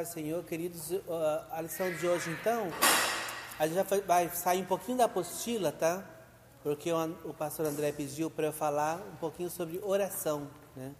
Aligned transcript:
paz 0.00 0.08
do 0.08 0.14
Senhor, 0.14 0.42
queridos. 0.44 0.92
A 1.50 1.60
lição 1.60 1.92
de 1.92 2.06
hoje, 2.06 2.30
então, 2.30 2.68
a 3.58 3.66
gente 3.66 4.06
vai 4.06 4.30
sair 4.30 4.62
um 4.62 4.64
pouquinho 4.64 4.96
da 4.96 5.04
apostila, 5.04 5.70
tá? 5.70 6.02
Porque 6.62 6.90
o 6.90 7.34
pastor 7.34 7.66
André 7.66 7.92
pediu 7.92 8.30
para 8.30 8.46
eu 8.46 8.52
falar 8.52 8.96
um 8.96 9.16
pouquinho 9.16 9.50
sobre 9.50 9.78
oração, 9.82 10.48
né? 10.74 10.94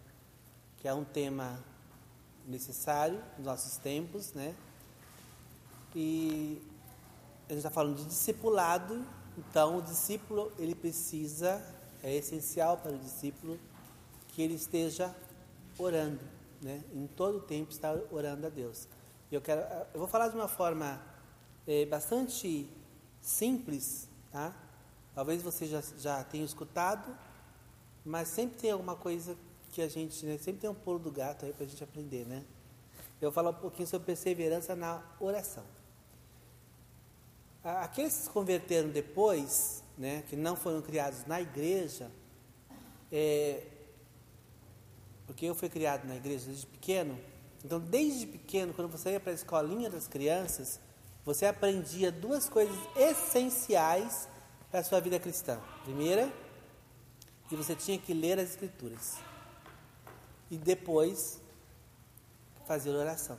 Que 0.76 0.86
é 0.86 0.92
um 0.92 1.02
tema 1.02 1.64
necessário 2.46 3.22
nos 3.38 3.46
nossos 3.46 3.78
tempos, 3.78 4.34
né? 4.34 4.54
E 5.94 6.60
a 7.48 7.52
gente 7.52 7.58
está 7.58 7.70
falando 7.70 7.96
de 7.96 8.04
discipulado, 8.04 9.02
então 9.38 9.78
o 9.78 9.82
discípulo 9.82 10.52
ele 10.58 10.74
precisa, 10.74 11.62
é 12.02 12.14
essencial 12.14 12.76
para 12.76 12.92
o 12.92 12.98
discípulo 12.98 13.58
que 14.28 14.42
ele 14.42 14.56
esteja 14.56 15.14
orando 15.78 16.39
né? 16.60 16.82
Em 16.92 17.06
todo 17.06 17.38
o 17.38 17.40
tempo 17.40 17.70
estar 17.70 17.96
orando 18.10 18.46
a 18.46 18.50
Deus. 18.50 18.88
Eu 19.30 19.40
quero, 19.40 19.60
eu 19.94 20.00
vou 20.00 20.08
falar 20.08 20.28
de 20.28 20.34
uma 20.34 20.48
forma 20.48 21.00
é, 21.66 21.86
bastante 21.86 22.68
simples, 23.20 24.08
tá? 24.30 24.54
Talvez 25.14 25.42
você 25.42 25.66
já, 25.66 25.82
já 25.98 26.24
tenha 26.24 26.44
escutado, 26.44 27.16
mas 28.04 28.28
sempre 28.28 28.58
tem 28.58 28.70
alguma 28.70 28.96
coisa 28.96 29.36
que 29.70 29.82
a 29.82 29.88
gente, 29.88 30.24
né, 30.26 30.38
sempre 30.38 30.60
tem 30.60 30.70
um 30.70 30.74
pulo 30.74 30.98
do 30.98 31.10
gato 31.10 31.44
aí 31.44 31.52
para 31.52 31.64
a 31.64 31.68
gente 31.68 31.82
aprender, 31.82 32.26
né? 32.26 32.44
Eu 33.20 33.30
vou 33.30 33.32
falar 33.32 33.50
um 33.50 33.60
pouquinho 33.60 33.86
sobre 33.86 34.06
perseverança 34.06 34.74
na 34.74 35.02
oração. 35.20 35.64
Aqueles 37.62 38.16
que 38.16 38.22
se 38.22 38.30
converteram 38.30 38.88
depois, 38.88 39.84
né, 39.96 40.24
que 40.28 40.34
não 40.34 40.56
foram 40.56 40.80
criados 40.80 41.26
na 41.26 41.40
igreja, 41.40 42.10
é, 43.12 43.62
porque 45.30 45.46
eu 45.46 45.54
fui 45.54 45.68
criado 45.68 46.08
na 46.08 46.16
igreja 46.16 46.46
desde 46.46 46.66
pequeno. 46.66 47.16
Então, 47.64 47.78
desde 47.78 48.26
pequeno, 48.26 48.74
quando 48.74 48.90
você 48.90 49.12
ia 49.12 49.20
para 49.20 49.30
a 49.30 49.34
escolinha 49.34 49.88
das 49.88 50.08
crianças, 50.08 50.80
você 51.24 51.46
aprendia 51.46 52.10
duas 52.10 52.48
coisas 52.48 52.76
essenciais 52.96 54.28
para 54.72 54.80
a 54.80 54.82
sua 54.82 54.98
vida 54.98 55.20
cristã. 55.20 55.60
Primeira, 55.84 56.32
que 57.48 57.54
você 57.54 57.76
tinha 57.76 57.96
que 57.96 58.12
ler 58.12 58.40
as 58.40 58.50
escrituras. 58.50 59.18
E 60.50 60.58
depois, 60.58 61.40
fazer 62.66 62.90
oração. 62.90 63.38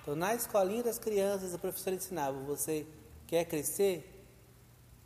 Então, 0.00 0.14
na 0.14 0.32
escolinha 0.32 0.84
das 0.84 0.96
crianças, 0.96 1.52
o 1.54 1.58
professor 1.58 1.92
ensinava: 1.92 2.38
você 2.38 2.86
quer 3.26 3.44
crescer? 3.46 4.24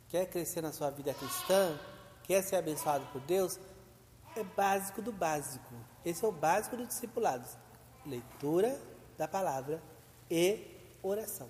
Quer 0.07 0.27
crescer 0.27 0.61
na 0.61 0.71
sua 0.71 0.91
vida 0.91 1.15
cristã? 1.15 1.79
Quer 2.25 2.43
ser 2.43 2.57
abençoado 2.57 3.07
por 3.07 3.21
Deus? 3.21 3.59
É 4.35 4.43
básico 4.43 5.01
do 5.01 5.11
básico. 5.11 5.73
Esse 6.03 6.23
é 6.23 6.27
o 6.27 6.31
básico 6.31 6.77
do 6.77 6.85
discipulado: 6.85 7.47
leitura 8.05 8.79
da 9.17 9.27
palavra 9.27 9.81
e 10.29 10.65
oração. 11.01 11.49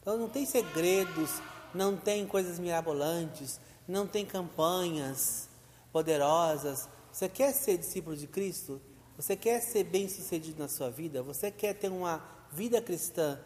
Então 0.00 0.16
não 0.16 0.28
tem 0.28 0.46
segredos, 0.46 1.42
não 1.74 1.96
tem 1.96 2.26
coisas 2.26 2.58
mirabolantes, 2.58 3.60
não 3.86 4.06
tem 4.06 4.24
campanhas 4.24 5.48
poderosas. 5.92 6.88
Você 7.12 7.28
quer 7.28 7.52
ser 7.52 7.78
discípulo 7.78 8.16
de 8.16 8.26
Cristo? 8.26 8.80
Você 9.16 9.36
quer 9.36 9.60
ser 9.60 9.84
bem 9.84 10.08
sucedido 10.08 10.62
na 10.62 10.68
sua 10.68 10.90
vida? 10.90 11.22
Você 11.22 11.50
quer 11.50 11.74
ter 11.74 11.90
uma 11.90 12.24
vida 12.52 12.80
cristã 12.80 13.38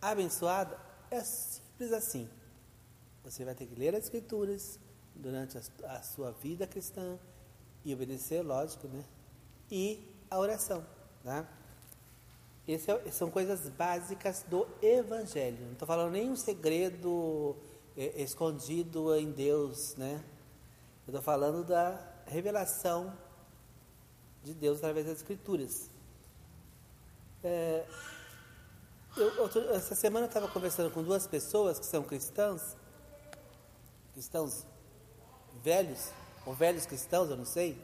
abençoada? 0.00 0.78
É 1.10 1.20
simples 1.20 1.92
assim. 1.92 2.28
Você 3.24 3.44
vai 3.44 3.54
ter 3.54 3.66
que 3.66 3.74
ler 3.74 3.94
as 3.94 4.04
Escrituras 4.04 4.78
durante 5.14 5.58
a 5.58 6.02
sua 6.02 6.30
vida 6.30 6.66
cristã, 6.66 7.18
e 7.86 7.94
obedecer, 7.94 8.42
lógico, 8.42 8.88
né? 8.88 9.04
E 9.70 10.12
a 10.28 10.36
oração, 10.40 10.84
tá? 11.22 11.48
Essas 12.66 13.06
é, 13.06 13.10
são 13.12 13.30
coisas 13.30 13.68
básicas 13.68 14.44
do 14.48 14.66
Evangelho. 14.82 15.64
Não 15.66 15.72
estou 15.74 15.86
falando 15.86 16.10
nenhum 16.10 16.34
segredo 16.34 17.56
é, 17.96 18.20
escondido 18.20 19.14
em 19.14 19.30
Deus, 19.30 19.94
né? 19.94 20.20
Eu 21.06 21.12
estou 21.12 21.22
falando 21.22 21.62
da 21.62 21.96
revelação 22.26 23.16
de 24.42 24.52
Deus 24.52 24.78
através 24.78 25.06
das 25.06 25.18
Escrituras. 25.18 25.88
É, 27.44 27.86
eu, 29.16 29.30
essa 29.70 29.94
semana 29.94 30.26
eu 30.26 30.28
estava 30.28 30.48
conversando 30.48 30.90
com 30.90 31.04
duas 31.04 31.24
pessoas 31.24 31.78
que 31.78 31.86
são 31.86 32.02
cristãs, 32.02 32.76
cristãos 34.12 34.66
velhos, 35.62 36.10
ou 36.46 36.54
velhos 36.54 36.86
cristãos, 36.86 37.28
eu 37.28 37.36
não 37.36 37.44
sei. 37.44 37.76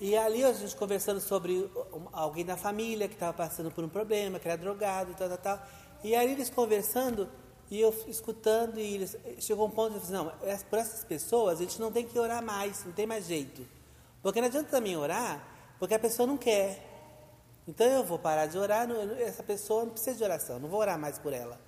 E 0.00 0.16
ali 0.16 0.44
a 0.44 0.52
gente 0.52 0.74
conversando 0.74 1.20
sobre 1.20 1.70
alguém 2.12 2.44
da 2.44 2.56
família 2.56 3.06
que 3.06 3.14
estava 3.14 3.32
passando 3.32 3.70
por 3.70 3.84
um 3.84 3.88
problema, 3.88 4.38
que 4.38 4.48
era 4.48 4.56
drogado 4.56 5.12
e 5.12 5.14
tal, 5.14 5.28
tal, 5.28 5.38
tal. 5.38 5.66
E 6.02 6.16
aí 6.16 6.32
eles 6.32 6.50
conversando 6.50 7.28
e 7.70 7.80
eu 7.80 7.94
escutando 8.06 8.78
e 8.78 8.94
eles, 8.94 9.16
chegou 9.38 9.66
um 9.66 9.70
ponto 9.70 9.94
de 9.94 10.00
dizer, 10.00 10.14
não, 10.14 10.32
é, 10.42 10.56
por 10.56 10.78
essas 10.78 11.04
pessoas 11.04 11.60
a 11.60 11.62
gente 11.62 11.80
não 11.80 11.92
tem 11.92 12.06
que 12.06 12.18
orar 12.18 12.42
mais, 12.42 12.84
não 12.84 12.92
tem 12.92 13.06
mais 13.06 13.26
jeito. 13.26 13.66
Porque 14.22 14.40
não 14.40 14.48
adianta 14.48 14.70
também 14.70 14.96
orar, 14.96 15.46
porque 15.78 15.94
a 15.94 15.98
pessoa 15.98 16.26
não 16.26 16.36
quer. 16.36 16.90
Então 17.66 17.86
eu 17.86 18.04
vou 18.04 18.18
parar 18.18 18.46
de 18.46 18.58
orar, 18.58 18.88
essa 19.18 19.42
pessoa 19.42 19.84
não 19.84 19.92
precisa 19.92 20.16
de 20.16 20.24
oração, 20.24 20.58
não 20.58 20.68
vou 20.68 20.80
orar 20.80 20.98
mais 20.98 21.18
por 21.18 21.32
ela. 21.32 21.58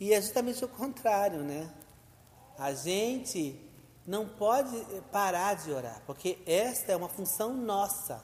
E 0.00 0.12
é 0.12 0.20
justamente 0.20 0.64
o 0.64 0.68
contrário, 0.68 1.40
né? 1.44 1.70
A 2.58 2.74
gente 2.74 3.60
não 4.06 4.26
pode 4.26 4.84
parar 5.10 5.54
de 5.54 5.72
orar, 5.72 6.02
porque 6.06 6.38
esta 6.46 6.92
é 6.92 6.96
uma 6.96 7.08
função 7.08 7.54
nossa. 7.54 8.22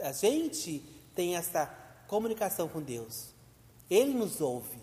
A 0.00 0.12
gente 0.12 0.80
tem 1.14 1.36
essa 1.36 1.66
comunicação 2.06 2.68
com 2.68 2.80
Deus. 2.80 3.34
Ele 3.88 4.12
nos 4.12 4.40
ouve. 4.40 4.82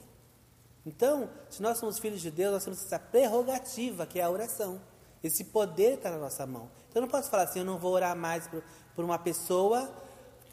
Então, 0.85 1.29
se 1.49 1.61
nós 1.61 1.77
somos 1.77 1.99
filhos 1.99 2.21
de 2.21 2.31
Deus, 2.31 2.53
nós 2.53 2.63
temos 2.63 2.83
essa 2.83 2.97
prerrogativa 2.97 4.05
que 4.05 4.19
é 4.19 4.23
a 4.23 4.29
oração. 4.29 4.81
Esse 5.23 5.43
poder 5.43 5.95
está 5.95 6.09
na 6.09 6.17
nossa 6.17 6.45
mão. 6.47 6.71
Então, 6.89 7.01
eu 7.01 7.01
não 7.01 7.09
posso 7.09 7.29
falar 7.29 7.43
assim: 7.43 7.59
eu 7.59 7.65
não 7.65 7.77
vou 7.77 7.91
orar 7.91 8.15
mais 8.15 8.47
por, 8.47 8.63
por 8.95 9.05
uma 9.05 9.19
pessoa 9.19 9.91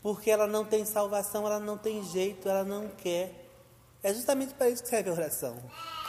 porque 0.03 0.31
ela 0.31 0.47
não 0.47 0.65
tem 0.65 0.85
salvação, 0.85 1.47
ela 1.47 1.59
não 1.59 1.77
tem 1.77 2.01
jeito, 2.05 2.49
ela 2.49 2.63
não 2.63 2.89
quer. 2.89 3.51
É 4.03 4.15
justamente 4.15 4.55
para 4.55 4.69
isso 4.69 4.83
que 4.83 4.89
serve 4.89 5.11
a 5.11 5.13
oração 5.13 5.57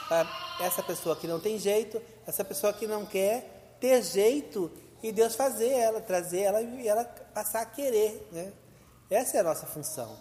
para 0.08 0.26
essa 0.60 0.82
pessoa 0.82 1.14
que 1.14 1.26
não 1.26 1.38
tem 1.38 1.58
jeito, 1.58 2.00
essa 2.28 2.44
pessoa 2.44 2.74
que 2.74 2.86
não 2.86 3.06
quer 3.06 3.76
ter 3.80 4.02
jeito 4.02 4.70
e 5.02 5.10
Deus 5.10 5.34
fazer 5.34 5.70
ela, 5.70 5.98
trazer 5.98 6.40
ela 6.40 6.60
e 6.60 6.86
ela 6.86 7.02
passar 7.32 7.62
a 7.62 7.66
querer, 7.66 8.28
né? 8.30 8.52
Essa 9.08 9.38
é 9.38 9.40
a 9.40 9.44
nossa 9.44 9.64
função. 9.66 10.14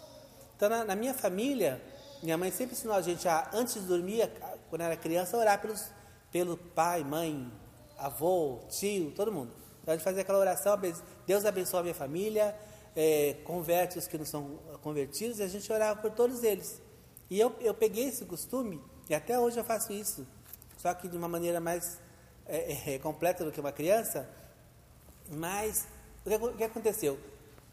Então, 0.55 0.69
na, 0.69 0.85
na 0.85 0.95
minha 0.95 1.13
família, 1.13 1.81
minha 2.23 2.37
mãe 2.37 2.49
sempre 2.49 2.77
ensinou 2.77 2.95
a 2.95 3.01
gente 3.01 3.27
a, 3.27 3.49
antes 3.53 3.73
de 3.73 3.81
dormir, 3.81 4.31
quando 4.69 4.83
era 4.83 4.95
criança, 4.95 5.35
orar 5.35 5.59
pelos, 5.59 5.89
pelo 6.31 6.55
pai, 6.55 7.03
mãe, 7.03 7.51
avô, 7.97 8.59
tio, 8.69 9.11
todo 9.11 9.29
mundo. 9.29 9.51
Então, 9.81 9.93
a 9.93 9.97
gente 9.97 10.05
fazia 10.05 10.21
aquela 10.21 10.39
oração, 10.39 10.79
Deus 11.25 11.43
abençoa 11.43 11.81
a 11.81 11.83
minha 11.83 11.95
família, 11.95 12.55
é, 12.95 13.35
converte 13.43 13.99
os 13.99 14.07
que 14.07 14.17
não 14.17 14.25
são 14.25 14.57
convertidos, 14.81 15.39
e 15.39 15.43
a 15.43 15.47
gente 15.49 15.69
orava 15.73 16.01
por 16.01 16.11
todos 16.11 16.41
eles. 16.41 16.81
E 17.29 17.37
eu, 17.37 17.53
eu 17.59 17.73
peguei 17.73 18.07
esse 18.07 18.23
costume 18.23 18.81
e 19.09 19.15
até 19.15 19.37
hoje 19.37 19.59
eu 19.59 19.63
faço 19.65 19.91
isso, 19.91 20.25
só 20.87 20.93
que 20.93 21.09
de 21.09 21.17
uma 21.17 21.27
maneira 21.27 21.59
mais 21.59 21.99
é, 22.45 22.91
é, 22.91 22.93
é 22.95 22.99
completa 22.99 23.43
do 23.43 23.51
que 23.51 23.59
uma 23.59 23.73
criança. 23.73 24.25
Mas 25.29 25.85
o 26.25 26.29
que, 26.29 26.35
o 26.35 26.53
que 26.53 26.63
aconteceu? 26.63 27.19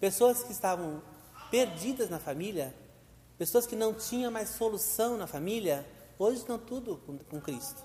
Pessoas 0.00 0.42
que 0.42 0.50
estavam 0.50 1.00
perdidas 1.48 2.10
na 2.10 2.18
família, 2.18 2.74
pessoas 3.38 3.66
que 3.66 3.76
não 3.76 3.94
tinham 3.94 4.32
mais 4.32 4.48
solução 4.48 5.16
na 5.16 5.28
família, 5.28 5.86
hoje 6.18 6.38
estão 6.38 6.58
tudo 6.58 6.96
com, 7.06 7.16
com 7.18 7.40
Cristo. 7.40 7.84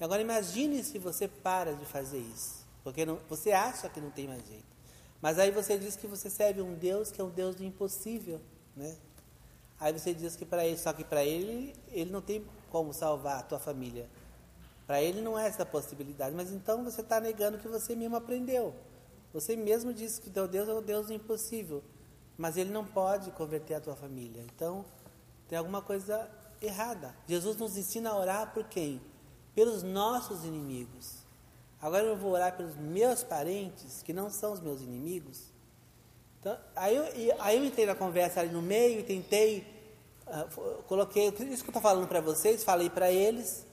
Agora 0.00 0.20
imagine 0.20 0.82
se 0.82 0.98
você 0.98 1.28
para 1.28 1.74
de 1.74 1.84
fazer 1.84 2.18
isso, 2.18 2.66
porque 2.82 3.06
não, 3.06 3.20
você 3.28 3.52
acha 3.52 3.88
que 3.88 4.00
não 4.00 4.10
tem 4.10 4.26
mais 4.26 4.44
jeito. 4.44 4.66
Mas 5.22 5.38
aí 5.38 5.52
você 5.52 5.78
diz 5.78 5.94
que 5.94 6.08
você 6.08 6.28
serve 6.28 6.60
um 6.62 6.74
Deus 6.74 7.12
que 7.12 7.20
é 7.20 7.24
um 7.24 7.30
Deus 7.30 7.54
do 7.54 7.64
impossível, 7.64 8.40
né? 8.74 8.96
Aí 9.78 9.92
você 9.92 10.12
diz 10.12 10.34
que 10.34 10.44
para 10.44 10.66
ele, 10.66 10.76
só 10.76 10.92
que 10.92 11.04
para 11.04 11.24
ele, 11.24 11.76
ele 11.92 12.10
não 12.10 12.20
tem 12.20 12.44
como 12.70 12.92
salvar 12.92 13.38
a 13.38 13.42
tua 13.42 13.60
família. 13.60 14.08
Para 14.88 15.02
ele 15.02 15.20
não 15.20 15.38
é 15.38 15.46
essa 15.46 15.66
possibilidade, 15.66 16.34
mas 16.34 16.50
então 16.50 16.82
você 16.82 17.02
está 17.02 17.20
negando 17.20 17.58
que 17.58 17.68
você 17.68 17.94
mesmo 17.94 18.16
aprendeu. 18.16 18.74
Você 19.34 19.54
mesmo 19.54 19.92
disse 19.92 20.18
que 20.18 20.30
teu 20.30 20.48
Deus 20.48 20.66
é 20.66 20.72
o 20.72 20.80
Deus 20.80 21.08
do 21.08 21.12
impossível, 21.12 21.84
mas 22.38 22.56
ele 22.56 22.70
não 22.70 22.86
pode 22.86 23.30
converter 23.32 23.74
a 23.74 23.80
tua 23.80 23.94
família. 23.94 24.42
Então, 24.54 24.86
tem 25.46 25.58
alguma 25.58 25.82
coisa 25.82 26.26
errada. 26.62 27.14
Jesus 27.26 27.58
nos 27.58 27.76
ensina 27.76 28.08
a 28.08 28.18
orar 28.18 28.54
por 28.54 28.64
quem? 28.64 28.98
Pelos 29.54 29.82
nossos 29.82 30.42
inimigos. 30.46 31.18
Agora 31.82 32.04
eu 32.04 32.16
vou 32.16 32.32
orar 32.32 32.56
pelos 32.56 32.74
meus 32.74 33.22
parentes, 33.22 34.02
que 34.02 34.14
não 34.14 34.30
são 34.30 34.54
os 34.54 34.60
meus 34.60 34.80
inimigos. 34.80 35.52
Então, 36.40 36.56
aí, 36.74 36.96
eu, 36.96 37.36
aí 37.40 37.58
eu 37.58 37.64
entrei 37.64 37.84
na 37.84 37.94
conversa 37.94 38.40
ali 38.40 38.50
no 38.50 38.62
meio 38.62 39.00
e 39.00 39.02
tentei 39.02 39.78
ah, 40.26 40.46
coloquei, 40.86 41.28
isso 41.28 41.36
que 41.36 41.44
eu 41.50 41.56
estou 41.56 41.80
falando 41.80 42.06
para 42.06 42.20
vocês, 42.20 42.62
falei 42.62 42.90
para 42.90 43.10
eles, 43.10 43.64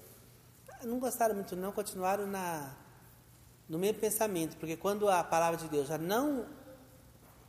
não 0.85 0.99
gostaram 0.99 1.35
muito 1.35 1.55
não, 1.55 1.71
continuaram 1.71 2.27
na, 2.27 2.75
no 3.67 3.79
mesmo 3.79 3.99
pensamento, 3.99 4.57
porque 4.57 4.77
quando 4.77 5.09
a 5.09 5.23
palavra 5.23 5.57
de 5.57 5.67
Deus 5.67 5.87
já 5.87 5.97
não 5.97 6.45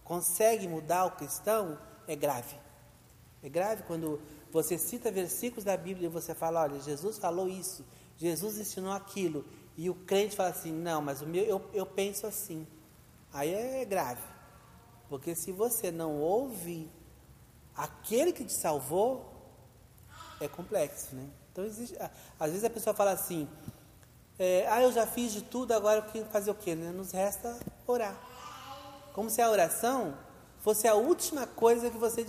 consegue 0.04 0.66
mudar 0.68 1.04
o 1.04 1.12
cristão, 1.12 1.78
é 2.06 2.14
grave. 2.14 2.56
É 3.42 3.48
grave 3.48 3.82
quando 3.84 4.20
você 4.50 4.78
cita 4.78 5.10
versículos 5.10 5.64
da 5.64 5.76
Bíblia 5.76 6.06
e 6.06 6.10
você 6.10 6.34
fala, 6.34 6.62
olha, 6.62 6.80
Jesus 6.80 7.18
falou 7.18 7.48
isso, 7.48 7.84
Jesus 8.16 8.58
ensinou 8.58 8.92
aquilo, 8.92 9.44
e 9.76 9.90
o 9.90 9.94
crente 9.94 10.34
fala 10.34 10.50
assim, 10.50 10.72
não, 10.72 11.02
mas 11.02 11.20
o 11.20 11.26
meu, 11.26 11.44
eu, 11.44 11.70
eu 11.74 11.84
penso 11.84 12.26
assim. 12.26 12.66
Aí 13.32 13.52
é 13.52 13.84
grave. 13.84 14.22
Porque 15.08 15.34
se 15.34 15.52
você 15.52 15.90
não 15.90 16.18
ouve 16.18 16.90
aquele 17.76 18.32
que 18.32 18.44
te 18.44 18.52
salvou, 18.52 19.32
é 20.40 20.48
complexo, 20.48 21.14
né? 21.14 21.28
Então, 21.56 21.64
existe, 21.64 21.96
às 22.38 22.50
vezes 22.50 22.64
a 22.64 22.68
pessoa 22.68 22.92
fala 22.92 23.12
assim, 23.12 23.48
é, 24.38 24.66
ah, 24.68 24.82
eu 24.82 24.92
já 24.92 25.06
fiz 25.06 25.32
de 25.32 25.40
tudo, 25.40 25.72
agora 25.72 26.06
eu 26.14 26.26
fazer 26.26 26.50
o 26.50 26.54
quê? 26.54 26.74
Né? 26.74 26.92
Nos 26.92 27.12
resta 27.12 27.58
orar. 27.86 28.14
Como 29.14 29.30
se 29.30 29.40
a 29.40 29.50
oração 29.50 30.14
fosse 30.58 30.86
a 30.86 30.94
última 30.94 31.46
coisa 31.46 31.88
que 31.88 31.96
você 31.96 32.26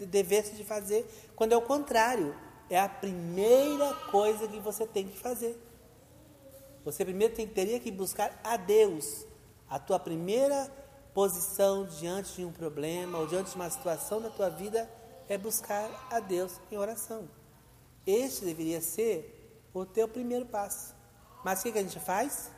devesse 0.00 0.54
de 0.54 0.64
fazer, 0.64 1.08
quando 1.34 1.52
é 1.52 1.56
o 1.56 1.62
contrário, 1.62 2.36
é 2.68 2.78
a 2.78 2.90
primeira 2.90 3.94
coisa 4.10 4.46
que 4.46 4.60
você 4.60 4.86
tem 4.86 5.08
que 5.08 5.18
fazer. 5.18 5.58
Você 6.84 7.06
primeiro 7.06 7.34
tem, 7.34 7.46
teria 7.46 7.80
que 7.80 7.90
buscar 7.90 8.38
a 8.44 8.58
Deus. 8.58 9.24
A 9.66 9.78
tua 9.78 9.98
primeira 9.98 10.70
posição 11.14 11.86
diante 11.86 12.34
de 12.34 12.44
um 12.44 12.52
problema 12.52 13.16
ou 13.16 13.26
diante 13.26 13.48
de 13.48 13.56
uma 13.56 13.70
situação 13.70 14.20
da 14.20 14.28
tua 14.28 14.50
vida 14.50 14.86
é 15.26 15.38
buscar 15.38 15.88
a 16.10 16.20
Deus 16.20 16.60
em 16.70 16.76
oração. 16.76 17.37
Este 18.08 18.46
deveria 18.46 18.80
ser 18.80 19.68
o 19.74 19.84
teu 19.84 20.08
primeiro 20.08 20.46
passo. 20.46 20.94
Mas 21.44 21.60
o 21.60 21.64
que, 21.64 21.72
que 21.72 21.78
a 21.78 21.82
gente 21.82 22.00
faz? 22.00 22.50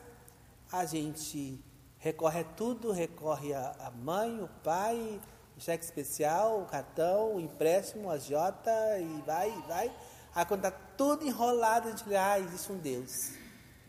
A 0.70 0.86
gente 0.86 1.60
recorre 1.98 2.42
a 2.42 2.44
tudo, 2.44 2.92
recorre 2.92 3.52
a, 3.52 3.90
mãe, 3.90 4.40
o 4.40 4.46
pai, 4.62 5.20
o 5.56 5.60
cheque 5.60 5.84
especial, 5.84 6.62
o 6.62 6.66
cartão, 6.66 7.34
o 7.34 7.40
empréstimo, 7.40 8.08
a 8.08 8.16
jota, 8.16 8.70
e 9.00 9.22
vai, 9.26 9.50
e 9.50 9.62
vai. 9.62 9.92
Aí 10.36 10.46
quando 10.46 10.66
está 10.66 10.70
tudo 10.96 11.26
enrolado, 11.26 11.88
a 11.88 11.90
gente 11.90 12.04
diz, 12.04 12.14
ah, 12.14 12.38
existe 12.38 12.70
um 12.70 12.78
Deus. 12.78 13.32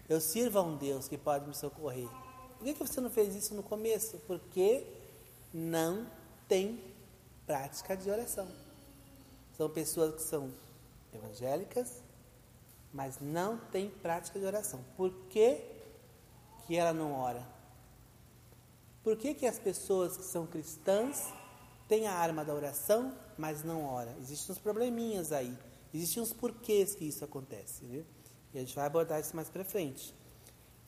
Eu 0.09 0.19
sirvo 0.19 0.57
a 0.57 0.63
um 0.63 0.75
Deus 0.75 1.07
que 1.07 1.15
pode 1.15 1.47
me 1.47 1.53
socorrer. 1.53 2.09
Por 2.57 2.65
que, 2.65 2.73
que 2.73 2.79
você 2.79 2.99
não 2.99 3.11
fez 3.11 3.35
isso 3.35 3.53
no 3.53 3.61
começo? 3.61 4.17
Porque 4.25 4.83
não 5.53 6.07
tem 6.47 6.83
prática 7.45 7.95
de 7.95 8.09
oração. 8.09 8.47
São 9.55 9.69
pessoas 9.69 10.15
que 10.15 10.23
são 10.23 10.51
evangélicas, 11.13 12.01
mas 12.93 13.19
não 13.19 13.57
tem 13.57 13.89
prática 13.89 14.39
de 14.39 14.45
oração. 14.45 14.83
Por 14.97 15.11
que, 15.29 15.61
que 16.65 16.75
ela 16.75 16.93
não 16.93 17.13
ora? 17.13 17.45
Por 19.03 19.17
que, 19.17 19.33
que 19.33 19.47
as 19.47 19.57
pessoas 19.57 20.17
que 20.17 20.23
são 20.23 20.45
cristãs 20.45 21.33
têm 21.87 22.07
a 22.07 22.13
arma 22.13 22.45
da 22.45 22.53
oração, 22.53 23.13
mas 23.37 23.63
não 23.63 23.85
ora? 23.85 24.15
Existem 24.19 24.53
uns 24.53 24.59
probleminhas 24.59 25.31
aí. 25.31 25.57
Existem 25.93 26.21
uns 26.21 26.31
porquês 26.31 26.93
que 26.93 27.05
isso 27.05 27.25
acontece. 27.25 27.85
Viu? 27.85 28.05
E 28.53 28.57
a 28.57 28.61
gente 28.61 28.75
vai 28.75 28.85
abordar 28.85 29.19
isso 29.19 29.35
mais 29.35 29.49
para 29.49 29.63
frente. 29.63 30.13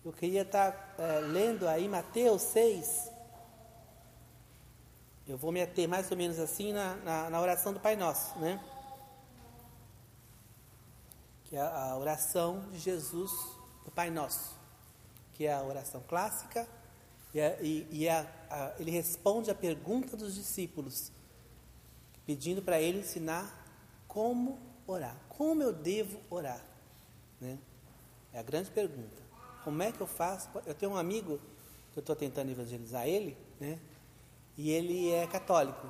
Eu 0.05 0.11
queria 0.11 0.41
estar 0.41 0.71
tá, 0.71 1.03
é, 1.03 1.19
lendo 1.21 1.67
aí 1.67 1.87
Mateus 1.87 2.41
6. 2.41 3.11
Eu 5.25 5.37
vou 5.37 5.51
me 5.51 5.61
ater 5.61 5.87
mais 5.87 6.11
ou 6.11 6.17
menos 6.17 6.37
assim 6.37 6.73
na, 6.73 6.95
na, 6.97 7.29
na 7.29 7.41
oração 7.41 7.73
do 7.73 7.79
Pai 7.79 7.95
Nosso, 7.95 8.37
né? 8.39 8.61
Que 11.53 11.57
é 11.57 11.61
a 11.61 11.95
oração 11.95 12.67
de 12.71 12.79
Jesus 12.79 13.31
do 13.85 13.91
Pai 13.91 14.09
Nosso, 14.09 14.57
que 15.35 15.45
é 15.45 15.53
a 15.53 15.61
oração 15.61 16.01
clássica, 16.07 16.67
e, 17.31 17.39
é, 17.39 17.59
e, 17.61 17.87
e 17.91 18.07
é 18.07 18.27
a, 18.49 18.73
ele 18.79 18.89
responde 18.89 19.51
a 19.51 19.53
pergunta 19.53 20.17
dos 20.17 20.33
discípulos, 20.33 21.11
pedindo 22.25 22.59
para 22.63 22.81
ele 22.81 23.01
ensinar 23.01 23.67
como 24.07 24.59
orar, 24.87 25.15
como 25.29 25.61
eu 25.61 25.71
devo 25.71 26.19
orar, 26.27 26.59
né? 27.39 27.59
É 28.33 28.39
a 28.39 28.41
grande 28.41 28.71
pergunta. 28.71 29.21
Como 29.63 29.83
é 29.83 29.91
que 29.91 30.01
eu 30.01 30.07
faço? 30.07 30.49
Eu 30.65 30.73
tenho 30.73 30.93
um 30.93 30.97
amigo 30.97 31.39
que 31.91 31.99
eu 31.99 32.01
estou 32.01 32.15
tentando 32.15 32.49
evangelizar 32.49 33.07
ele, 33.07 33.37
né? 33.59 33.77
E 34.57 34.71
ele 34.71 35.11
é 35.11 35.27
católico. 35.27 35.87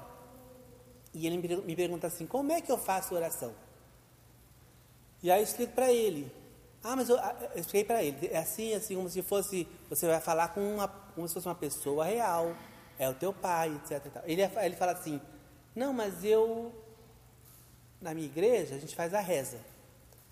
E 1.13 1.25
ele 1.25 1.37
me 1.37 1.73
pergunta 1.73 2.07
assim: 2.07 2.27
como 2.27 2.51
é 2.51 2.59
que 2.59 2.69
eu 2.69 2.77
faço 2.77 3.15
oração? 3.15 3.55
E 5.23 5.31
aí 5.31 5.39
eu 5.39 5.43
explico 5.43 5.73
para 5.73 5.91
ele. 5.91 6.29
Ah, 6.83 6.97
mas 6.97 7.07
eu, 7.07 7.17
ah, 7.17 7.33
eu 7.55 7.61
expliquei 7.61 7.85
para 7.85 8.03
ele. 8.03 8.27
É 8.27 8.37
assim, 8.37 8.73
assim, 8.73 8.95
como 8.95 9.09
se 9.09 9.21
fosse. 9.21 9.65
Você 9.89 10.05
vai 10.05 10.19
falar 10.19 10.49
com 10.49 10.59
uma, 10.59 10.87
como 10.87 11.25
se 11.25 11.33
fosse 11.33 11.47
uma 11.47 11.55
pessoa 11.55 12.03
real. 12.03 12.53
É 12.99 13.09
o 13.09 13.13
teu 13.13 13.33
pai, 13.33 13.73
etc. 13.75 14.21
Ele, 14.25 14.41
ele 14.41 14.75
fala 14.75 14.91
assim: 14.91 15.21
Não, 15.73 15.93
mas 15.93 16.25
eu. 16.25 16.73
Na 18.01 18.13
minha 18.13 18.27
igreja, 18.27 18.75
a 18.75 18.79
gente 18.79 18.93
faz 18.93 19.13
a 19.13 19.21
reza. 19.21 19.59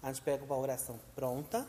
A 0.04 0.12
gente 0.12 0.22
pega 0.22 0.44
uma 0.44 0.58
oração 0.58 1.00
pronta. 1.16 1.66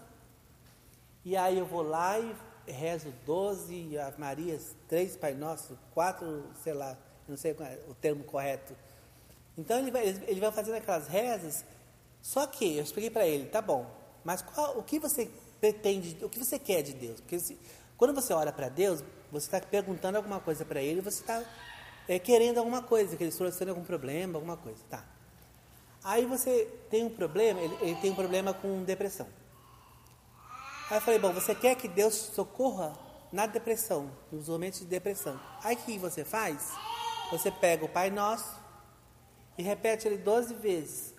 E 1.25 1.37
aí 1.37 1.57
eu 1.57 1.65
vou 1.65 1.83
lá 1.83 2.19
e 2.19 2.35
rezo 2.67 3.13
12 3.25 3.97
Ave 3.99 4.21
Marias, 4.21 4.75
três 4.89 5.17
Pai 5.17 5.35
Nosso, 5.35 5.79
quatro, 5.95 6.45
sei 6.63 6.73
lá, 6.73 6.97
não 7.29 7.37
sei 7.37 7.53
é 7.53 7.79
o 7.89 7.95
termo 7.95 8.25
correto. 8.25 8.75
Então 9.57 9.79
ele 9.79 9.93
vai, 9.93 10.09
ele 10.09 10.41
vai 10.41 10.51
fazendo 10.51 10.75
aquelas 10.77 11.07
rezas 11.07 11.65
só 12.23 12.47
que 12.47 12.79
eu 12.79 12.83
expliquei 12.83 13.11
para 13.11 13.27
ele, 13.27 13.47
tá 13.47 13.61
bom, 13.61 13.85
mas 14.25 14.41
qual, 14.41 14.79
o 14.79 14.83
que 14.83 14.99
você 14.99 15.29
pretende, 15.61 16.25
o 16.25 16.29
que 16.29 16.39
você 16.39 16.59
quer 16.59 16.83
de 16.83 16.95
Deus? 16.95 17.21
Porque 17.21 17.39
se, 17.39 17.59
quando 17.97 18.15
você 18.15 18.33
ora 18.33 18.53
para 18.53 18.69
Deus, 18.69 19.03
você 19.31 19.47
está 19.47 19.61
perguntando 19.61 20.17
alguma 20.17 20.41
coisa 20.41 20.65
para 20.65 20.81
Ele, 20.81 21.01
você 21.01 21.21
está 21.21 21.45
é, 22.09 22.19
querendo 22.19 22.59
alguma 22.59 22.83
coisa, 22.83 23.17
que 23.17 23.25
Ele 23.25 23.33
solucione 23.33 23.71
algum 23.71 23.85
problema, 23.85 24.37
alguma 24.37 24.57
coisa, 24.57 24.81
tá? 24.89 25.05
Aí 26.05 26.25
você 26.27 26.69
tem 26.91 27.05
um 27.05 27.11
problema, 27.11 27.61
ele, 27.61 27.79
ele 27.81 27.95
tem 28.01 28.11
um 28.11 28.15
problema 28.15 28.53
com 28.53 28.83
depressão. 28.83 29.27
Aí 30.91 30.97
eu 30.97 31.01
falei, 31.01 31.21
bom, 31.21 31.33
você 31.33 31.55
quer 31.55 31.77
que 31.77 31.87
Deus 31.87 32.15
socorra 32.15 32.93
na 33.33 33.47
depressão, 33.47 34.11
nos 34.31 34.49
momentos 34.49 34.81
de 34.81 34.87
depressão. 34.87 35.41
Aí 35.63 35.77
o 35.77 35.79
que 35.79 35.99
você 35.99 36.25
faz? 36.25 36.73
Você 37.31 37.51
pega 37.51 37.85
o 37.85 37.89
Pai 37.89 38.11
Nosso 38.11 38.61
e 39.57 39.63
repete 39.63 40.09
ele 40.09 40.19
12 40.19 40.55
vezes. 40.55 41.12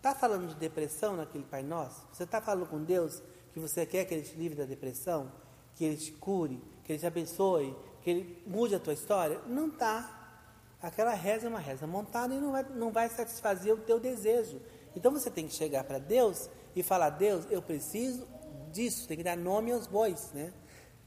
Está 0.00 0.14
falando 0.14 0.48
de 0.48 0.54
depressão 0.54 1.14
naquele 1.14 1.44
Pai 1.44 1.62
Nosso? 1.62 2.06
Você 2.10 2.24
está 2.24 2.40
falando 2.40 2.66
com 2.66 2.82
Deus 2.82 3.22
que 3.52 3.60
você 3.60 3.84
quer 3.84 4.06
que 4.06 4.14
Ele 4.14 4.22
te 4.22 4.34
livre 4.34 4.56
da 4.56 4.64
depressão? 4.64 5.30
Que 5.74 5.84
Ele 5.84 5.96
te 5.98 6.10
cure? 6.12 6.58
Que 6.82 6.92
Ele 6.92 6.98
te 6.98 7.06
abençoe? 7.06 7.76
Que 8.00 8.08
Ele 8.08 8.42
mude 8.46 8.74
a 8.74 8.80
tua 8.80 8.94
história? 8.94 9.38
Não 9.46 9.68
está. 9.68 10.38
Aquela 10.80 11.12
reza 11.12 11.44
é 11.44 11.50
uma 11.50 11.58
reza 11.58 11.86
montada 11.86 12.34
e 12.34 12.40
não 12.40 12.50
vai, 12.50 12.62
não 12.70 12.90
vai 12.90 13.10
satisfazer 13.10 13.74
o 13.74 13.76
teu 13.76 14.00
desejo. 14.00 14.62
Então 14.96 15.12
você 15.12 15.30
tem 15.30 15.46
que 15.46 15.52
chegar 15.52 15.84
para 15.84 15.98
Deus 15.98 16.48
e 16.74 16.82
falar: 16.82 17.10
Deus, 17.10 17.44
eu 17.50 17.60
preciso 17.60 18.26
disso. 18.72 19.06
Tem 19.06 19.18
que 19.18 19.22
dar 19.22 19.36
nome 19.36 19.70
aos 19.70 19.86
bois, 19.86 20.32
né? 20.32 20.50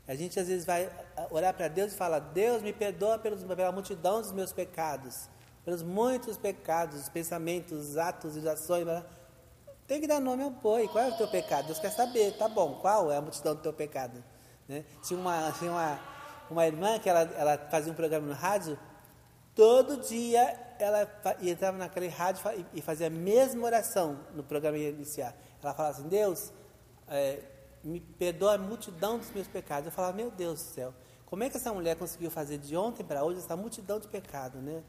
A 0.07 0.13
gente 0.13 0.39
às 0.39 0.47
vezes 0.47 0.67
vai 0.67 0.88
orar 1.31 1.55
para 1.55 1.67
Deus 1.67 1.93
e 1.93 1.95
fala: 1.95 2.19
Deus 2.19 2.62
me 2.62 2.71
perdoa 2.71 3.17
pelos, 3.17 3.43
pela 3.43 3.71
multidão 3.71 4.21
dos 4.21 4.31
meus 4.31 4.53
pecados 4.53 5.33
pelos 5.63 5.82
muitos 5.82 6.38
pecados, 6.38 7.08
pensamentos, 7.10 7.98
atos 7.98 8.36
e 8.36 8.48
ações. 8.48 8.86
Tem 9.88 10.01
que 10.01 10.08
dar 10.08 10.20
nome 10.20 10.43
ao 10.43 10.50
boi. 10.50 10.88
Qual 10.88 11.03
é 11.03 11.10
o 11.10 11.17
teu 11.17 11.27
pecado? 11.27 11.67
Deus 11.67 11.79
quer 11.79 11.91
saber, 11.91 12.38
tá 12.38 12.48
bom, 12.48 12.75
qual 12.75 13.12
é 13.12 13.17
a 13.17 13.22
multidão 13.22 13.55
do 13.55 13.62
teu 13.62 13.74
pecado? 13.74 14.24
Né? 14.67 14.86
Tinha, 15.03 15.20
uma, 15.20 15.51
tinha 15.53 15.72
uma, 15.72 16.00
uma 16.50 16.65
irmã 16.65 17.00
que 17.00 17.10
ela, 17.10 17.22
ela 17.22 17.58
fazia 17.70 17.91
um 17.91 17.96
programa 17.96 18.27
no 18.27 18.34
rádio, 18.34 18.77
todo 19.55 19.98
dia 19.98 20.60
ela 20.79 21.08
entrava 21.41 21.77
naquele 21.77 22.08
rádio 22.08 22.41
e 22.74 22.82
fazia 22.82 23.08
a 23.08 23.10
mesma 23.10 23.65
oração 23.65 24.20
no 24.34 24.43
programa 24.43 24.77
iniciar. 24.77 25.36
Ela 25.62 25.74
falava 25.74 25.98
assim, 25.98 26.10
Deus, 26.10 26.51
é, 27.08 27.41
me 27.84 28.00
perdoa 28.00 28.55
a 28.55 28.58
multidão 28.58 29.17
dos 29.17 29.32
meus 29.32 29.48
pecados. 29.48 29.86
Eu 29.86 29.91
falava, 29.91 30.15
meu 30.15 30.32
Deus 30.32 30.62
do 30.62 30.65
céu, 30.65 30.93
como 31.25 31.43
é 31.43 31.50
que 31.50 31.58
essa 31.58 31.74
mulher 31.74 31.96
conseguiu 31.96 32.29
fazer 32.29 32.58
de 32.58 32.75
ontem 32.75 33.03
para 33.03 33.24
hoje 33.24 33.39
essa 33.39 33.55
multidão 33.55 34.00
de 34.00 34.08
pecado, 34.08 34.60
né? 34.60 34.84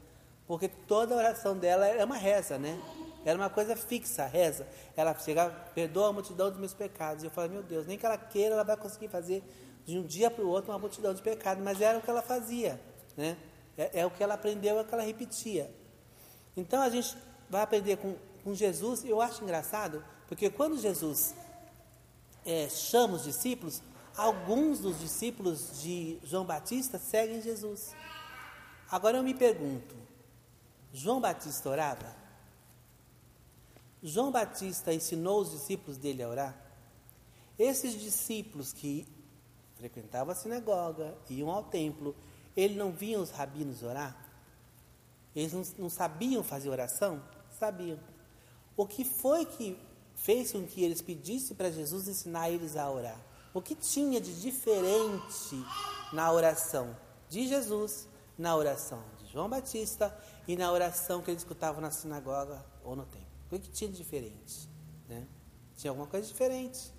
Porque 0.47 0.67
toda 0.67 1.15
oração 1.15 1.57
dela 1.57 1.87
é 1.87 2.03
uma 2.03 2.17
reza, 2.17 2.57
né? 2.57 2.79
Era 3.25 3.37
uma 3.37 3.49
coisa 3.49 3.75
fixa, 3.75 4.27
reza. 4.27 4.67
Ela 4.95 5.17
chegava, 5.17 5.51
perdoa 5.73 6.09
a 6.09 6.13
multidão 6.13 6.51
dos 6.51 6.59
meus 6.59 6.73
pecados. 6.73 7.23
E 7.23 7.27
eu 7.27 7.31
falei, 7.31 7.49
meu 7.49 7.63
Deus, 7.63 7.87
nem 7.87 7.97
que 7.97 8.05
ela 8.05 8.17
queira, 8.17 8.53
ela 8.53 8.63
vai 8.63 8.77
conseguir 8.77 9.07
fazer 9.07 9.43
de 9.83 9.97
um 9.97 10.03
dia 10.03 10.29
para 10.29 10.43
o 10.43 10.47
outro 10.47 10.71
uma 10.71 10.77
multidão 10.77 11.13
de 11.13 11.21
pecados. 11.23 11.63
Mas 11.63 11.81
era 11.81 11.97
o 11.97 12.01
que 12.01 12.09
ela 12.09 12.21
fazia, 12.21 12.79
né? 13.17 13.35
É, 13.75 14.01
é, 14.01 14.05
o 14.05 14.11
que 14.11 14.23
ela 14.23 14.35
aprendeu, 14.35 14.77
é 14.77 14.81
o 14.81 14.85
que 14.85 14.93
ela 14.93 15.03
repetia. 15.03 15.73
Então 16.55 16.81
a 16.81 16.89
gente 16.89 17.17
vai 17.49 17.63
aprender 17.63 17.97
com, 17.97 18.15
com 18.43 18.53
Jesus. 18.53 19.03
Eu 19.03 19.19
acho 19.19 19.43
engraçado, 19.43 20.05
porque 20.27 20.49
quando 20.49 20.77
Jesus 20.77 21.33
é, 22.45 22.69
chama 22.69 23.15
os 23.15 23.23
discípulos, 23.23 23.81
alguns 24.15 24.79
dos 24.79 24.99
discípulos 24.99 25.81
de 25.81 26.19
João 26.23 26.45
Batista 26.45 26.99
seguem 26.99 27.41
Jesus. 27.41 27.93
Agora 28.89 29.17
eu 29.17 29.23
me 29.23 29.33
pergunto, 29.33 30.04
João 30.95 31.19
Batista 31.19 31.69
orava? 31.69 32.15
João 34.01 34.31
Batista 34.31 34.93
ensinou 34.93 35.41
os 35.41 35.51
discípulos 35.51 35.97
dele 35.97 36.23
a 36.23 36.29
orar? 36.29 36.57
Esses 37.59 37.99
discípulos 37.99 38.71
que 38.71 39.05
frequentavam 39.75 40.31
a 40.31 40.35
sinagoga, 40.35 41.13
iam 41.29 41.51
ao 41.51 41.65
templo, 41.65 42.15
ele 42.55 42.75
não 42.75 42.93
viam 42.93 43.21
os 43.21 43.29
rabinos 43.29 43.83
orar? 43.83 44.15
Eles 45.35 45.51
não, 45.51 45.63
não 45.77 45.89
sabiam 45.89 46.41
fazer 46.41 46.69
oração? 46.69 47.21
sabiam. 47.59 47.99
O 48.77 48.87
que 48.87 49.03
foi 49.03 49.45
que 49.45 49.77
fez 50.15 50.53
com 50.53 50.65
que 50.65 50.81
eles 50.81 51.01
pedissem 51.01 51.57
para 51.57 51.69
Jesus 51.69 52.07
ensinar 52.07 52.49
eles 52.49 52.77
a 52.77 52.89
orar? 52.89 53.19
O 53.53 53.61
que 53.61 53.75
tinha 53.75 54.21
de 54.21 54.39
diferente 54.39 55.61
na 56.13 56.31
oração 56.31 56.95
de 57.27 57.47
Jesus, 57.49 58.07
na 58.37 58.55
oração 58.55 59.03
de 59.19 59.31
João 59.31 59.49
Batista 59.49 60.17
e 60.47 60.55
na 60.55 60.71
oração 60.71 61.21
que 61.21 61.31
eles 61.31 61.41
escutavam 61.41 61.81
na 61.81 61.91
sinagoga 61.91 62.63
ou 62.83 62.95
no 62.95 63.05
templo? 63.05 63.27
O 63.51 63.59
que 63.59 63.69
tinha 63.69 63.89
de 63.89 63.97
diferente? 63.97 64.69
Né? 65.07 65.25
Tinha 65.77 65.91
alguma 65.91 66.07
coisa 66.07 66.27
diferente. 66.27 66.91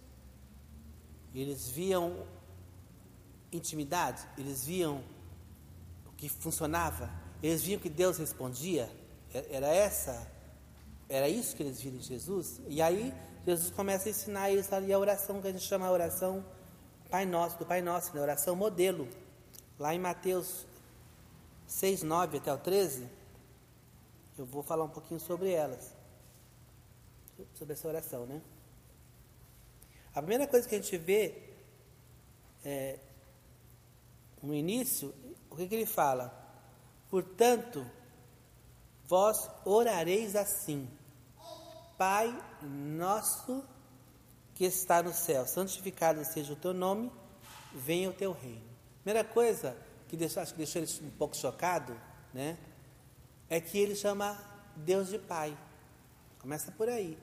Eles 1.34 1.68
viam 1.68 2.26
intimidade, 3.52 4.26
eles 4.38 4.64
viam 4.64 5.02
o 6.06 6.12
que 6.16 6.28
funcionava, 6.28 7.10
eles 7.42 7.62
viam 7.62 7.80
que 7.80 7.88
Deus 7.88 8.18
respondia. 8.18 8.90
Era 9.32 9.68
essa, 9.68 10.26
era 11.08 11.28
isso 11.28 11.54
que 11.54 11.62
eles 11.62 11.80
viram 11.80 11.98
em 11.98 12.02
Jesus. 12.02 12.60
E 12.68 12.80
aí 12.80 13.14
Jesus 13.46 13.70
começa 13.70 14.08
a 14.08 14.10
ensinar 14.10 14.50
eles 14.50 14.72
ali 14.72 14.92
a 14.92 14.98
oração 14.98 15.40
que 15.40 15.48
a 15.48 15.52
gente 15.52 15.64
chama 15.64 15.86
a 15.86 15.92
oração 15.92 16.44
Pai 17.10 17.24
Nosso, 17.24 17.58
do 17.58 17.66
Pai 17.66 17.80
Nosso, 17.80 18.10
a 18.10 18.14
né? 18.14 18.20
oração 18.20 18.56
modelo. 18.56 19.08
Lá 19.78 19.94
em 19.94 19.98
Mateus 19.98 20.66
6, 21.66 22.02
9 22.02 22.38
até 22.38 22.52
o 22.52 22.58
13, 22.58 23.06
eu 24.38 24.46
vou 24.46 24.62
falar 24.62 24.84
um 24.84 24.88
pouquinho 24.88 25.20
sobre 25.20 25.50
elas. 25.50 25.94
Sobre 27.54 27.74
essa 27.74 27.88
oração, 27.88 28.26
né? 28.26 28.40
A 30.14 30.20
primeira 30.20 30.46
coisa 30.46 30.68
que 30.68 30.74
a 30.74 30.78
gente 30.78 30.96
vê 30.96 31.42
é, 32.64 32.98
no 34.42 34.54
início, 34.54 35.14
o 35.50 35.56
que, 35.56 35.66
que 35.66 35.74
ele 35.74 35.86
fala? 35.86 36.32
Portanto, 37.10 37.86
vós 39.06 39.48
orareis 39.64 40.34
assim: 40.34 40.88
Pai 41.98 42.34
nosso 42.62 43.62
que 44.54 44.64
está 44.64 45.02
no 45.02 45.12
céu, 45.12 45.46
santificado 45.46 46.24
seja 46.24 46.54
o 46.54 46.56
teu 46.56 46.72
nome, 46.72 47.12
venha 47.74 48.08
o 48.08 48.14
teu 48.14 48.32
reino. 48.32 48.64
Primeira 49.02 49.22
coisa 49.22 49.76
que 50.08 50.16
deixou, 50.16 50.42
acho 50.42 50.52
que 50.52 50.58
deixou 50.58 50.80
ele 50.80 50.90
um 51.06 51.10
pouco 51.10 51.36
chocado, 51.36 51.94
né? 52.32 52.56
É 53.48 53.60
que 53.60 53.78
ele 53.78 53.94
chama 53.94 54.38
Deus 54.76 55.08
de 55.08 55.18
Pai. 55.18 55.56
Começa 56.40 56.70
por 56.72 56.88
aí. 56.88 57.18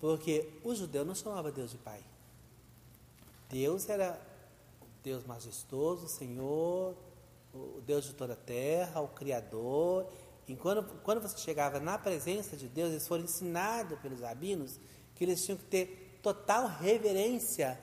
Porque 0.00 0.50
o 0.62 0.74
judeu 0.74 1.04
não 1.04 1.14
chamava 1.14 1.50
Deus 1.50 1.70
de 1.70 1.78
Pai. 1.78 2.02
Deus 3.48 3.88
era 3.88 4.20
o 4.80 4.86
Deus 5.02 5.24
majestoso, 5.24 6.06
o 6.06 6.08
Senhor, 6.08 6.96
o 7.54 7.80
Deus 7.80 8.04
de 8.04 8.14
toda 8.14 8.34
a 8.34 8.36
terra, 8.36 9.00
o 9.00 9.08
Criador. 9.08 10.06
E 10.46 10.54
quando, 10.54 10.84
quando 11.02 11.20
você 11.20 11.38
chegava 11.38 11.80
na 11.80 11.98
presença 11.98 12.56
de 12.56 12.68
Deus, 12.68 12.90
eles 12.90 13.08
foram 13.08 13.24
ensinados 13.24 13.98
pelos 14.00 14.20
rabinos 14.20 14.78
que 15.14 15.24
eles 15.24 15.42
tinham 15.44 15.56
que 15.56 15.64
ter 15.64 16.20
total 16.22 16.66
reverência 16.66 17.80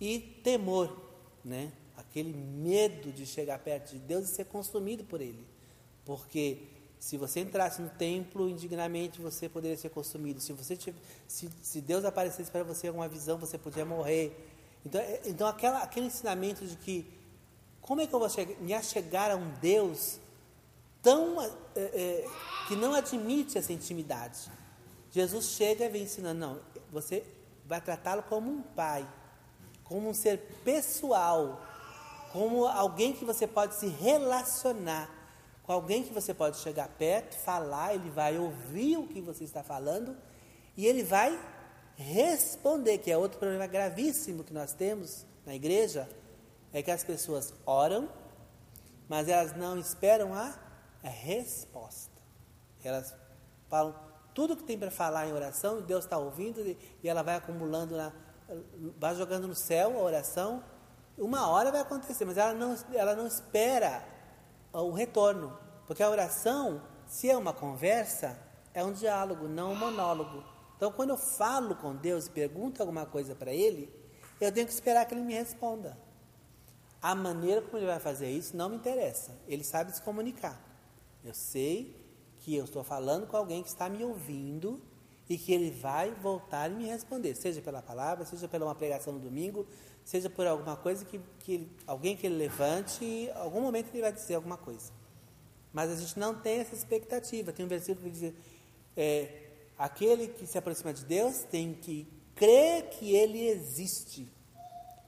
e 0.00 0.18
temor, 0.42 0.96
né? 1.44 1.72
Aquele 1.96 2.32
medo 2.32 3.12
de 3.12 3.26
chegar 3.26 3.58
perto 3.58 3.90
de 3.90 3.98
Deus 3.98 4.30
e 4.30 4.34
ser 4.34 4.46
consumido 4.46 5.04
por 5.04 5.20
Ele. 5.20 5.46
Porque 6.08 6.62
se 6.98 7.18
você 7.18 7.40
entrasse 7.40 7.82
no 7.82 7.90
templo 7.90 8.48
indignamente, 8.48 9.20
você 9.20 9.46
poderia 9.46 9.76
ser 9.76 9.90
consumido. 9.90 10.40
Se, 10.40 10.54
você 10.54 10.74
tivesse, 10.74 11.04
se, 11.26 11.50
se 11.60 11.80
Deus 11.82 12.02
aparecesse 12.02 12.50
para 12.50 12.64
você 12.64 12.88
alguma 12.88 13.06
visão, 13.06 13.36
você 13.36 13.58
podia 13.58 13.84
morrer. 13.84 14.34
Então, 14.86 14.98
é, 15.02 15.20
então 15.26 15.46
aquela, 15.46 15.82
aquele 15.82 16.06
ensinamento 16.06 16.66
de 16.66 16.76
que 16.76 17.06
como 17.82 18.00
é 18.00 18.06
que 18.06 18.14
eu 18.14 18.18
vou 18.18 18.30
chegar, 18.30 18.58
me 18.58 18.72
achegar 18.72 19.30
a 19.30 19.36
um 19.36 19.50
Deus 19.60 20.18
tão 21.02 21.42
é, 21.42 21.50
é, 21.76 22.26
que 22.68 22.74
não 22.74 22.94
admite 22.94 23.58
essa 23.58 23.70
intimidade? 23.74 24.50
Jesus 25.10 25.44
chega 25.44 25.84
e 25.84 25.88
vem 25.90 26.04
ensinando, 26.04 26.40
não, 26.40 26.60
você 26.90 27.22
vai 27.66 27.82
tratá-lo 27.82 28.22
como 28.22 28.50
um 28.50 28.62
pai, 28.62 29.06
como 29.84 30.08
um 30.08 30.14
ser 30.14 30.38
pessoal, 30.64 31.62
como 32.32 32.66
alguém 32.66 33.12
que 33.12 33.26
você 33.26 33.46
pode 33.46 33.74
se 33.74 33.88
relacionar 33.88 35.17
com 35.68 35.74
alguém 35.74 36.02
que 36.02 36.14
você 36.14 36.32
pode 36.32 36.56
chegar 36.56 36.88
perto, 36.88 37.36
falar, 37.36 37.92
ele 37.92 38.08
vai 38.08 38.38
ouvir 38.38 38.96
o 38.96 39.06
que 39.06 39.20
você 39.20 39.44
está 39.44 39.62
falando 39.62 40.16
e 40.74 40.86
ele 40.86 41.02
vai 41.02 41.38
responder, 41.94 42.96
que 42.96 43.10
é 43.10 43.18
outro 43.18 43.38
problema 43.38 43.66
gravíssimo 43.66 44.42
que 44.42 44.54
nós 44.54 44.72
temos 44.72 45.26
na 45.44 45.54
igreja, 45.54 46.08
é 46.72 46.82
que 46.82 46.90
as 46.90 47.04
pessoas 47.04 47.52
oram, 47.66 48.08
mas 49.10 49.28
elas 49.28 49.54
não 49.58 49.78
esperam 49.78 50.32
a 50.32 50.58
resposta. 51.02 52.16
Elas 52.82 53.14
falam 53.68 53.94
tudo 54.32 54.56
que 54.56 54.64
tem 54.64 54.78
para 54.78 54.90
falar 54.90 55.28
em 55.28 55.34
oração, 55.34 55.82
Deus 55.82 56.04
está 56.04 56.16
ouvindo 56.16 56.62
e 56.62 57.06
ela 57.06 57.22
vai 57.22 57.34
acumulando, 57.34 57.94
na, 57.94 58.10
vai 58.98 59.14
jogando 59.14 59.46
no 59.46 59.54
céu 59.54 59.98
a 59.98 60.02
oração. 60.02 60.64
Uma 61.18 61.46
hora 61.46 61.70
vai 61.70 61.82
acontecer, 61.82 62.24
mas 62.24 62.38
ela 62.38 62.54
não, 62.54 62.74
ela 62.94 63.14
não 63.14 63.26
espera 63.26 64.16
o 64.82 64.92
retorno. 64.92 65.56
Porque 65.86 66.02
a 66.02 66.10
oração, 66.10 66.82
se 67.06 67.30
é 67.30 67.36
uma 67.36 67.52
conversa, 67.52 68.38
é 68.74 68.84
um 68.84 68.92
diálogo, 68.92 69.48
não 69.48 69.72
um 69.72 69.76
monólogo. 69.76 70.44
Então, 70.76 70.92
quando 70.92 71.10
eu 71.10 71.16
falo 71.16 71.74
com 71.74 71.96
Deus 71.96 72.26
e 72.26 72.30
pergunto 72.30 72.80
alguma 72.80 73.06
coisa 73.06 73.34
para 73.34 73.52
Ele, 73.52 73.92
eu 74.40 74.52
tenho 74.52 74.66
que 74.66 74.72
esperar 74.72 75.06
que 75.06 75.14
Ele 75.14 75.22
me 75.22 75.34
responda. 75.34 75.98
A 77.00 77.14
maneira 77.14 77.62
como 77.62 77.78
Ele 77.78 77.86
vai 77.86 77.98
fazer 77.98 78.30
isso 78.30 78.56
não 78.56 78.68
me 78.68 78.76
interessa. 78.76 79.36
Ele 79.46 79.64
sabe 79.64 79.94
se 79.94 80.02
comunicar. 80.02 80.60
Eu 81.24 81.34
sei 81.34 81.96
que 82.38 82.54
eu 82.54 82.64
estou 82.64 82.84
falando 82.84 83.26
com 83.26 83.36
alguém 83.36 83.62
que 83.62 83.68
está 83.68 83.88
me 83.88 84.04
ouvindo 84.04 84.80
e 85.28 85.36
que 85.36 85.52
ele 85.52 85.70
vai 85.70 86.10
voltar 86.14 86.70
e 86.70 86.74
me 86.74 86.86
responder, 86.86 87.34
seja 87.34 87.60
pela 87.60 87.82
palavra, 87.82 88.24
seja 88.24 88.48
pela 88.48 88.64
uma 88.64 88.74
pregação 88.74 89.12
no 89.12 89.18
domingo, 89.18 89.66
seja 90.08 90.30
por 90.30 90.46
alguma 90.46 90.74
coisa 90.74 91.04
que, 91.04 91.20
que 91.40 91.68
alguém 91.86 92.16
que 92.16 92.26
ele 92.26 92.36
levante, 92.36 93.04
em 93.04 93.30
algum 93.32 93.60
momento 93.60 93.90
ele 93.92 94.00
vai 94.00 94.10
dizer 94.10 94.36
alguma 94.36 94.56
coisa. 94.56 94.90
Mas 95.70 95.90
a 95.90 95.96
gente 95.96 96.18
não 96.18 96.34
tem 96.34 96.60
essa 96.60 96.74
expectativa. 96.74 97.52
Tem 97.52 97.66
um 97.66 97.68
versículo 97.68 98.10
que 98.10 98.18
diz: 98.18 98.32
é, 98.96 99.50
aquele 99.76 100.28
que 100.28 100.46
se 100.46 100.56
aproxima 100.56 100.94
de 100.94 101.04
Deus 101.04 101.44
tem 101.50 101.74
que 101.74 102.08
crer 102.34 102.88
que 102.88 103.14
ele 103.14 103.48
existe. 103.48 104.32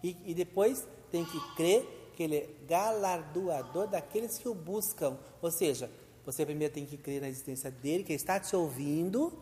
E, 0.04 0.14
e 0.26 0.34
depois 0.34 0.86
tem 1.10 1.24
que 1.24 1.54
crer 1.56 2.12
que 2.14 2.22
ele 2.22 2.36
é 2.36 2.48
galardoador 2.68 3.86
daqueles 3.86 4.36
que 4.36 4.50
o 4.50 4.54
buscam. 4.54 5.18
Ou 5.40 5.50
seja, 5.50 5.90
você 6.26 6.44
primeiro 6.44 6.74
tem 6.74 6.84
que 6.84 6.98
crer 6.98 7.22
na 7.22 7.28
existência 7.30 7.70
dele, 7.70 8.04
que 8.04 8.12
ele 8.12 8.16
está 8.20 8.38
te 8.38 8.54
ouvindo, 8.54 9.32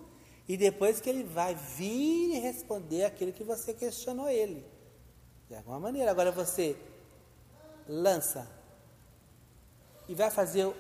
e 0.47 0.57
depois 0.57 1.01
que 1.01 1.11
ele 1.11 1.25
vai 1.25 1.57
vir 1.57 2.37
e 2.37 2.39
responder 2.39 3.07
aquilo 3.07 3.33
que 3.33 3.43
você 3.43 3.75
questionou 3.75 4.29
ele. 4.29 4.78
De 5.49 5.57
alguma 5.57 5.81
maneira. 5.81 6.11
Agora 6.11 6.31
você 6.31 6.77
lança 7.89 8.47
e 10.09 10.15
vai 10.15 10.31
fazer 10.31 10.75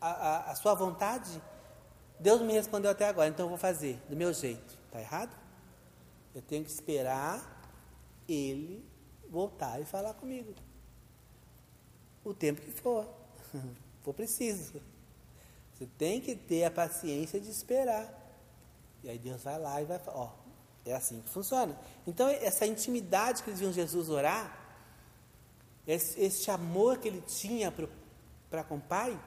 a, 0.00 0.10
a, 0.10 0.50
a 0.50 0.54
sua 0.54 0.74
vontade. 0.74 1.40
Deus 2.18 2.40
me 2.40 2.52
respondeu 2.52 2.90
até 2.90 3.06
agora, 3.06 3.28
então 3.28 3.46
eu 3.46 3.50
vou 3.50 3.58
fazer 3.58 4.00
do 4.08 4.16
meu 4.16 4.32
jeito. 4.32 4.76
Está 4.86 5.00
errado? 5.00 5.36
Eu 6.34 6.42
tenho 6.42 6.64
que 6.64 6.70
esperar 6.70 7.58
ele 8.28 8.84
voltar 9.28 9.80
e 9.80 9.84
falar 9.84 10.14
comigo. 10.14 10.54
O 12.24 12.34
tempo 12.34 12.60
que 12.60 12.70
for. 12.70 13.06
for 14.02 14.14
preciso. 14.14 14.80
Você 15.74 15.86
tem 15.96 16.20
que 16.20 16.34
ter 16.34 16.64
a 16.64 16.70
paciência 16.70 17.40
de 17.40 17.50
esperar. 17.50 18.12
E 19.02 19.08
aí 19.08 19.18
Deus 19.18 19.42
vai 19.42 19.58
lá 19.58 19.80
e 19.80 19.84
vai 19.84 19.98
falar, 19.98 20.18
ó, 20.18 20.32
é 20.88 20.94
assim 20.94 21.20
que 21.20 21.28
funciona. 21.28 21.78
Então, 22.06 22.28
essa 22.28 22.66
intimidade 22.66 23.42
que 23.42 23.50
eles 23.50 23.60
viam 23.60 23.72
Jesus 23.72 24.08
orar, 24.08 24.56
esse, 25.86 26.20
esse 26.20 26.50
amor 26.50 26.98
que 26.98 27.08
ele 27.08 27.20
tinha 27.22 27.72
para 28.50 28.64
com 28.64 28.76
o 28.76 28.80
Pai, 28.80 29.18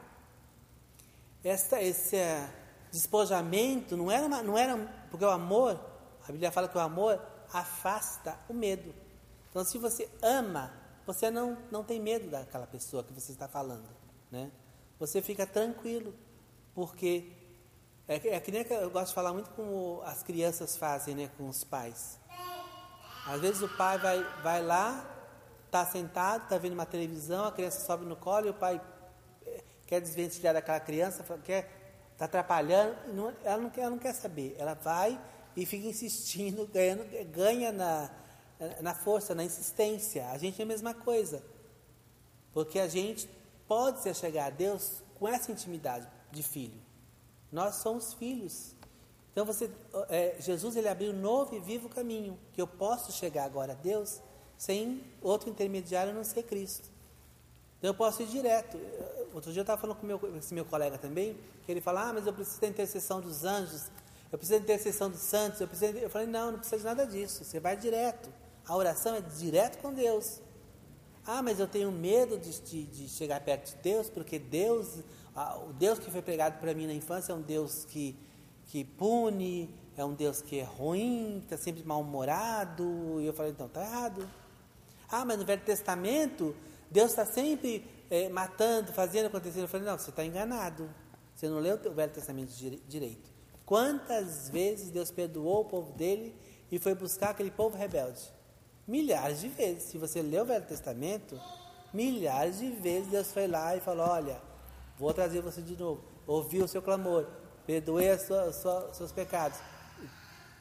essa, 1.44 1.82
esse 1.82 2.16
uh, 2.16 2.50
despojamento 2.92 3.98
não 3.98 4.12
era, 4.12 4.26
uma, 4.26 4.44
não 4.44 4.58
era. 4.58 4.78
Porque 5.10 5.26
o 5.26 5.30
amor, 5.30 5.80
a 6.28 6.32
Bíblia 6.32 6.52
fala 6.52 6.68
que 6.68 6.78
o 6.78 6.82
amor 6.82 7.22
afasta 7.52 8.38
o 8.48 8.54
medo. 8.54 8.94
Então, 9.50 9.64
se 9.66 9.78
você 9.78 10.10
ama, 10.22 10.72
você 11.06 11.30
não, 11.30 11.58
não 11.72 11.84
tem 11.84 12.00
medo 12.00 12.30
daquela 12.30 12.68
pessoa 12.68 13.04
que 13.04 13.12
você 13.12 13.32
está 13.32 13.48
falando. 13.48 13.88
Né? 14.30 14.52
Você 15.00 15.22
fica 15.22 15.46
tranquilo, 15.46 16.14
porque 16.74 17.32
é, 18.12 18.36
é 18.36 18.40
que 18.40 18.52
nem 18.52 18.66
eu 18.70 18.90
gosto 18.90 19.10
de 19.10 19.14
falar 19.14 19.32
muito 19.32 19.50
como 19.52 20.02
as 20.04 20.22
crianças 20.22 20.76
fazem 20.76 21.16
né, 21.16 21.30
com 21.38 21.48
os 21.48 21.64
pais. 21.64 22.20
Às 23.26 23.40
vezes 23.40 23.62
o 23.62 23.70
pai 23.70 23.98
vai, 23.98 24.24
vai 24.42 24.62
lá, 24.62 25.06
está 25.66 25.86
sentado, 25.86 26.44
está 26.44 26.58
vendo 26.58 26.74
uma 26.74 26.86
televisão, 26.86 27.46
a 27.46 27.52
criança 27.52 27.86
sobe 27.86 28.06
no 28.06 28.16
colo 28.16 28.48
e 28.48 28.50
o 28.50 28.54
pai 28.54 28.82
eh, 29.46 29.64
quer 29.86 30.02
desvencilhar 30.02 30.54
daquela 30.54 30.80
criança, 30.80 31.24
quer 31.44 31.80
está 32.12 32.26
atrapalhando, 32.26 32.96
não, 33.14 33.34
ela, 33.44 33.58
não 33.58 33.70
quer, 33.70 33.82
ela 33.82 33.90
não 33.92 33.98
quer 33.98 34.14
saber. 34.14 34.56
Ela 34.60 34.74
vai 34.74 35.20
e 35.56 35.66
fica 35.66 35.88
insistindo, 35.88 36.68
ganhando, 36.74 37.06
ganha 37.32 37.72
na, 37.72 38.12
na 38.82 38.94
força, 38.94 39.34
na 39.34 39.44
insistência. 39.44 40.30
A 40.30 40.38
gente 40.38 40.60
é 40.60 40.64
a 40.64 40.68
mesma 40.68 40.94
coisa. 40.94 41.42
Porque 42.52 42.78
a 42.78 42.88
gente 42.88 43.30
pode 43.68 44.02
se 44.02 44.14
chegar 44.14 44.48
a 44.48 44.50
Deus 44.50 45.02
com 45.18 45.28
essa 45.28 45.52
intimidade 45.52 46.08
de 46.32 46.44
filho. 46.44 46.91
Nós 47.52 47.76
somos 47.76 48.14
filhos. 48.14 48.76
Então 49.32 49.46
você, 49.46 49.70
é, 50.10 50.36
Jesus 50.40 50.76
ele 50.76 50.88
abriu 50.88 51.12
um 51.12 51.20
novo 51.20 51.56
e 51.56 51.60
vivo 51.60 51.90
caminho 51.90 52.38
que 52.54 52.62
eu 52.62 52.68
posso 52.68 53.12
chegar 53.12 53.46
agora 53.46 53.74
a 53.74 53.76
Deus 53.76 54.22
sem 54.58 55.04
outro 55.22 55.50
intermediário 55.50 56.12
a 56.12 56.16
não 56.16 56.24
ser 56.24 56.44
Cristo. 56.44 56.90
Então 57.78 57.90
eu 57.90 57.96
posso 57.96 58.22
ir 58.22 58.28
direto. 58.28 58.78
Outro 59.34 59.52
dia 59.52 59.62
eu 59.62 59.64
estava 59.64 59.82
falando 59.82 59.98
com 59.98 60.06
meu, 60.06 60.20
esse 60.38 60.54
meu 60.54 60.66
colega 60.66 60.98
também, 60.98 61.36
que 61.66 61.72
ele 61.72 61.82
fala, 61.82 62.10
ah, 62.10 62.14
mas 62.14 62.28
eu 62.28 62.34
preciso 62.34 62.62
da 62.62 62.68
intercessão 62.68 63.22
dos 63.22 63.44
anjos, 63.44 63.88
eu 64.32 64.38
preciso 64.38 64.60
da 64.60 64.64
intercessão 64.64 65.10
dos 65.10 65.22
santos, 65.22 65.60
eu 65.60 65.68
preciso. 65.68 65.98
Eu 65.98 66.10
falei, 66.10 66.28
não, 66.28 66.52
não 66.52 66.60
precisa 66.60 66.78
de 66.78 66.84
nada 66.84 67.06
disso. 67.08 67.44
Você 67.44 67.60
vai 67.60 67.76
direto. 67.76 68.30
A 68.68 68.76
oração 68.76 69.16
é 69.16 69.22
direto 69.22 69.80
com 69.80 69.94
Deus. 69.94 70.40
Ah, 71.26 71.42
mas 71.42 71.60
eu 71.60 71.68
tenho 71.68 71.92
medo 71.92 72.38
de, 72.38 72.60
de, 72.62 72.84
de 72.84 73.10
chegar 73.10 73.42
perto 73.42 73.76
de 73.76 73.82
Deus, 73.82 74.10
porque 74.10 74.40
Deus, 74.40 75.00
o 75.36 75.74
Deus 75.74 76.00
que 76.00 76.12
foi 76.12 76.22
pregado 76.22 76.60
para 76.60 76.74
mim 76.74 76.88
na 76.88 76.94
infância 76.94 77.32
é 77.32 77.36
um 77.36 77.42
Deus 77.42 77.86
que 77.86 78.18
que 78.72 78.86
pune, 78.86 79.70
é 79.98 80.06
um 80.06 80.14
Deus 80.14 80.42
que 80.42 80.60
é 80.60 80.64
ruim, 80.64 81.40
está 81.44 81.58
sempre 81.58 81.84
mal-humorado. 81.84 83.20
E 83.20 83.26
eu 83.26 83.34
falei, 83.34 83.52
então, 83.52 83.68
está 83.68 83.82
errado. 83.82 84.28
Ah, 85.10 85.26
mas 85.26 85.38
no 85.38 85.46
Velho 85.46 85.62
Testamento, 85.62 86.56
Deus 86.90 87.10
está 87.10 87.26
sempre 87.26 87.86
é, 88.10 88.30
matando, 88.30 88.94
fazendo 88.94 89.26
acontecer. 89.26 89.60
Eu 89.60 89.68
falei, 89.68 89.86
não, 89.86 89.98
você 89.98 90.10
está 90.10 90.24
enganado. 90.24 90.90
Você 91.36 91.50
não 91.50 91.60
leu 91.60 91.78
o 91.86 91.92
Velho 91.92 92.14
Testamento 92.14 92.54
direito. 92.88 93.30
Quantas 93.66 94.50
vezes 94.50 94.90
Deus 94.90 95.12
perdoou 95.12 95.62
o 95.62 95.66
povo 95.66 95.92
dele 95.94 96.34
e 96.72 96.80
foi 96.80 96.96
buscar 96.96 97.32
aquele 97.32 97.52
povo 97.52 97.78
rebelde? 97.78 98.22
Milhares 98.88 99.42
de 99.42 99.50
vezes. 99.50 99.84
Se 99.84 99.98
você 99.98 100.22
leu 100.22 100.44
o 100.44 100.46
Velho 100.46 100.66
Testamento, 100.66 101.38
milhares 101.94 102.60
de 102.60 102.70
vezes 102.70 103.12
Deus 103.12 103.34
foi 103.34 103.48
lá 103.48 103.76
e 103.76 103.82
falou: 103.82 104.08
Olha, 104.08 104.42
vou 105.02 105.12
trazer 105.16 105.42
você 105.42 105.64
de 105.64 105.76
novo. 105.76 106.04
Ouviu 106.28 106.64
o 106.64 106.68
seu 106.68 106.80
clamor, 106.80 107.26
perdoe 107.66 108.08
os 108.12 108.96
seus 108.96 109.12
pecados. 109.12 109.58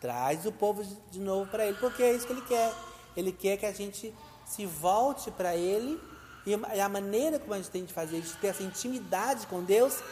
Traz 0.01 0.47
o 0.47 0.53
povo 0.53 0.83
de 1.11 1.21
novo 1.21 1.51
para 1.51 1.67
Ele, 1.67 1.77
porque 1.77 2.03
é 2.03 2.15
isso 2.15 2.27
que 2.27 2.33
Ele 2.33 2.41
quer. 2.41 2.73
Ele 3.15 3.33
quer 3.33 3.59
que 3.59 3.67
a 3.67 3.73
gente 3.73 4.15
se 4.47 4.65
volte 4.65 5.31
para 5.31 5.55
Ele 5.55 6.01
e 6.47 6.81
a 6.81 6.89
maneira 6.89 7.39
como 7.39 7.53
a 7.53 7.59
gente 7.59 7.71
tem 7.71 7.85
de 7.85 7.93
fazer, 7.93 8.23
de 8.23 8.33
ter 8.39 8.47
essa 8.47 8.63
intimidade 8.63 9.47
com 9.47 9.63
Deus, 9.63 10.03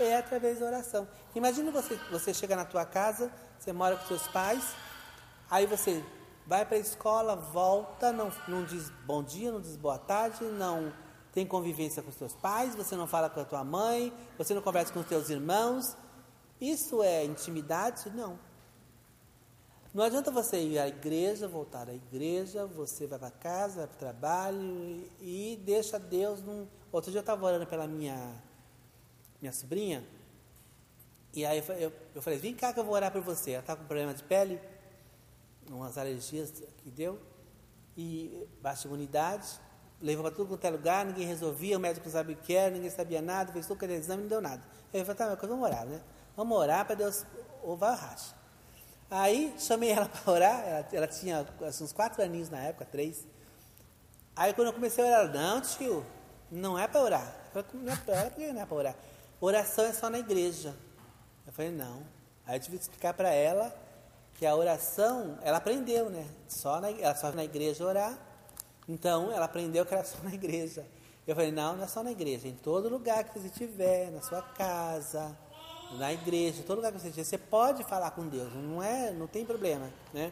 é 0.00 0.16
através 0.16 0.60
da 0.60 0.66
oração. 0.66 1.06
Imagina 1.34 1.70
você, 1.70 1.94
você 2.10 2.32
chega 2.32 2.56
na 2.56 2.64
tua 2.64 2.86
casa, 2.86 3.30
você 3.58 3.70
mora 3.70 3.96
com 3.98 4.06
seus 4.06 4.26
pais, 4.28 4.64
aí 5.50 5.66
você 5.66 6.02
vai 6.46 6.64
para 6.64 6.78
a 6.78 6.80
escola, 6.80 7.36
volta, 7.36 8.12
não, 8.12 8.32
não 8.48 8.64
diz 8.64 8.88
bom 9.04 9.22
dia, 9.22 9.52
não 9.52 9.60
diz 9.60 9.76
boa 9.76 9.98
tarde, 9.98 10.42
não 10.44 11.03
tem 11.34 11.44
convivência 11.44 12.00
com 12.00 12.12
seus 12.12 12.32
pais, 12.36 12.76
você 12.76 12.94
não 12.94 13.08
fala 13.08 13.28
com 13.28 13.40
a 13.40 13.44
tua 13.44 13.64
mãe, 13.64 14.12
você 14.38 14.54
não 14.54 14.62
conversa 14.62 14.92
com 14.92 15.00
os 15.00 15.06
teus 15.06 15.28
irmãos, 15.28 15.96
isso 16.60 17.02
é 17.02 17.24
intimidade? 17.24 18.08
Não. 18.10 18.38
Não 19.92 20.04
adianta 20.04 20.30
você 20.30 20.60
ir 20.62 20.78
à 20.78 20.86
igreja, 20.86 21.48
voltar 21.48 21.88
à 21.88 21.92
igreja, 21.92 22.66
você 22.66 23.08
vai 23.08 23.18
para 23.18 23.32
casa, 23.32 23.80
vai 23.80 23.86
para 23.88 23.96
o 23.96 23.98
trabalho 23.98 25.10
e, 25.20 25.60
deixa 25.64 25.98
Deus 25.98 26.40
num. 26.40 26.68
Outro 26.92 27.10
dia 27.10 27.18
eu 27.18 27.22
estava 27.22 27.44
orando 27.44 27.66
pela 27.66 27.88
minha, 27.88 28.40
minha 29.40 29.52
sobrinha, 29.52 30.06
e 31.32 31.44
aí 31.44 31.64
eu, 31.80 31.92
eu, 32.14 32.22
falei, 32.22 32.38
vem 32.38 32.54
cá 32.54 32.72
que 32.72 32.78
eu 32.78 32.84
vou 32.84 32.94
orar 32.94 33.10
por 33.10 33.22
você. 33.22 33.52
Ela 33.52 33.60
está 33.60 33.74
com 33.74 33.84
problema 33.86 34.14
de 34.14 34.22
pele, 34.22 34.60
umas 35.68 35.98
alergias 35.98 36.52
que 36.78 36.90
deu, 36.90 37.20
e 37.96 38.46
baixa 38.62 38.86
imunidade, 38.86 39.48
levou 40.00 40.24
para 40.24 40.34
tudo 40.34 40.48
quanto 40.48 40.64
é 40.64 40.70
lugar, 40.70 41.04
ninguém 41.04 41.26
resolvia, 41.26 41.76
o 41.76 41.80
médico 41.80 42.06
não 42.06 42.12
sabia 42.12 42.34
o 42.34 42.38
que 42.38 42.54
era, 42.54 42.70
ninguém 42.70 42.90
sabia 42.90 43.22
nada, 43.22 43.52
fez 43.52 43.66
todo 43.66 43.76
aquele 43.76 43.94
exame, 43.94 44.22
não 44.22 44.28
deu 44.28 44.40
nada. 44.40 44.62
Eu 44.92 45.04
falei, 45.04 45.16
tá, 45.16 45.26
mas 45.30 45.48
vamos 45.48 45.64
orar, 45.64 45.86
né? 45.86 46.00
Vamos 46.36 46.56
orar 46.56 46.84
para 46.84 46.94
Deus 46.94 47.24
ovar 47.62 47.92
o 47.92 47.96
racha. 47.96 48.34
Aí 49.10 49.54
chamei 49.58 49.90
ela 49.90 50.06
para 50.08 50.32
orar, 50.32 50.60
ela, 50.66 50.88
ela, 50.92 51.06
tinha 51.06 51.46
assim, 51.66 51.84
uns 51.84 51.92
quatro 51.92 52.22
aninhos 52.22 52.50
na 52.50 52.58
época, 52.58 52.84
três. 52.84 53.26
Aí 54.36 54.52
quando 54.52 54.68
eu 54.68 54.72
comecei 54.72 55.04
a 55.04 55.06
orar, 55.06 55.32
não 55.32 55.60
tio, 55.60 56.04
não 56.50 56.78
é 56.78 56.86
para 56.86 57.00
orar. 57.00 57.36
Eu 57.54 57.62
falei, 57.62 57.84
não 57.84 57.92
é 57.92 57.96
para 57.96 58.14
orar, 58.14 58.32
não 58.38 58.62
é 58.62 58.66
para 58.66 58.76
orar? 58.76 58.96
Oração 59.40 59.84
é 59.84 59.92
só 59.92 60.10
na 60.10 60.18
igreja. 60.18 60.74
Eu 61.46 61.52
falei, 61.52 61.70
não. 61.70 62.02
Aí 62.46 62.56
eu 62.56 62.60
tive 62.60 62.76
que 62.76 62.82
explicar 62.82 63.14
para 63.14 63.30
ela 63.30 63.74
que 64.34 64.44
a 64.44 64.54
oração, 64.54 65.38
ela 65.42 65.58
aprendeu, 65.58 66.10
né? 66.10 66.26
Só 66.48 66.80
na, 66.80 66.90
ela 66.90 67.14
só 67.14 67.30
na 67.32 67.44
igreja 67.44 67.84
orar. 67.84 68.18
Então, 68.88 69.32
ela 69.32 69.46
aprendeu 69.46 69.84
que 69.86 69.94
era 69.94 70.04
só 70.04 70.18
na 70.22 70.34
igreja. 70.34 70.86
Eu 71.26 71.34
falei, 71.34 71.50
não, 71.50 71.76
não 71.76 71.84
é 71.84 71.86
só 71.86 72.02
na 72.02 72.10
igreja, 72.10 72.46
em 72.46 72.54
todo 72.54 72.88
lugar 72.88 73.24
que 73.24 73.38
você 73.38 73.46
estiver, 73.46 74.10
na 74.10 74.20
sua 74.20 74.42
casa, 74.42 75.36
na 75.92 76.12
igreja, 76.12 76.62
todo 76.66 76.76
lugar 76.76 76.92
que 76.92 77.00
você 77.00 77.08
estiver, 77.08 77.24
você 77.24 77.38
pode 77.38 77.82
falar 77.84 78.10
com 78.10 78.28
Deus, 78.28 78.52
não 78.54 78.82
é, 78.82 79.10
não 79.10 79.26
tem 79.26 79.44
problema, 79.44 79.90
né? 80.12 80.30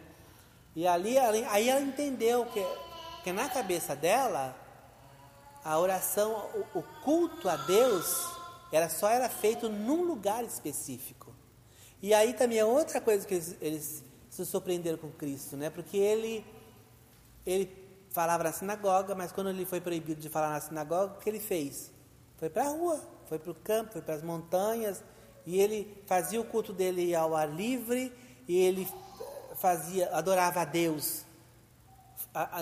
E 0.76 0.86
ali, 0.86 1.16
aí 1.18 1.68
ela 1.68 1.80
entendeu 1.80 2.44
que, 2.46 2.62
que 3.24 3.32
na 3.32 3.48
cabeça 3.48 3.96
dela, 3.96 4.54
a 5.64 5.78
oração, 5.78 6.50
o, 6.74 6.78
o 6.80 6.82
culto 7.02 7.48
a 7.48 7.56
Deus, 7.56 8.26
era 8.70 8.88
só 8.88 9.08
era 9.08 9.28
feito 9.28 9.68
num 9.68 10.04
lugar 10.04 10.44
específico. 10.44 11.34
E 12.02 12.12
aí 12.12 12.34
também 12.34 12.58
é 12.58 12.64
outra 12.64 13.00
coisa 13.00 13.26
que 13.26 13.34
eles, 13.34 13.56
eles 13.60 14.04
se 14.28 14.44
surpreenderam 14.44 14.98
com 14.98 15.10
Cristo, 15.10 15.56
né? 15.56 15.70
Porque 15.70 15.96
ele, 15.96 16.44
ele 17.46 17.66
falava 18.12 18.44
na 18.44 18.52
sinagoga, 18.52 19.14
mas 19.14 19.32
quando 19.32 19.50
ele 19.50 19.64
foi 19.64 19.80
proibido 19.80 20.20
de 20.20 20.28
falar 20.28 20.50
na 20.50 20.60
sinagoga, 20.60 21.14
o 21.14 21.18
que 21.18 21.28
ele 21.28 21.40
fez? 21.40 21.90
Foi 22.36 22.50
para 22.50 22.64
a 22.64 22.68
rua, 22.68 23.00
foi 23.28 23.38
para 23.38 23.50
o 23.50 23.54
campo, 23.54 23.92
foi 23.92 24.02
para 24.02 24.14
as 24.14 24.22
montanhas, 24.22 25.02
e 25.46 25.58
ele 25.60 26.02
fazia 26.06 26.40
o 26.40 26.44
culto 26.44 26.72
dele 26.72 27.14
ao 27.14 27.34
ar 27.34 27.48
livre 27.48 28.12
e 28.46 28.56
ele 28.58 28.88
fazia, 29.56 30.14
adorava 30.14 30.60
a 30.60 30.64
Deus. 30.64 31.24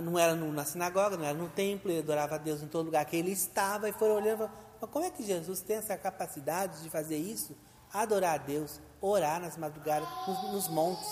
não 0.02 0.18
era 0.18 0.34
na 0.34 0.64
sinagoga, 0.64 1.16
não 1.16 1.24
era 1.24 1.36
no 1.36 1.48
templo, 1.48 1.90
ele 1.90 2.00
adorava 2.00 2.36
a 2.36 2.38
Deus 2.38 2.62
em 2.62 2.68
todo 2.68 2.86
lugar 2.86 3.04
que 3.04 3.16
ele 3.16 3.32
estava 3.32 3.88
e 3.88 3.92
foram 3.92 4.14
olhando, 4.14 4.50
mas 4.80 4.90
como 4.90 5.04
é 5.04 5.10
que 5.10 5.22
Jesus 5.22 5.60
tem 5.60 5.76
essa 5.76 5.96
capacidade 5.96 6.82
de 6.82 6.88
fazer 6.88 7.16
isso? 7.16 7.56
Adorar 7.92 8.34
a 8.34 8.38
Deus, 8.38 8.80
orar 9.00 9.40
nas 9.40 9.56
madrugadas, 9.56 10.08
nos, 10.26 10.52
nos 10.52 10.68
montes. 10.68 11.08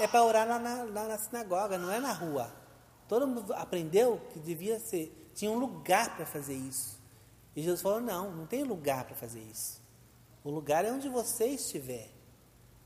É 0.00 0.06
para 0.06 0.22
orar 0.22 0.46
na, 0.46 0.58
lá 0.84 1.04
na 1.08 1.18
sinagoga, 1.18 1.76
não 1.76 1.90
é 1.90 1.98
na 1.98 2.12
rua. 2.12 2.59
Todo 3.10 3.26
mundo 3.26 3.52
aprendeu 3.54 4.20
que 4.32 4.38
devia 4.38 4.78
ser, 4.78 5.32
tinha 5.34 5.50
um 5.50 5.58
lugar 5.58 6.14
para 6.14 6.24
fazer 6.24 6.54
isso. 6.54 6.96
E 7.56 7.60
Jesus 7.60 7.82
falou: 7.82 8.00
não, 8.00 8.30
não 8.30 8.46
tem 8.46 8.62
lugar 8.62 9.02
para 9.02 9.16
fazer 9.16 9.40
isso. 9.40 9.82
O 10.44 10.50
lugar 10.52 10.84
é 10.84 10.92
onde 10.92 11.08
você 11.08 11.46
estiver. 11.46 12.08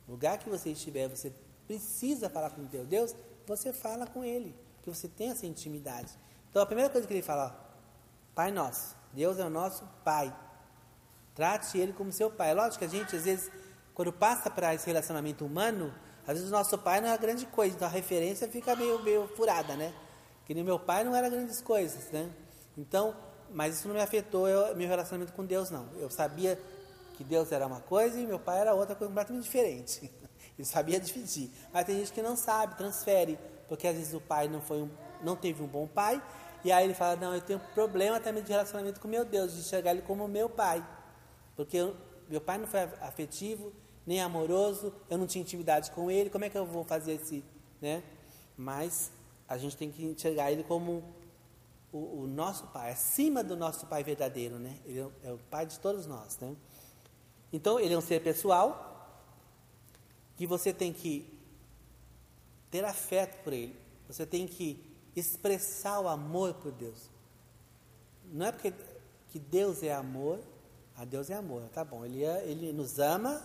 O 0.09 0.13
lugar 0.13 0.39
que 0.39 0.49
você 0.49 0.71
estiver, 0.71 1.09
você 1.09 1.31
precisa 1.67 2.31
falar 2.31 2.49
com 2.49 2.63
o 2.63 2.67
teu 2.67 2.87
Deus, 2.87 3.15
você 3.47 3.71
fala 3.71 4.07
com 4.07 4.25
Ele, 4.25 4.57
que 4.81 4.89
você 4.89 5.09
tem 5.09 5.29
essa 5.29 5.45
intimidade. 5.45 6.11
Então 6.49 6.63
a 6.63 6.65
primeira 6.65 6.89
coisa 6.89 7.07
que 7.07 7.13
ele 7.13 7.21
fala, 7.21 7.55
Pai 8.35 8.51
nosso, 8.51 8.97
Deus 9.13 9.39
é 9.39 9.45
o 9.45 9.51
nosso 9.51 9.87
Pai. 10.03 10.35
Trate 11.35 11.77
Ele 11.77 11.93
como 11.93 12.11
seu 12.11 12.31
Pai. 12.31 12.55
Lógico 12.55 12.79
que 12.79 12.85
a 12.87 12.89
gente, 12.89 13.15
às 13.15 13.27
vezes, 13.27 13.53
quando 13.93 14.11
passa 14.11 14.49
para 14.49 14.75
esse 14.75 14.87
relacionamento 14.87 15.45
humano, 15.45 15.93
às 16.27 16.33
vezes 16.39 16.49
o 16.49 16.53
nosso 16.53 16.79
pai 16.79 17.03
não 17.03 17.11
é 17.11 17.19
grande 17.19 17.45
coisa, 17.45 17.77
então 17.77 17.87
a 17.87 17.91
referência 17.91 18.49
fica 18.49 18.75
meio, 18.75 19.03
meio 19.03 19.29
furada, 19.37 19.77
né? 19.77 19.93
Que 20.47 20.55
nem 20.55 20.63
meu 20.63 20.79
pai 20.79 21.05
não 21.05 21.15
era 21.15 21.29
grandes 21.29 21.61
coisas, 21.61 22.11
né? 22.11 22.31
Então, 22.77 23.15
mas 23.51 23.79
isso 23.79 23.89
não 23.89 23.95
me 23.95 24.01
afetou 24.01 24.49
eu, 24.49 24.75
meu 24.77 24.89
relacionamento 24.89 25.33
com 25.33 25.45
Deus, 25.45 25.71
não. 25.71 25.89
Eu 25.97 26.11
sabia 26.11 26.61
que 27.15 27.25
Deus 27.25 27.53
era 27.53 27.67
uma 27.67 27.81
coisa 27.81 28.19
e 28.19 28.27
meu 28.27 28.39
pai 28.39 28.61
era 28.61 28.75
outra 28.75 28.95
coisa 28.95 29.09
completamente 29.09 29.45
diferente. 29.45 30.11
Ele 30.59 30.67
sabia 30.67 31.01
dividir. 31.01 31.51
Mas 31.73 31.87
tem 31.87 31.99
gente 31.99 32.13
que 32.13 32.23
não 32.23 32.37
sabe, 32.37 32.77
transfere, 32.77 33.39
porque 33.69 33.87
às 33.87 33.97
vezes 33.97 34.15
o 34.15 34.21
pai 34.21 34.49
não 34.49 34.61
foi 34.61 34.83
um, 34.83 34.91
não 35.23 35.37
teve 35.37 35.63
um 35.63 35.67
bom 35.67 35.87
pai, 35.87 36.23
e 36.65 36.71
aí 36.71 36.85
ele 36.85 36.95
fala: 36.95 37.17
"Não, 37.17 37.35
eu 37.35 37.41
tenho 37.41 37.61
problema 37.75 38.21
também 38.21 38.43
de 38.43 38.51
relacionamento 38.51 39.01
com 39.01 39.09
meu 39.09 39.25
Deus, 39.25 39.53
de 39.53 39.61
enxergar 39.61 39.91
ele 39.91 40.03
como 40.03 40.27
meu 40.29 40.49
pai". 40.49 40.85
Porque 41.57 41.77
eu, 41.77 41.97
meu 42.29 42.41
pai 42.41 42.59
não 42.59 42.67
foi 42.67 42.81
afetivo, 43.01 43.73
nem 44.07 44.21
amoroso, 44.21 44.93
eu 45.11 45.19
não 45.19 45.27
tinha 45.27 45.43
intimidade 45.43 45.91
com 45.91 46.11
ele, 46.11 46.31
como 46.31 46.45
é 46.45 46.51
que 46.51 46.57
eu 46.57 46.67
vou 46.67 46.85
fazer 46.85 47.15
esse, 47.15 47.45
né? 47.81 48.03
Mas 48.57 49.11
a 49.55 49.59
gente 49.59 49.77
tem 49.77 49.91
que 49.91 50.05
enxergar 50.05 50.51
ele 50.51 50.65
como 50.65 51.03
o, 51.93 52.23
o 52.23 52.27
nosso 52.27 52.67
pai, 52.69 52.91
acima 52.91 53.43
do 53.43 53.57
nosso 53.57 53.87
pai 53.87 54.03
verdadeiro, 54.03 54.59
né? 54.59 54.77
Ele 54.85 55.01
é, 55.01 55.29
é 55.29 55.33
o 55.33 55.39
pai 55.39 55.65
de 55.65 55.79
todos 55.79 56.07
nós, 56.07 56.37
né? 56.39 56.55
Então, 57.53 57.79
ele 57.79 57.95
é 57.95 57.97
um 57.97 58.01
ser 58.01 58.21
pessoal 58.21 58.91
que 60.37 60.45
você 60.45 60.73
tem 60.73 60.93
que 60.93 61.33
ter 62.69 62.85
afeto 62.85 63.43
por 63.45 63.53
ele. 63.53 63.77
Você 64.09 64.27
tem 64.27 64.47
que 64.49 64.85
expressar 65.15 66.01
o 66.01 66.09
amor 66.09 66.55
por 66.55 66.73
Deus. 66.73 67.09
Não 68.33 68.47
é 68.47 68.51
porque 68.53 68.73
que 69.31 69.39
Deus 69.39 69.85
é 69.85 69.93
amor, 69.93 70.41
a 70.97 71.05
Deus 71.05 71.31
é 71.31 71.35
amor, 71.35 71.63
tá 71.73 71.85
bom. 71.85 72.05
Ele, 72.05 72.25
é, 72.25 72.45
ele 72.45 72.73
nos 72.73 72.99
ama, 72.99 73.41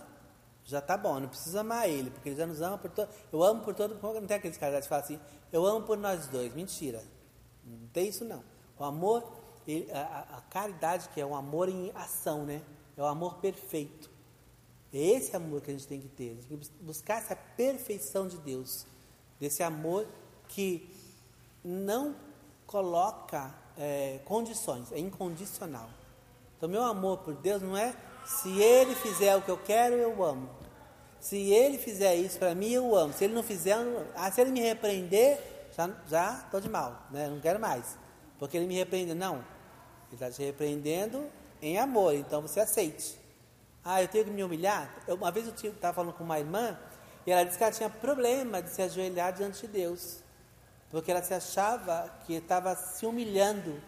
já 0.70 0.80
tá 0.80 0.96
bom. 0.96 1.18
Não 1.20 1.28
precisa 1.28 1.60
amar 1.60 1.88
ele, 1.88 2.10
porque 2.10 2.28
ele 2.28 2.36
já 2.36 2.46
nos 2.46 2.62
ama 2.62 2.78
por 2.78 2.90
todo. 2.90 3.08
Eu 3.32 3.42
amo 3.42 3.62
por 3.62 3.74
todo. 3.74 3.98
Não 4.00 4.26
tem 4.26 4.36
aqueles 4.36 4.56
caras 4.56 4.84
que 4.84 4.88
falam 4.88 5.04
assim, 5.04 5.20
eu 5.52 5.66
amo 5.66 5.84
por 5.84 5.98
nós 5.98 6.26
dois. 6.26 6.54
Mentira. 6.54 7.02
Não 7.64 7.88
tem 7.88 8.08
isso 8.08 8.24
não. 8.24 8.42
O 8.78 8.84
amor, 8.84 9.30
ele, 9.66 9.90
a, 9.92 10.38
a 10.38 10.40
caridade 10.42 11.08
que 11.10 11.20
é 11.20 11.26
um 11.26 11.34
amor 11.34 11.68
em 11.68 11.90
ação, 11.94 12.44
né? 12.44 12.62
É 12.96 13.02
o 13.02 13.06
amor 13.06 13.36
perfeito. 13.36 14.10
É 14.92 14.98
esse 14.98 15.34
amor 15.36 15.60
que 15.60 15.70
a 15.70 15.74
gente 15.74 15.86
tem 15.86 16.00
que 16.00 16.08
ter. 16.08 16.30
A 16.30 16.34
gente 16.34 16.46
tem 16.46 16.58
que 16.58 16.70
buscar 16.82 17.18
essa 17.18 17.36
perfeição 17.36 18.26
de 18.26 18.38
Deus. 18.38 18.86
Desse 19.38 19.62
amor 19.62 20.06
que 20.48 20.94
não 21.64 22.14
coloca 22.66 23.54
é, 23.76 24.20
condições, 24.24 24.92
é 24.92 24.98
incondicional. 24.98 25.88
Então, 26.56 26.68
meu 26.68 26.82
amor 26.82 27.18
por 27.18 27.34
Deus 27.34 27.62
não 27.62 27.76
é 27.76 27.94
se 28.26 28.60
Ele 28.60 28.94
fizer 28.94 29.34
o 29.36 29.42
que 29.42 29.50
eu 29.50 29.58
quero, 29.58 29.94
eu 29.94 30.22
amo. 30.22 30.59
Se 31.20 31.36
Ele 31.52 31.76
fizer 31.76 32.14
isso 32.16 32.38
para 32.38 32.54
mim, 32.54 32.70
eu 32.72 32.96
amo. 32.96 33.12
Se 33.12 33.24
Ele 33.24 33.34
não 33.34 33.42
fizer, 33.42 33.76
não... 33.76 34.06
ah, 34.14 34.30
se 34.30 34.40
Ele 34.40 34.50
me 34.50 34.60
repreender, 34.60 35.38
já 36.08 36.42
estou 36.44 36.60
de 36.60 36.68
mal, 36.68 37.06
né? 37.10 37.28
não 37.28 37.40
quero 37.40 37.60
mais. 37.60 37.98
Porque 38.38 38.56
Ele 38.56 38.66
me 38.66 38.74
repreende. 38.74 39.14
Não, 39.14 39.36
Ele 39.36 40.14
está 40.14 40.30
te 40.30 40.42
repreendendo 40.42 41.26
em 41.60 41.78
amor, 41.78 42.14
então 42.14 42.40
você 42.40 42.60
aceite. 42.60 43.18
Ah, 43.84 44.02
eu 44.02 44.08
tenho 44.08 44.24
que 44.24 44.30
me 44.30 44.42
humilhar? 44.42 44.94
Eu, 45.06 45.16
uma 45.16 45.30
vez 45.30 45.46
eu 45.46 45.70
estava 45.70 45.94
falando 45.94 46.14
com 46.14 46.24
uma 46.24 46.38
irmã 46.38 46.78
e 47.26 47.30
ela 47.30 47.44
disse 47.44 47.56
que 47.56 47.64
ela 47.64 47.72
tinha 47.72 47.88
problema 47.88 48.62
de 48.62 48.70
se 48.70 48.82
ajoelhar 48.82 49.32
diante 49.32 49.66
de 49.66 49.68
Deus. 49.68 50.18
Porque 50.90 51.10
ela 51.10 51.22
se 51.22 51.32
achava 51.32 52.10
que 52.26 52.34
estava 52.34 52.74
se 52.74 53.06
humilhando. 53.06 53.80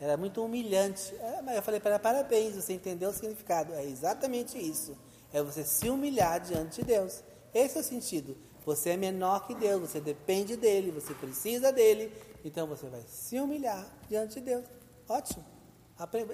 Era 0.00 0.16
muito 0.16 0.44
humilhante. 0.44 1.14
É, 1.16 1.42
mas 1.42 1.56
eu 1.56 1.62
falei 1.62 1.78
para 1.78 1.90
ela, 1.90 1.98
parabéns, 1.98 2.56
você 2.56 2.72
entendeu 2.72 3.10
o 3.10 3.12
significado. 3.12 3.72
É 3.74 3.84
exatamente 3.84 4.58
isso. 4.58 4.96
É 5.32 5.42
você 5.42 5.64
se 5.64 5.88
humilhar 5.88 6.40
diante 6.40 6.80
de 6.80 6.86
Deus. 6.86 7.22
Esse 7.54 7.78
é 7.78 7.80
o 7.80 7.84
sentido. 7.84 8.36
Você 8.64 8.90
é 8.90 8.96
menor 8.96 9.46
que 9.46 9.54
Deus, 9.54 9.80
você 9.90 10.00
depende 10.00 10.56
dele, 10.56 10.90
você 10.90 11.14
precisa 11.14 11.72
dele. 11.72 12.12
Então 12.44 12.66
você 12.66 12.88
vai 12.88 13.02
se 13.06 13.40
humilhar 13.40 13.84
diante 14.08 14.34
de 14.34 14.40
Deus. 14.40 14.64
Ótimo. 15.08 15.44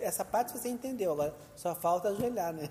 Essa 0.00 0.24
parte 0.24 0.52
você 0.52 0.68
entendeu. 0.68 1.12
Agora 1.12 1.34
só 1.56 1.74
falta 1.74 2.08
ajoelhar, 2.08 2.52
né? 2.52 2.68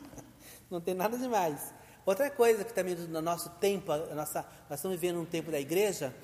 Não 0.70 0.80
tem 0.80 0.94
nada 0.94 1.16
demais. 1.18 1.72
Outra 2.06 2.30
coisa 2.30 2.64
que 2.64 2.72
também 2.72 2.94
no 2.94 3.20
nosso 3.20 3.50
tempo, 3.60 3.94
nossa, 4.14 4.44
nós 4.68 4.78
estamos 4.78 4.98
vivendo 4.98 5.20
um 5.20 5.24
tempo 5.24 5.50
da 5.50 5.60
igreja 5.60 6.14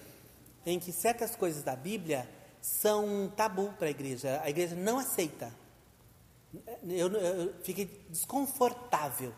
em 0.65 0.79
que 0.79 0.93
certas 0.93 1.37
coisas 1.37 1.63
da 1.63 1.77
Bíblia 1.77 2.29
são 2.61 3.05
um 3.07 3.29
tabu 3.29 3.73
para 3.79 3.87
a 3.87 3.91
igreja. 3.91 4.41
A 4.43 4.51
igreja 4.51 4.75
não 4.75 4.99
aceita. 4.99 5.53
Eu, 6.89 7.13
eu, 7.13 7.55
fiquei 7.63 7.87
desconfortável. 8.09 9.33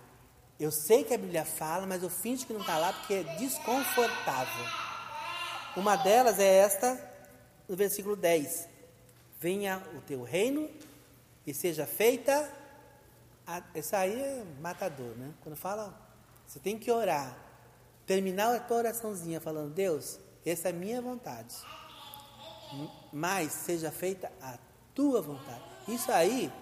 Eu 0.59 0.71
sei 0.71 1.05
que 1.05 1.15
a 1.15 1.19
Bíblia 1.19 1.45
fala, 1.45 1.87
mas 1.87 2.03
eu 2.03 2.11
finjo 2.11 2.47
que 2.47 2.53
não 2.53 2.61
está 2.61 2.79
lá 2.79 2.93
porque 2.93 3.15
é 3.15 3.23
desconfortável. 3.37 4.65
Uma 5.77 5.97
delas 5.97 6.39
é 6.39 6.59
esta, 6.59 7.01
no 7.69 7.77
versículo 7.77 8.17
10. 8.17 8.69
Venha 9.41 9.83
o 9.97 10.01
teu 10.01 10.23
reino 10.23 10.69
e 11.47 11.55
seja 11.55 11.87
feita. 11.87 12.53
A, 13.47 13.63
isso 13.75 13.95
aí 13.95 14.21
é 14.21 14.45
matador, 14.61 15.17
né? 15.17 15.33
Quando 15.41 15.57
fala, 15.57 15.97
você 16.47 16.59
tem 16.59 16.79
que 16.79 16.91
orar. 16.91 17.37
Terminar 18.05 18.55
a 18.55 18.59
tua 18.61 18.79
oraçãozinha 18.79 19.41
falando, 19.41 19.73
Deus, 19.73 20.19
essa 20.45 20.69
é 20.69 20.71
a 20.71 20.75
minha 20.75 21.01
vontade. 21.01 21.55
Mas 23.13 23.53
seja 23.53 23.93
feita 23.93 24.33
a 24.43 24.59
tua 24.95 25.23
vontade. 25.23 25.63
Isso 25.87 26.11
aí 26.11 26.53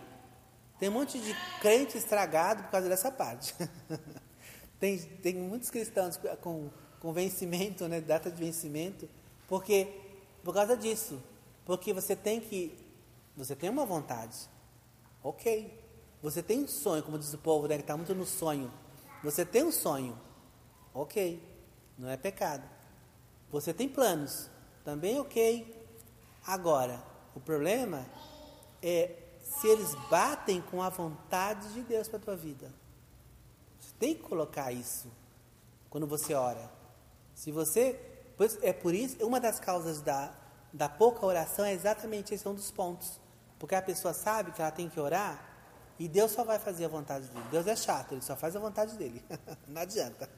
tem 0.78 0.88
um 0.88 0.92
monte 0.92 1.18
de 1.18 1.34
crente 1.60 1.96
estragado 1.96 2.64
por 2.64 2.70
causa 2.70 2.88
dessa 2.88 3.10
parte. 3.10 3.54
tem, 4.78 4.98
tem 4.98 5.34
muitos 5.34 5.70
cristãos 5.70 6.18
com, 6.40 6.70
com 7.00 7.12
vencimento, 7.12 7.88
né, 7.88 8.00
data 8.00 8.30
de 8.30 8.42
vencimento, 8.42 9.08
porque 9.48 9.88
por 10.46 10.54
causa 10.54 10.76
disso. 10.76 11.20
Porque 11.64 11.92
você 11.92 12.14
tem 12.14 12.40
que. 12.40 12.78
Você 13.36 13.56
tem 13.56 13.68
uma 13.68 13.84
vontade. 13.84 14.48
Ok. 15.20 15.76
Você 16.22 16.40
tem 16.40 16.62
um 16.62 16.68
sonho, 16.68 17.02
como 17.02 17.18
diz 17.18 17.34
o 17.34 17.38
povo, 17.38 17.66
né, 17.66 17.74
que 17.74 17.82
está 17.82 17.96
muito 17.96 18.14
no 18.14 18.24
sonho. 18.24 18.72
Você 19.24 19.44
tem 19.44 19.64
um 19.64 19.72
sonho. 19.72 20.16
Ok. 20.94 21.42
Não 21.98 22.08
é 22.08 22.16
pecado. 22.16 22.62
Você 23.50 23.74
tem 23.74 23.88
planos. 23.88 24.48
Também 24.84 25.18
ok. 25.18 25.74
Agora, 26.46 27.02
o 27.34 27.40
problema 27.40 28.06
é 28.80 29.25
se 29.60 29.66
eles 29.66 29.94
batem 30.10 30.60
com 30.60 30.82
a 30.82 30.88
vontade 30.88 31.72
de 31.72 31.82
Deus 31.82 32.08
para 32.08 32.18
a 32.18 32.22
tua 32.22 32.36
vida. 32.36 32.70
Você 33.80 33.92
tem 33.98 34.14
que 34.14 34.22
colocar 34.22 34.72
isso 34.72 35.10
quando 35.88 36.06
você 36.06 36.34
ora. 36.34 36.70
Se 37.34 37.50
você. 37.50 37.98
É 38.62 38.72
por 38.72 38.94
isso, 38.94 39.16
uma 39.26 39.40
das 39.40 39.58
causas 39.58 40.02
da, 40.02 40.30
da 40.70 40.90
pouca 40.90 41.24
oração 41.24 41.64
é 41.64 41.72
exatamente 41.72 42.34
esse 42.34 42.46
é 42.46 42.50
um 42.50 42.54
dos 42.54 42.70
pontos. 42.70 43.18
Porque 43.58 43.74
a 43.74 43.80
pessoa 43.80 44.12
sabe 44.12 44.52
que 44.52 44.60
ela 44.60 44.70
tem 44.70 44.90
que 44.90 45.00
orar 45.00 45.42
e 45.98 46.06
Deus 46.06 46.32
só 46.32 46.44
vai 46.44 46.58
fazer 46.58 46.84
a 46.84 46.88
vontade 46.88 47.28
dele. 47.28 47.46
Deus 47.50 47.66
é 47.66 47.74
chato, 47.74 48.12
ele 48.12 48.20
só 48.20 48.36
faz 48.36 48.54
a 48.54 48.58
vontade 48.58 48.96
dele. 48.96 49.24
Não 49.66 49.80
adianta. 49.80 50.28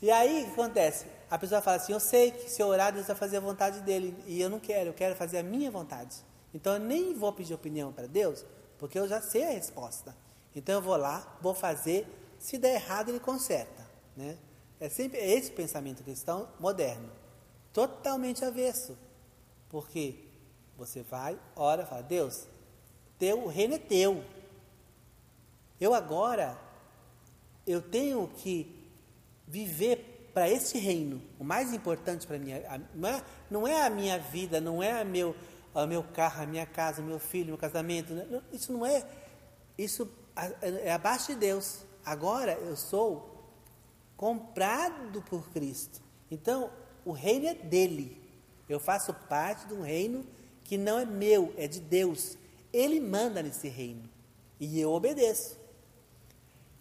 E 0.00 0.10
aí 0.10 0.44
o 0.44 0.46
que 0.46 0.52
acontece? 0.52 1.04
A 1.30 1.38
pessoa 1.38 1.60
fala 1.60 1.76
assim: 1.76 1.92
Eu 1.92 2.00
sei 2.00 2.30
que 2.30 2.50
se 2.50 2.62
eu 2.62 2.68
orar, 2.68 2.90
Deus 2.90 3.06
vai 3.06 3.16
fazer 3.16 3.36
a 3.36 3.40
vontade 3.40 3.80
dele. 3.80 4.16
E 4.26 4.40
eu 4.40 4.48
não 4.48 4.58
quero, 4.58 4.88
eu 4.88 4.94
quero 4.94 5.14
fazer 5.14 5.36
a 5.36 5.42
minha 5.42 5.70
vontade. 5.70 6.16
Então 6.52 6.74
eu 6.74 6.80
nem 6.80 7.14
vou 7.14 7.32
pedir 7.32 7.54
opinião 7.54 7.92
para 7.92 8.06
Deus, 8.06 8.44
porque 8.78 8.98
eu 8.98 9.06
já 9.06 9.20
sei 9.20 9.44
a 9.44 9.50
resposta. 9.50 10.16
Então 10.54 10.76
eu 10.76 10.82
vou 10.82 10.96
lá, 10.96 11.38
vou 11.40 11.54
fazer, 11.54 12.06
se 12.38 12.58
der 12.58 12.74
errado 12.74 13.10
ele 13.10 13.20
conserta, 13.20 13.86
né? 14.16 14.36
É 14.80 14.88
sempre 14.88 15.18
esse 15.18 15.50
pensamento 15.50 16.02
cristão 16.02 16.48
moderno, 16.58 17.10
totalmente 17.72 18.44
avesso. 18.44 18.96
Porque 19.68 20.16
você 20.76 21.02
vai, 21.02 21.38
ora, 21.54 21.86
fala: 21.86 22.02
"Deus, 22.02 22.46
teu 23.18 23.46
reino 23.46 23.74
é 23.74 23.78
teu. 23.78 24.24
Eu 25.78 25.94
agora 25.94 26.58
eu 27.66 27.80
tenho 27.80 28.26
que 28.28 28.80
viver 29.46 30.30
para 30.32 30.48
esse 30.48 30.78
reino. 30.78 31.20
O 31.38 31.44
mais 31.44 31.72
importante 31.72 32.26
para 32.26 32.38
mim 32.38 32.52
não 32.94 33.08
é, 33.08 33.24
não 33.50 33.68
é 33.68 33.84
a 33.84 33.90
minha 33.90 34.18
vida, 34.18 34.60
não 34.60 34.82
é 34.82 35.00
a 35.00 35.04
meu 35.04 35.34
o 35.74 35.86
meu 35.86 36.02
carro, 36.02 36.42
a 36.42 36.46
minha 36.46 36.66
casa, 36.66 37.02
meu 37.02 37.18
filho, 37.18 37.48
meu 37.48 37.58
casamento. 37.58 38.12
Né? 38.12 38.42
Isso 38.52 38.72
não 38.72 38.84
é. 38.84 39.06
Isso 39.78 40.08
é 40.82 40.92
abaixo 40.92 41.28
de 41.28 41.36
Deus. 41.36 41.84
Agora 42.04 42.52
eu 42.52 42.76
sou 42.76 43.30
comprado 44.16 45.22
por 45.22 45.50
Cristo. 45.50 46.00
Então, 46.30 46.70
o 47.04 47.12
reino 47.12 47.46
é 47.46 47.54
dele. 47.54 48.20
Eu 48.68 48.78
faço 48.78 49.12
parte 49.12 49.66
de 49.66 49.74
um 49.74 49.82
reino 49.82 50.26
que 50.62 50.76
não 50.76 50.98
é 50.98 51.04
meu, 51.04 51.54
é 51.56 51.66
de 51.66 51.80
Deus. 51.80 52.36
Ele 52.72 53.00
manda 53.00 53.42
nesse 53.42 53.68
reino. 53.68 54.08
E 54.58 54.78
eu 54.78 54.92
obedeço. 54.92 55.58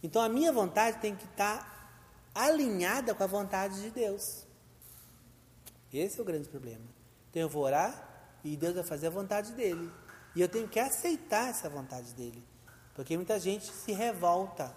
Então, 0.03 0.21
a 0.21 0.29
minha 0.29 0.51
vontade 0.51 0.99
tem 0.99 1.15
que 1.15 1.25
estar 1.25 2.29
alinhada 2.33 3.15
com 3.15 3.23
a 3.23 3.27
vontade 3.27 3.81
de 3.81 3.89
Deus. 3.89 4.45
Esse 5.91 6.19
é 6.19 6.21
o 6.21 6.25
grande 6.25 6.47
problema. 6.47 6.85
Então, 7.29 7.41
eu 7.41 7.49
vou 7.49 7.63
orar, 7.63 8.08
e 8.43 8.55
Deus 8.55 8.75
vai 8.75 8.83
fazer 8.83 9.07
a 9.07 9.11
vontade 9.11 9.51
dele. 9.53 9.91
E 10.35 10.41
eu 10.41 10.47
tenho 10.47 10.67
que 10.67 10.79
aceitar 10.79 11.49
essa 11.49 11.69
vontade 11.69 12.13
dele. 12.13 12.43
Porque 12.95 13.15
muita 13.15 13.39
gente 13.39 13.65
se 13.65 13.91
revolta 13.91 14.75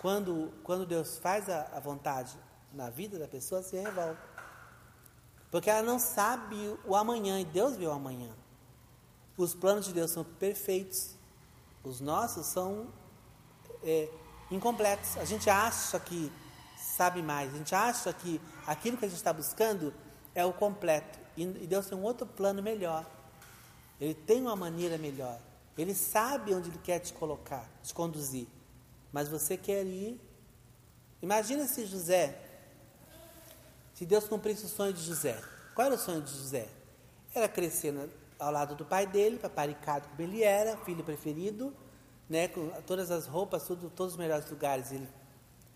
quando, 0.00 0.52
quando 0.62 0.84
Deus 0.84 1.18
faz 1.18 1.48
a, 1.48 1.68
a 1.72 1.80
vontade 1.80 2.36
na 2.72 2.90
vida 2.90 3.18
da 3.18 3.28
pessoa, 3.28 3.62
se 3.62 3.76
revolta. 3.76 4.20
Porque 5.50 5.68
ela 5.68 5.82
não 5.82 5.98
sabe 5.98 6.56
o 6.84 6.96
amanhã 6.96 7.40
e 7.40 7.44
Deus 7.44 7.76
vê 7.76 7.86
o 7.86 7.92
amanhã. 7.92 8.30
Os 9.36 9.54
planos 9.54 9.86
de 9.86 9.92
Deus 9.92 10.10
são 10.10 10.24
perfeitos, 10.24 11.14
os 11.82 12.00
nossos 12.00 12.46
são 12.46 12.88
é, 13.82 14.08
incompletos. 14.50 15.16
A 15.18 15.24
gente 15.24 15.48
acha 15.50 15.98
que 16.00 16.32
sabe 16.76 17.22
mais, 17.22 17.54
a 17.54 17.58
gente 17.58 17.74
acha 17.74 18.12
que 18.12 18.40
aquilo 18.66 18.96
que 18.96 19.04
a 19.04 19.08
gente 19.08 19.18
está 19.18 19.32
buscando 19.32 19.92
é 20.34 20.44
o 20.44 20.52
completo. 20.52 21.21
E 21.36 21.46
Deus 21.46 21.86
tem 21.86 21.96
um 21.96 22.02
outro 22.02 22.26
plano 22.26 22.62
melhor. 22.62 23.06
Ele 24.00 24.14
tem 24.14 24.40
uma 24.40 24.56
maneira 24.56 24.98
melhor. 24.98 25.38
Ele 25.76 25.94
sabe 25.94 26.54
onde 26.54 26.68
Ele 26.68 26.78
quer 26.82 26.98
te 26.98 27.12
colocar, 27.12 27.68
te 27.82 27.94
conduzir. 27.94 28.46
Mas 29.12 29.28
você 29.28 29.56
quer 29.56 29.84
ir. 29.84 30.20
Imagina 31.20 31.66
se 31.66 31.86
José, 31.86 32.36
se 33.94 34.04
Deus 34.04 34.24
cumprisse 34.24 34.66
o 34.66 34.68
sonho 34.68 34.92
de 34.92 35.02
José. 35.02 35.40
Qual 35.74 35.86
era 35.86 35.94
o 35.94 35.98
sonho 35.98 36.20
de 36.20 36.30
José? 36.30 36.68
Era 37.34 37.48
crescer 37.48 37.94
ao 38.38 38.50
lado 38.50 38.74
do 38.74 38.84
pai 38.84 39.06
dele, 39.06 39.38
paparicado 39.38 40.08
como 40.08 40.22
ele 40.22 40.42
era, 40.42 40.76
filho 40.78 41.04
preferido, 41.04 41.72
né, 42.28 42.48
com 42.48 42.68
todas 42.86 43.10
as 43.10 43.26
roupas, 43.26 43.64
tudo, 43.64 43.88
todos 43.90 44.14
os 44.14 44.18
melhores 44.18 44.50
lugares 44.50 44.90
ele 44.90 45.08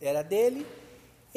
era 0.01 0.23
dele 0.23 0.67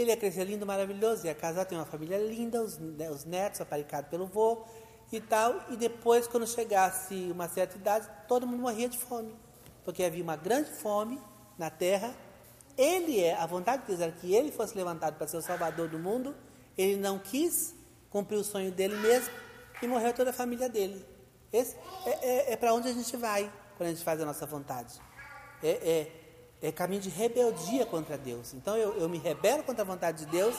ele 0.01 0.11
ia 0.11 0.17
crescer 0.17 0.43
lindo, 0.43 0.65
maravilhoso, 0.65 1.25
ia 1.25 1.35
casar, 1.35 1.65
ter 1.65 1.75
uma 1.75 1.85
família 1.85 2.17
linda, 2.17 2.61
os, 2.61 2.77
né, 2.77 3.09
os 3.09 3.25
netos 3.25 3.59
aparicados 3.61 4.09
pelo 4.09 4.27
vô 4.27 4.63
e 5.11 5.19
tal. 5.19 5.55
E 5.69 5.75
depois, 5.75 6.27
quando 6.27 6.47
chegasse 6.47 7.29
uma 7.31 7.47
certa 7.47 7.75
idade, 7.75 8.07
todo 8.27 8.45
mundo 8.47 8.61
morria 8.61 8.87
de 8.87 8.97
fome. 8.97 9.35
Porque 9.83 10.03
havia 10.03 10.23
uma 10.23 10.35
grande 10.35 10.69
fome 10.69 11.19
na 11.57 11.69
terra. 11.69 12.13
Ele 12.77 13.19
é, 13.19 13.35
a 13.35 13.45
vontade 13.45 13.81
de 13.81 13.89
Deus 13.89 13.99
era 13.99 14.11
que 14.11 14.33
ele 14.33 14.51
fosse 14.51 14.77
levantado 14.77 15.17
para 15.17 15.27
ser 15.27 15.37
o 15.37 15.41
salvador 15.41 15.89
do 15.89 15.99
mundo. 15.99 16.35
Ele 16.77 16.95
não 16.95 17.19
quis 17.19 17.75
cumprir 18.09 18.37
o 18.37 18.43
sonho 18.43 18.71
dele 18.71 18.95
mesmo 18.97 19.33
e 19.81 19.87
morreu 19.87 20.13
toda 20.13 20.29
a 20.29 20.33
família 20.33 20.69
dele. 20.69 21.05
Esse 21.51 21.75
é, 22.05 22.09
é, 22.49 22.53
é 22.53 22.55
para 22.55 22.73
onde 22.73 22.87
a 22.87 22.93
gente 22.93 23.17
vai 23.17 23.51
quando 23.75 23.87
a 23.87 23.91
gente 23.91 24.03
faz 24.03 24.21
a 24.21 24.25
nossa 24.25 24.45
vontade. 24.45 24.93
É, 25.63 25.69
é 25.69 26.18
é 26.61 26.71
caminho 26.71 27.01
de 27.01 27.09
rebeldia 27.09 27.85
contra 27.85 28.17
Deus. 28.17 28.53
Então 28.53 28.75
eu, 28.75 28.97
eu 28.97 29.07
me 29.07 29.17
rebelo 29.17 29.63
contra 29.63 29.83
a 29.83 29.85
vontade 29.85 30.25
de 30.25 30.31
Deus, 30.31 30.55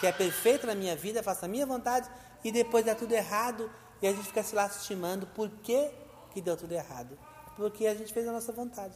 que 0.00 0.06
é 0.06 0.12
perfeita 0.12 0.66
na 0.66 0.74
minha 0.74 0.96
vida, 0.96 1.22
faço 1.22 1.44
a 1.44 1.48
minha 1.48 1.64
vontade 1.64 2.08
e 2.42 2.50
depois 2.50 2.84
dá 2.84 2.94
tudo 2.94 3.12
errado 3.12 3.70
e 4.02 4.06
a 4.06 4.12
gente 4.12 4.26
fica 4.26 4.42
se 4.42 4.54
lastimando. 4.54 5.26
Por 5.28 5.48
que, 5.48 5.90
que 6.32 6.40
deu 6.40 6.56
tudo 6.56 6.72
errado? 6.72 7.16
Porque 7.56 7.86
a 7.86 7.94
gente 7.94 8.12
fez 8.12 8.26
a 8.26 8.32
nossa 8.32 8.52
vontade. 8.52 8.94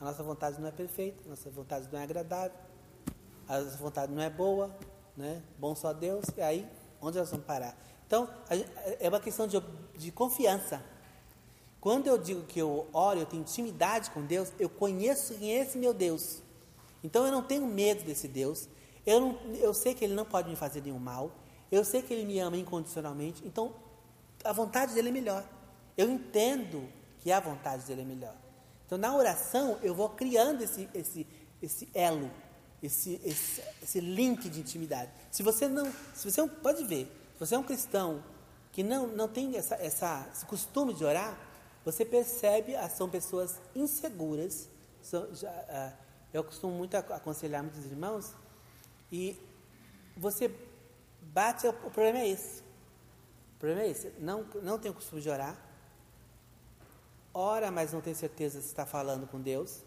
A 0.00 0.04
nossa 0.04 0.22
vontade 0.22 0.60
não 0.60 0.68
é 0.68 0.72
perfeita, 0.72 1.22
a 1.24 1.28
nossa 1.30 1.48
vontade 1.48 1.88
não 1.90 1.98
é 1.98 2.02
agradável, 2.02 2.58
a 3.48 3.60
nossa 3.60 3.76
vontade 3.76 4.12
não 4.12 4.22
é 4.22 4.28
boa, 4.28 4.76
né? 5.16 5.42
bom 5.56 5.74
só 5.74 5.92
Deus, 5.92 6.26
e 6.36 6.42
aí 6.42 6.68
onde 7.00 7.18
nós 7.18 7.30
vamos 7.30 7.46
parar? 7.46 7.76
Então, 8.06 8.28
é 9.00 9.08
uma 9.08 9.20
questão 9.20 9.46
de, 9.46 9.62
de 9.96 10.10
confiança. 10.10 10.82
Quando 11.84 12.06
eu 12.06 12.16
digo 12.16 12.44
que 12.44 12.58
eu 12.58 12.88
oro, 12.94 13.20
eu 13.20 13.26
tenho 13.26 13.42
intimidade 13.42 14.10
com 14.10 14.22
Deus, 14.22 14.50
eu 14.58 14.70
conheço 14.70 15.34
quem 15.34 15.54
é 15.54 15.60
esse 15.60 15.76
meu 15.76 15.92
Deus. 15.92 16.40
Então 17.02 17.26
eu 17.26 17.30
não 17.30 17.42
tenho 17.42 17.66
medo 17.66 18.02
desse 18.04 18.26
Deus. 18.26 18.66
Eu, 19.04 19.20
não, 19.20 19.38
eu 19.56 19.74
sei 19.74 19.92
que 19.92 20.02
Ele 20.02 20.14
não 20.14 20.24
pode 20.24 20.48
me 20.48 20.56
fazer 20.56 20.80
nenhum 20.80 20.98
mal. 20.98 21.30
Eu 21.70 21.84
sei 21.84 22.00
que 22.00 22.14
Ele 22.14 22.24
me 22.24 22.38
ama 22.38 22.56
incondicionalmente. 22.56 23.46
Então 23.46 23.74
a 24.42 24.50
vontade 24.50 24.94
dele 24.94 25.10
é 25.10 25.12
melhor. 25.12 25.46
Eu 25.94 26.08
entendo 26.08 26.88
que 27.18 27.30
a 27.30 27.38
vontade 27.38 27.84
dele 27.84 28.00
é 28.00 28.06
melhor. 28.06 28.34
Então 28.86 28.96
na 28.96 29.14
oração 29.14 29.78
eu 29.82 29.94
vou 29.94 30.08
criando 30.08 30.62
esse, 30.62 30.88
esse, 30.94 31.26
esse 31.60 31.86
elo, 31.92 32.30
esse, 32.82 33.20
esse, 33.22 33.62
esse 33.82 34.00
link 34.00 34.48
de 34.48 34.60
intimidade. 34.60 35.10
Se 35.30 35.42
você 35.42 35.68
não, 35.68 35.92
se 36.14 36.30
você 36.30 36.48
pode 36.48 36.82
ver, 36.82 37.04
se 37.34 37.40
você 37.40 37.54
é 37.54 37.58
um 37.58 37.62
cristão 37.62 38.24
que 38.72 38.82
não, 38.82 39.06
não 39.06 39.28
tem 39.28 39.54
essa, 39.54 39.74
essa, 39.74 40.26
esse 40.32 40.46
costume 40.46 40.94
de 40.94 41.04
orar, 41.04 41.52
você 41.84 42.04
percebe, 42.04 42.74
ah, 42.74 42.88
são 42.88 43.08
pessoas 43.08 43.60
inseguras. 43.74 44.68
São, 45.02 45.34
já, 45.34 45.50
ah, 45.68 45.92
eu 46.32 46.42
costumo 46.42 46.72
muito 46.72 46.96
aconselhar 46.96 47.62
muitos 47.62 47.84
irmãos, 47.84 48.34
e 49.12 49.38
você 50.16 50.52
bate, 51.22 51.66
o 51.68 51.72
problema 51.72 52.18
é 52.18 52.28
esse. 52.28 52.60
O 53.54 53.58
problema 53.60 53.82
é 53.82 53.90
esse. 53.90 54.12
Não, 54.18 54.44
não 54.62 54.78
tem 54.78 54.90
o 54.90 54.94
costume 54.94 55.22
de 55.22 55.30
orar. 55.30 55.56
Ora, 57.32 57.70
mas 57.70 57.92
não 57.92 58.00
tem 58.00 58.14
certeza 58.14 58.60
se 58.60 58.66
está 58.66 58.84
falando 58.84 59.26
com 59.28 59.40
Deus. 59.40 59.82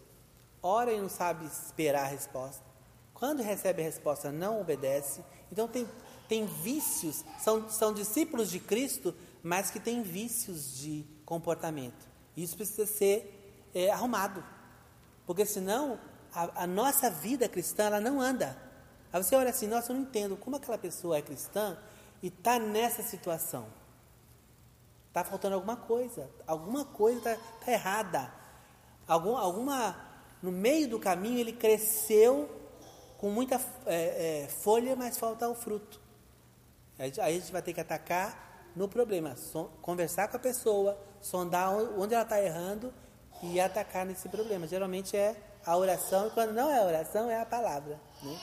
Ora 0.62 0.92
e 0.92 1.00
não 1.00 1.08
sabe 1.08 1.44
esperar 1.46 2.04
a 2.04 2.08
resposta. 2.08 2.64
Quando 3.12 3.42
recebe 3.42 3.82
a 3.82 3.84
resposta, 3.84 4.32
não 4.32 4.60
obedece. 4.60 5.22
Então 5.52 5.68
tem, 5.68 5.86
tem 6.28 6.46
vícios, 6.46 7.24
são, 7.38 7.68
são 7.68 7.92
discípulos 7.92 8.50
de 8.50 8.60
Cristo, 8.60 9.14
mas 9.42 9.70
que 9.70 9.80
têm 9.80 10.02
vícios 10.02 10.78
de 10.78 11.04
comportamento. 11.24 12.08
Isso 12.36 12.56
precisa 12.56 12.86
ser 12.86 13.68
é, 13.74 13.90
arrumado, 13.90 14.44
porque 15.26 15.44
senão 15.44 15.98
a, 16.32 16.64
a, 16.64 16.66
nossa 16.66 17.10
vida 17.10 17.48
cristã 17.48 17.84
ela 17.84 18.00
não 18.00 18.20
anda. 18.20 18.56
Aí 19.12 19.22
você 19.22 19.34
olha 19.34 19.50
assim, 19.50 19.66
nossa, 19.66 19.92
eu 19.92 19.96
não 19.96 20.02
entendo 20.02 20.36
como 20.36 20.56
aquela 20.56 20.78
pessoa 20.78 21.16
é 21.16 21.22
cristã 21.22 21.76
e 22.22 22.28
está 22.28 22.58
nessa 22.58 23.02
situação. 23.02 23.66
Está 25.08 25.24
faltando 25.24 25.54
alguma 25.54 25.76
coisa, 25.76 26.30
alguma 26.46 26.84
coisa 26.84 27.18
está 27.18 27.36
tá 27.64 27.72
errada. 27.72 28.32
Algum, 29.06 29.36
alguma, 29.36 29.96
no 30.42 30.52
meio 30.52 30.88
do 30.88 30.98
caminho 30.98 31.38
ele 31.38 31.52
cresceu 31.52 32.48
com 33.16 33.30
muita 33.30 33.60
é, 33.86 34.44
é, 34.44 34.48
folha, 34.48 34.94
mas 34.94 35.18
falta 35.18 35.48
o 35.48 35.54
fruto. 35.54 36.00
Aí 36.98 37.12
a 37.18 37.30
gente 37.30 37.50
vai 37.50 37.62
ter 37.62 37.72
que 37.72 37.80
atacar 37.80 38.47
no 38.78 38.88
problema, 38.88 39.34
conversar 39.82 40.28
com 40.28 40.36
a 40.36 40.40
pessoa, 40.40 40.96
sondar 41.20 41.74
onde 41.74 42.14
ela 42.14 42.22
está 42.22 42.40
errando 42.40 42.94
e 43.42 43.60
atacar 43.60 44.06
nesse 44.06 44.28
problema. 44.28 44.68
Geralmente 44.68 45.16
é 45.16 45.34
a 45.66 45.76
oração, 45.76 46.28
e 46.28 46.30
quando 46.30 46.52
não 46.52 46.70
é 46.70 46.78
a 46.78 46.84
oração, 46.84 47.28
é 47.28 47.40
a 47.40 47.44
palavra. 47.44 48.00
Né? 48.22 48.38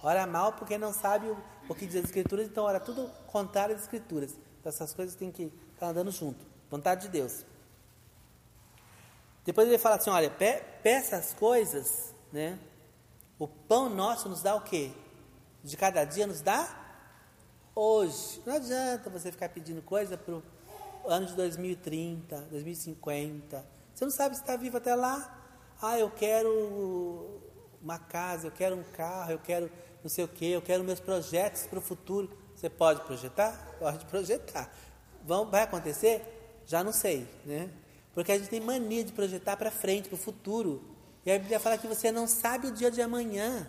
Ora 0.00 0.24
mal 0.24 0.52
porque 0.52 0.78
não 0.78 0.92
sabe 0.92 1.26
o, 1.26 1.36
o 1.68 1.74
que 1.74 1.84
diz 1.84 1.96
as 1.96 2.04
escrituras, 2.04 2.46
então 2.46 2.62
ora 2.62 2.78
tudo 2.78 3.10
contrário 3.26 3.74
às 3.74 3.82
escrituras. 3.82 4.30
Então, 4.60 4.70
essas 4.70 4.94
coisas 4.94 5.16
têm 5.16 5.32
que 5.32 5.52
estar 5.74 5.88
andando 5.88 6.12
junto. 6.12 6.46
Vontade 6.70 7.02
de 7.02 7.08
Deus. 7.08 7.44
Depois 9.44 9.66
ele 9.66 9.78
fala 9.78 9.96
assim, 9.96 10.10
olha, 10.10 10.30
pe 10.30 10.62
peça 10.80 11.16
as 11.16 11.34
coisas, 11.34 12.14
né? 12.32 12.56
O 13.36 13.48
pão 13.48 13.90
nosso 13.90 14.28
nos 14.28 14.42
dá 14.42 14.54
o 14.54 14.60
quê? 14.60 14.92
De 15.64 15.76
cada 15.76 16.04
dia 16.04 16.26
nos 16.28 16.40
dá 16.40 16.81
hoje. 17.74 18.42
Não 18.44 18.54
adianta 18.54 19.10
você 19.10 19.32
ficar 19.32 19.48
pedindo 19.48 19.82
coisa 19.82 20.16
para 20.16 20.34
o 20.34 20.42
ano 21.06 21.26
de 21.26 21.34
2030, 21.34 22.36
2050. 22.50 23.64
Você 23.94 24.04
não 24.04 24.12
sabe 24.12 24.34
se 24.34 24.42
está 24.42 24.56
vivo 24.56 24.76
até 24.76 24.94
lá. 24.94 25.38
Ah, 25.80 25.98
eu 25.98 26.10
quero 26.10 27.40
uma 27.82 27.98
casa, 27.98 28.46
eu 28.46 28.52
quero 28.52 28.76
um 28.76 28.84
carro, 28.84 29.32
eu 29.32 29.38
quero 29.38 29.70
não 30.02 30.08
sei 30.08 30.24
o 30.24 30.28
que, 30.28 30.50
eu 30.50 30.62
quero 30.62 30.82
meus 30.82 31.00
projetos 31.00 31.66
para 31.66 31.78
o 31.78 31.82
futuro. 31.82 32.30
Você 32.54 32.68
pode 32.68 33.00
projetar? 33.02 33.52
Pode 33.78 34.04
projetar. 34.06 34.72
Vão, 35.24 35.50
vai 35.50 35.62
acontecer? 35.62 36.60
Já 36.66 36.82
não 36.82 36.92
sei, 36.92 37.26
né? 37.44 37.70
Porque 38.14 38.30
a 38.30 38.38
gente 38.38 38.50
tem 38.50 38.60
mania 38.60 39.04
de 39.04 39.12
projetar 39.12 39.56
para 39.56 39.70
frente, 39.70 40.08
para 40.08 40.16
o 40.16 40.18
futuro. 40.18 40.82
E 41.24 41.32
a 41.32 41.38
Bíblia 41.38 41.60
fala 41.60 41.78
que 41.78 41.86
você 41.86 42.12
não 42.12 42.26
sabe 42.26 42.66
o 42.66 42.72
dia 42.72 42.90
de 42.90 43.00
amanhã. 43.00 43.68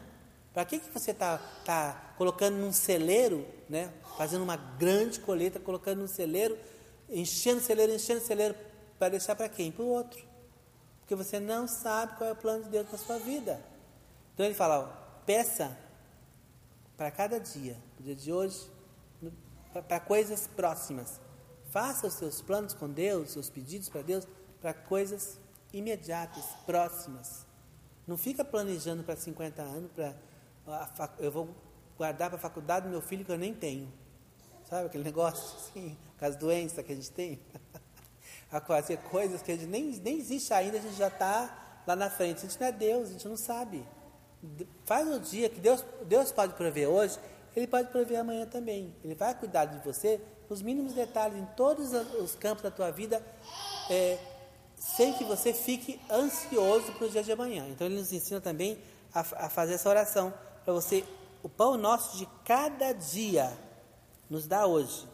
Para 0.53 0.65
que, 0.65 0.79
que 0.79 0.89
você 0.91 1.11
está 1.11 1.39
tá 1.65 2.13
colocando 2.17 2.55
num 2.57 2.71
celeiro, 2.71 3.45
né? 3.67 3.91
fazendo 4.17 4.43
uma 4.43 4.55
grande 4.55 5.19
colheita, 5.19 5.59
colocando 5.59 5.99
num 5.99 6.07
celeiro, 6.07 6.57
enchendo 7.09 7.59
celeiro, 7.59 7.93
enchendo 7.93 8.21
celeiro, 8.21 8.55
para 8.99 9.09
deixar 9.09 9.35
para 9.35 9.49
quem? 9.49 9.71
Para 9.71 9.83
o 9.83 9.87
outro. 9.87 10.23
Porque 10.99 11.15
você 11.15 11.39
não 11.39 11.67
sabe 11.67 12.17
qual 12.17 12.29
é 12.29 12.33
o 12.33 12.35
plano 12.35 12.63
de 12.63 12.69
Deus 12.69 12.91
na 12.91 12.97
sua 12.97 13.17
vida. 13.17 13.59
Então 14.33 14.45
ele 14.45 14.55
fala, 14.55 14.79
ó, 14.79 15.23
peça 15.25 15.75
para 16.95 17.09
cada 17.09 17.39
dia, 17.39 17.75
no 17.97 18.05
dia 18.05 18.15
de 18.15 18.31
hoje, 18.31 18.69
para 19.87 19.99
coisas 19.99 20.47
próximas. 20.55 21.19
Faça 21.71 22.05
os 22.05 22.13
seus 22.13 22.41
planos 22.41 22.73
com 22.73 22.87
Deus, 22.87 23.27
os 23.27 23.33
seus 23.33 23.49
pedidos 23.49 23.89
para 23.89 24.03
Deus, 24.03 24.27
para 24.61 24.73
coisas 24.73 25.39
imediatas, 25.73 26.45
próximas. 26.65 27.45
Não 28.05 28.17
fica 28.17 28.45
planejando 28.45 29.03
para 29.03 29.15
50 29.15 29.61
anos, 29.61 29.91
para 29.91 30.15
eu 31.19 31.31
vou 31.31 31.49
guardar 31.97 32.29
para 32.29 32.37
a 32.37 32.41
faculdade 32.41 32.85
do 32.85 32.91
meu 32.91 33.01
filho 33.01 33.25
que 33.25 33.31
eu 33.31 33.37
nem 33.37 33.53
tenho. 33.53 33.91
Sabe 34.69 34.87
aquele 34.87 35.03
negócio 35.03 35.55
assim, 35.57 35.97
com 36.17 36.25
as 36.25 36.35
doenças 36.35 36.85
que 36.85 36.91
a 36.91 36.95
gente 36.95 37.11
tem? 37.11 37.39
a 38.51 38.61
fazer 38.61 38.97
coisas 38.97 39.41
que 39.41 39.51
a 39.51 39.55
gente 39.55 39.67
nem, 39.67 39.85
nem 39.97 40.19
existe 40.19 40.53
ainda, 40.53 40.77
a 40.77 40.81
gente 40.81 40.95
já 40.95 41.07
está 41.07 41.81
lá 41.87 41.95
na 41.95 42.09
frente. 42.09 42.37
A 42.37 42.41
gente 42.41 42.59
não 42.59 42.67
é 42.67 42.71
Deus, 42.71 43.09
a 43.09 43.11
gente 43.11 43.27
não 43.27 43.37
sabe. 43.37 43.83
Faz 44.85 45.07
um 45.07 45.19
dia 45.19 45.49
que 45.49 45.59
Deus, 45.59 45.83
Deus 46.05 46.31
pode 46.31 46.53
prover 46.53 46.87
hoje, 46.87 47.17
Ele 47.55 47.65
pode 47.65 47.89
prover 47.89 48.19
amanhã 48.19 48.45
também. 48.45 48.95
Ele 49.03 49.15
vai 49.15 49.33
cuidar 49.33 49.65
de 49.65 49.83
você 49.83 50.21
nos 50.49 50.61
mínimos 50.61 50.93
detalhes, 50.93 51.37
em 51.37 51.45
todos 51.57 51.93
os 51.93 52.35
campos 52.35 52.61
da 52.61 52.69
tua 52.69 52.91
vida, 52.91 53.23
é, 53.89 54.19
sem 54.75 55.13
que 55.13 55.23
você 55.23 55.53
fique 55.53 55.99
ansioso 56.11 56.91
para 56.93 57.07
o 57.07 57.09
dia 57.09 57.23
de 57.23 57.31
amanhã. 57.31 57.65
Então 57.69 57.87
Ele 57.87 57.97
nos 57.97 58.13
ensina 58.13 58.39
também 58.39 58.77
a, 59.13 59.21
a 59.21 59.49
fazer 59.49 59.73
essa 59.73 59.89
oração 59.89 60.33
para 60.63 60.73
você. 60.73 61.03
O 61.41 61.49
pão 61.49 61.77
nosso 61.77 62.17
de 62.17 62.25
cada 62.45 62.93
dia 62.93 63.51
nos 64.29 64.47
dá 64.47 64.65
hoje. 64.65 65.07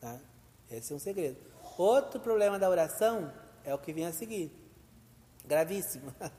Tá? 0.00 0.18
Esse 0.70 0.92
é 0.92 0.96
um 0.96 0.98
segredo. 0.98 1.36
Outro 1.76 2.18
problema 2.18 2.58
da 2.58 2.68
oração 2.68 3.32
é 3.64 3.74
o 3.74 3.78
que 3.78 3.92
vem 3.92 4.06
a 4.06 4.12
seguir. 4.12 4.50
Gravíssimo. 5.44 6.12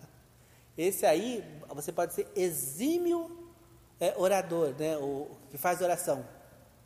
Esse 0.77 1.05
aí, 1.05 1.43
você 1.69 1.91
pode 1.91 2.13
ser 2.13 2.27
exímio 2.35 3.49
é, 3.99 4.13
orador, 4.17 4.73
né, 4.79 4.97
o 4.97 5.29
que 5.51 5.57
faz 5.57 5.81
oração. 5.81 6.25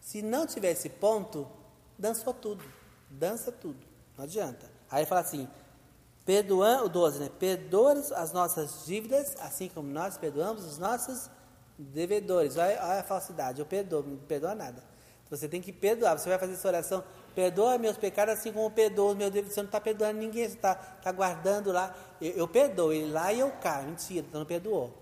Se 0.02 0.21
não 0.21 0.47
tiver 0.47 0.71
esse 0.71 0.89
ponto, 0.89 1.47
dançou 1.97 2.34
tudo. 2.34 2.63
Dança 3.10 3.52
tudo. 3.52 3.80
Não 4.17 4.23
adianta. 4.26 4.69
Aí 4.89 5.06
fala 5.06 5.21
assim: 5.21 5.47
perdoando, 6.26 6.86
o 6.86 6.89
12, 6.89 7.19
né? 7.19 7.30
Perdoa 7.39 7.93
as 7.93 8.34
nossas 8.34 8.86
dívidas, 8.86 9.36
assim 9.39 9.69
como 9.69 9.88
nós 9.89 10.17
perdoamos 10.17 10.65
os 10.65 10.78
nossos 10.78 11.30
devedores. 11.78 12.58
Olha, 12.58 12.80
olha 12.82 13.00
a 13.00 13.04
falsidade. 13.04 13.60
Eu 13.60 13.66
perdoo, 13.66 14.04
não 14.04 14.18
perdoa 14.18 14.56
nada. 14.56 14.84
Você 15.30 15.48
tem 15.48 15.62
que 15.62 15.72
perdoar. 15.72 16.18
Você 16.18 16.30
vai 16.30 16.38
fazer 16.38 16.54
essa 16.54 16.68
oração. 16.68 17.04
Perdoa 17.34 17.78
meus 17.78 17.98
pecados 17.98 18.36
assim 18.36 18.54
como 18.54 18.70
perdoa 18.70 19.12
os 19.12 19.18
meus 19.18 19.32
devedores. 19.32 19.56
Você 19.56 19.62
não 19.62 19.68
está 19.68 19.82
perdoando 19.82 20.20
ninguém. 20.20 20.48
Você 20.48 20.56
está 20.56 20.76
tá 20.76 21.12
guardando 21.12 21.72
lá. 21.72 21.96
Eu, 22.22 22.32
eu 22.32 22.48
perdoo 22.48 22.94
ele 22.94 23.12
lá 23.12 23.34
e 23.34 23.40
eu 23.40 23.52
caio. 23.52 23.88
Mentira, 23.88 24.26
você 24.30 24.38
não 24.38 24.46
perdoou. 24.46 24.94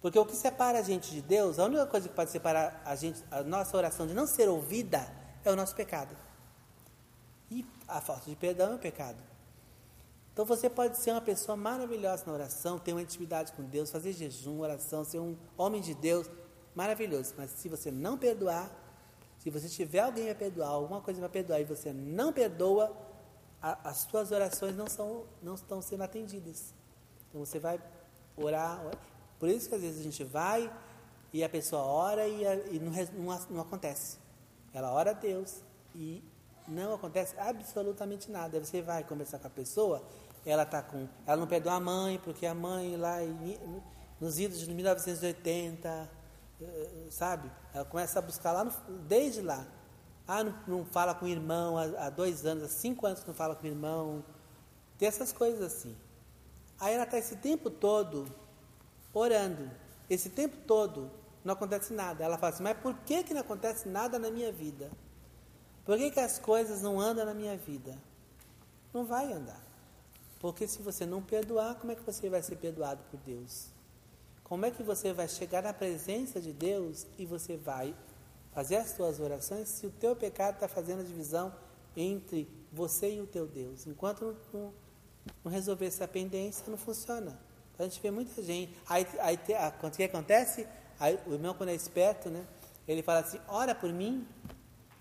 Porque 0.00 0.18
o 0.18 0.26
que 0.26 0.34
separa 0.34 0.80
a 0.80 0.82
gente 0.82 1.10
de 1.12 1.22
Deus, 1.22 1.58
a 1.58 1.64
única 1.64 1.86
coisa 1.86 2.08
que 2.08 2.14
pode 2.14 2.30
separar 2.30 2.82
a 2.84 2.96
gente, 2.96 3.22
a 3.30 3.42
nossa 3.42 3.76
oração 3.76 4.06
de 4.06 4.12
não 4.12 4.26
ser 4.26 4.48
ouvida, 4.48 5.06
é 5.44 5.50
o 5.50 5.54
nosso 5.54 5.76
pecado. 5.76 6.16
E 7.50 7.64
a 7.86 8.00
falta 8.00 8.28
de 8.28 8.34
perdão 8.34 8.72
é 8.72 8.74
o 8.74 8.78
pecado. 8.78 9.31
Então 10.32 10.44
você 10.46 10.70
pode 10.70 10.96
ser 10.96 11.10
uma 11.10 11.20
pessoa 11.20 11.56
maravilhosa 11.56 12.24
na 12.26 12.32
oração, 12.32 12.78
ter 12.78 12.92
uma 12.92 13.02
intimidade 13.02 13.52
com 13.52 13.62
Deus, 13.62 13.90
fazer 13.90 14.12
jejum, 14.12 14.60
oração, 14.60 15.04
ser 15.04 15.18
um 15.18 15.36
homem 15.58 15.80
de 15.80 15.94
Deus, 15.94 16.28
maravilhoso. 16.74 17.34
Mas 17.36 17.50
se 17.50 17.68
você 17.68 17.90
não 17.90 18.16
perdoar, 18.16 18.70
se 19.38 19.50
você 19.50 19.68
tiver 19.68 20.00
alguém 20.00 20.30
a 20.30 20.34
perdoar, 20.34 20.68
alguma 20.68 21.02
coisa 21.02 21.20
para 21.20 21.28
perdoar 21.28 21.60
e 21.60 21.64
você 21.64 21.92
não 21.92 22.32
perdoa, 22.32 22.96
a, 23.60 23.90
as 23.90 23.98
suas 23.98 24.32
orações 24.32 24.74
não, 24.74 24.86
são, 24.86 25.24
não 25.42 25.54
estão 25.54 25.82
sendo 25.82 26.02
atendidas. 26.02 26.74
Então 27.28 27.44
você 27.44 27.58
vai 27.58 27.78
orar. 28.36 28.80
Por 29.38 29.50
isso 29.50 29.68
que 29.68 29.74
às 29.74 29.82
vezes 29.82 30.00
a 30.00 30.02
gente 30.02 30.24
vai 30.24 30.72
e 31.30 31.44
a 31.44 31.48
pessoa 31.48 31.82
ora 31.82 32.26
e, 32.26 32.42
e 32.70 32.78
não, 32.78 32.92
não, 33.24 33.46
não 33.50 33.60
acontece. 33.60 34.18
Ela 34.72 34.90
ora 34.92 35.10
a 35.10 35.14
Deus 35.14 35.62
e 35.94 36.24
não 36.68 36.94
acontece 36.94 37.34
absolutamente 37.38 38.30
nada. 38.30 38.56
Aí 38.56 38.64
você 38.64 38.82
vai 38.82 39.04
conversar 39.04 39.38
com 39.38 39.46
a 39.46 39.50
pessoa, 39.50 40.02
ela 40.44 40.64
tá 40.66 40.82
com, 40.82 41.08
ela 41.26 41.36
não 41.36 41.46
perdoa 41.46 41.74
a 41.74 41.80
mãe 41.80 42.20
porque 42.22 42.46
a 42.46 42.54
mãe 42.54 42.96
lá 42.96 43.22
em, 43.22 43.58
nos 44.20 44.38
idos 44.38 44.60
de 44.60 44.72
1980, 44.72 46.10
eh, 46.60 47.06
sabe? 47.10 47.50
Ela 47.74 47.84
começa 47.84 48.18
a 48.18 48.22
buscar 48.22 48.52
lá 48.52 48.64
no, 48.64 48.72
desde 49.06 49.42
lá. 49.42 49.66
Ah, 50.26 50.44
não, 50.44 50.54
não 50.66 50.84
fala 50.84 51.14
com 51.14 51.26
o 51.26 51.28
irmão 51.28 51.76
há, 51.76 52.06
há, 52.06 52.10
dois 52.10 52.46
anos, 52.46 52.64
há 52.64 52.68
cinco 52.68 53.06
anos 53.06 53.20
que 53.20 53.28
não 53.28 53.34
fala 53.34 53.54
com 53.54 53.64
o 53.64 53.66
irmão. 53.66 54.24
Tem 54.98 55.08
essas 55.08 55.32
coisas 55.32 55.60
assim. 55.60 55.96
Aí 56.78 56.94
ela 56.94 57.04
está 57.04 57.18
esse 57.18 57.36
tempo 57.36 57.70
todo 57.70 58.26
orando. 59.12 59.70
Esse 60.08 60.30
tempo 60.30 60.56
todo 60.66 61.10
não 61.44 61.54
acontece 61.54 61.92
nada. 61.92 62.24
Ela 62.24 62.38
fala 62.38 62.52
assim, 62.52 62.62
mas 62.62 62.78
por 62.78 62.94
que, 63.00 63.22
que 63.24 63.34
não 63.34 63.40
acontece 63.40 63.88
nada 63.88 64.18
na 64.18 64.30
minha 64.30 64.52
vida? 64.52 64.90
Por 65.84 65.96
que, 65.96 66.10
que 66.10 66.20
as 66.20 66.38
coisas 66.38 66.80
não 66.80 67.00
andam 67.00 67.26
na 67.26 67.34
minha 67.34 67.56
vida? 67.56 67.98
Não 68.94 69.04
vai 69.04 69.32
andar. 69.32 69.71
Porque 70.42 70.66
se 70.66 70.82
você 70.82 71.06
não 71.06 71.22
perdoar, 71.22 71.76
como 71.76 71.92
é 71.92 71.94
que 71.94 72.02
você 72.02 72.28
vai 72.28 72.42
ser 72.42 72.56
perdoado 72.56 73.00
por 73.12 73.20
Deus? 73.20 73.68
Como 74.42 74.66
é 74.66 74.72
que 74.72 74.82
você 74.82 75.12
vai 75.12 75.28
chegar 75.28 75.62
na 75.62 75.72
presença 75.72 76.40
de 76.40 76.52
Deus 76.52 77.06
e 77.16 77.24
você 77.24 77.56
vai 77.56 77.94
fazer 78.52 78.74
as 78.76 78.90
suas 78.90 79.20
orações 79.20 79.68
se 79.68 79.86
o 79.86 79.90
teu 79.90 80.16
pecado 80.16 80.54
está 80.54 80.66
fazendo 80.66 81.00
a 81.00 81.04
divisão 81.04 81.54
entre 81.96 82.48
você 82.72 83.14
e 83.14 83.20
o 83.20 83.26
teu 83.26 83.46
Deus? 83.46 83.86
Enquanto 83.86 84.36
não, 84.52 84.74
não, 85.44 85.52
resolver 85.52 85.86
essa 85.86 86.08
pendência, 86.08 86.64
não 86.68 86.76
funciona. 86.76 87.38
Então, 87.72 87.86
a 87.86 87.88
gente 87.88 88.02
vê 88.02 88.10
muita 88.10 88.42
gente. 88.42 88.76
Aí, 88.88 89.06
aí 89.20 89.36
o 89.80 89.90
que 89.92 90.02
acontece? 90.02 90.66
Aí, 90.98 91.20
o 91.24 91.34
irmão, 91.34 91.54
quando 91.54 91.68
é 91.68 91.74
esperto, 91.74 92.28
né, 92.28 92.44
ele 92.88 93.00
fala 93.00 93.20
assim: 93.20 93.38
ora 93.46 93.76
por 93.76 93.92
mim. 93.92 94.26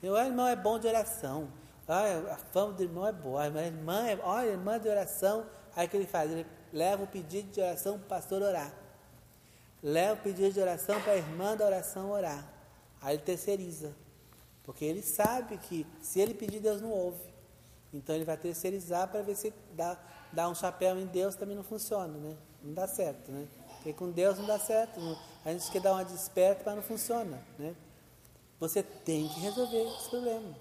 Meu 0.04 0.16
irmão 0.16 0.48
é 0.48 0.56
bom 0.56 0.78
de 0.78 0.88
oração. 0.88 1.52
Olha, 1.88 2.34
a 2.34 2.38
fama 2.38 2.74
do 2.74 2.84
irmão 2.84 3.08
é 3.08 3.12
boa. 3.12 3.44
A 3.44 3.66
irmã 3.66 4.08
é, 4.08 4.20
olha, 4.24 4.48
irmã 4.50 4.80
de 4.80 4.88
oração. 4.88 5.46
Aí 5.76 5.88
o 5.88 5.90
que 5.90 5.98
ele 5.98 6.08
faz? 6.08 6.32
Ele 6.32 6.46
leva 6.72 7.04
o 7.04 7.08
pedido 7.08 7.52
de 7.52 7.62
oração 7.62 7.98
para 7.98 8.06
o 8.06 8.10
pastor 8.10 8.42
orar. 8.42 8.74
Leva 9.84 10.14
o 10.14 10.24
pedido 10.24 10.54
de 10.54 10.60
oração 10.60 11.02
para 11.02 11.14
a 11.14 11.18
irmã 11.18 11.56
da 11.56 11.66
oração 11.66 12.12
orar. 12.12 12.48
Aí 13.02 13.16
ele 13.16 13.24
terceiriza. 13.24 13.94
Porque 14.64 14.86
ele 14.86 15.02
sabe 15.02 15.58
que 15.58 15.86
se 16.02 16.20
ele 16.20 16.34
pedir, 16.34 16.60
Deus 16.60 16.82
não 16.82 16.92
ouve. 16.92 17.32
Então 17.94 18.16
ele 18.16 18.24
vai 18.24 18.38
terceirizar 18.38 19.08
para 19.10 19.22
ver 19.22 19.36
se 19.36 19.54
dá, 19.74 19.98
dá 20.32 20.48
um 20.48 20.56
chapéu 20.56 20.98
em 20.98 21.06
Deus 21.08 21.36
também 21.36 21.56
não 21.56 21.64
funciona, 21.64 22.18
né? 22.18 22.38
Não 22.64 22.74
dá 22.74 22.88
certo, 22.88 23.32
né? 23.32 23.48
Porque 23.76 23.92
com 23.92 24.12
Deus 24.12 24.38
não 24.38 24.46
dá 24.46 24.60
certo. 24.60 25.00
A 25.44 25.52
gente 25.52 25.70
quer 25.72 25.82
dar 25.82 25.94
uma 25.94 26.06
desperta, 26.06 26.64
mas 26.66 26.76
não 26.76 26.84
funciona, 26.84 27.44
né? 27.58 27.76
Você 28.60 28.84
tem 28.84 29.28
que 29.28 29.40
resolver 29.40 29.82
esse 29.98 30.10
problema. 30.10 30.56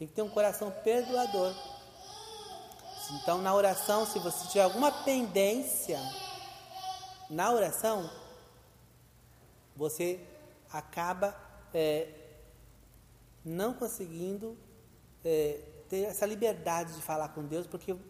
Tem 0.00 0.08
que 0.08 0.14
ter 0.14 0.22
um 0.22 0.30
coração 0.30 0.70
perdoador. 0.82 1.54
Então, 3.20 3.42
na 3.42 3.54
oração, 3.54 4.06
se 4.06 4.18
você 4.18 4.48
tiver 4.48 4.62
alguma 4.62 4.90
pendência 5.04 6.00
na 7.28 7.52
oração, 7.52 8.10
você 9.76 10.18
acaba 10.72 11.36
é, 11.74 12.08
não 13.44 13.74
conseguindo 13.74 14.56
é, 15.22 15.60
ter 15.86 16.04
essa 16.04 16.24
liberdade 16.24 16.94
de 16.94 17.02
falar 17.02 17.28
com 17.28 17.44
Deus, 17.44 17.66
porque 17.66 17.92
o 17.92 18.00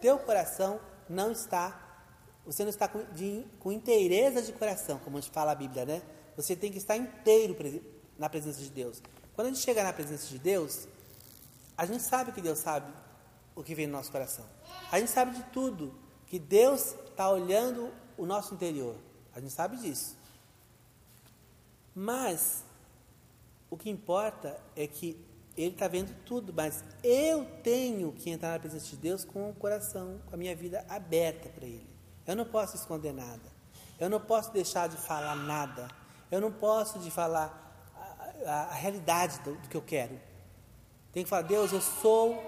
teu 0.00 0.20
coração 0.20 0.78
não 1.08 1.32
está, 1.32 2.06
você 2.46 2.62
não 2.62 2.70
está 2.70 2.86
com, 2.86 3.02
de, 3.12 3.44
com 3.58 3.72
inteireza 3.72 4.40
de 4.40 4.52
coração, 4.52 5.00
como 5.00 5.18
a 5.18 5.20
gente 5.20 5.32
fala 5.32 5.50
a 5.50 5.56
Bíblia, 5.56 5.84
né? 5.84 6.00
Você 6.36 6.54
tem 6.54 6.70
que 6.70 6.78
estar 6.78 6.96
inteiro 6.96 7.56
na 8.16 8.28
presença 8.28 8.60
de 8.60 8.70
Deus. 8.70 9.02
Quando 9.34 9.48
a 9.48 9.50
gente 9.50 9.64
chega 9.64 9.82
na 9.82 9.92
presença 9.92 10.28
de 10.28 10.38
Deus, 10.38 10.86
a 11.80 11.86
gente 11.86 12.02
sabe 12.02 12.30
que 12.30 12.42
Deus 12.42 12.58
sabe 12.58 12.92
o 13.56 13.62
que 13.62 13.74
vem 13.74 13.86
no 13.86 13.94
nosso 13.94 14.12
coração. 14.12 14.44
A 14.92 14.98
gente 14.98 15.10
sabe 15.10 15.34
de 15.34 15.42
tudo, 15.44 15.94
que 16.26 16.38
Deus 16.38 16.94
está 17.08 17.30
olhando 17.30 17.90
o 18.18 18.26
nosso 18.26 18.52
interior. 18.52 18.96
A 19.34 19.40
gente 19.40 19.50
sabe 19.50 19.78
disso. 19.78 20.14
Mas 21.94 22.62
o 23.70 23.78
que 23.78 23.88
importa 23.88 24.60
é 24.76 24.86
que 24.86 25.16
Ele 25.56 25.70
está 25.70 25.88
vendo 25.88 26.14
tudo, 26.26 26.52
mas 26.52 26.84
eu 27.02 27.46
tenho 27.62 28.12
que 28.12 28.28
entrar 28.28 28.50
na 28.52 28.58
presença 28.58 28.90
de 28.90 28.96
Deus 28.98 29.24
com 29.24 29.48
o 29.48 29.54
coração, 29.54 30.20
com 30.26 30.34
a 30.34 30.38
minha 30.38 30.54
vida 30.54 30.84
aberta 30.86 31.48
para 31.48 31.64
Ele. 31.64 31.88
Eu 32.26 32.36
não 32.36 32.44
posso 32.44 32.76
esconder 32.76 33.14
nada. 33.14 33.50
Eu 33.98 34.10
não 34.10 34.20
posso 34.20 34.52
deixar 34.52 34.86
de 34.86 34.98
falar 34.98 35.34
nada. 35.34 35.88
Eu 36.30 36.42
não 36.42 36.52
posso 36.52 36.98
de 36.98 37.10
falar 37.10 37.74
a, 38.46 38.64
a 38.64 38.74
realidade 38.74 39.40
do, 39.40 39.54
do, 39.54 39.66
que 39.66 39.76
eu 39.78 39.82
quero. 39.82 40.20
Tem 41.12 41.24
que 41.24 41.28
falar, 41.28 41.42
Deus, 41.42 41.72
eu 41.72 41.80
sou, 41.80 42.40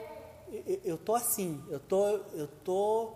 eu 0.84 0.94
estou 0.94 1.14
assim, 1.16 1.62
eu 1.68 1.80
tô, 1.80 2.06
eu 2.34 2.46
tô 2.62 3.12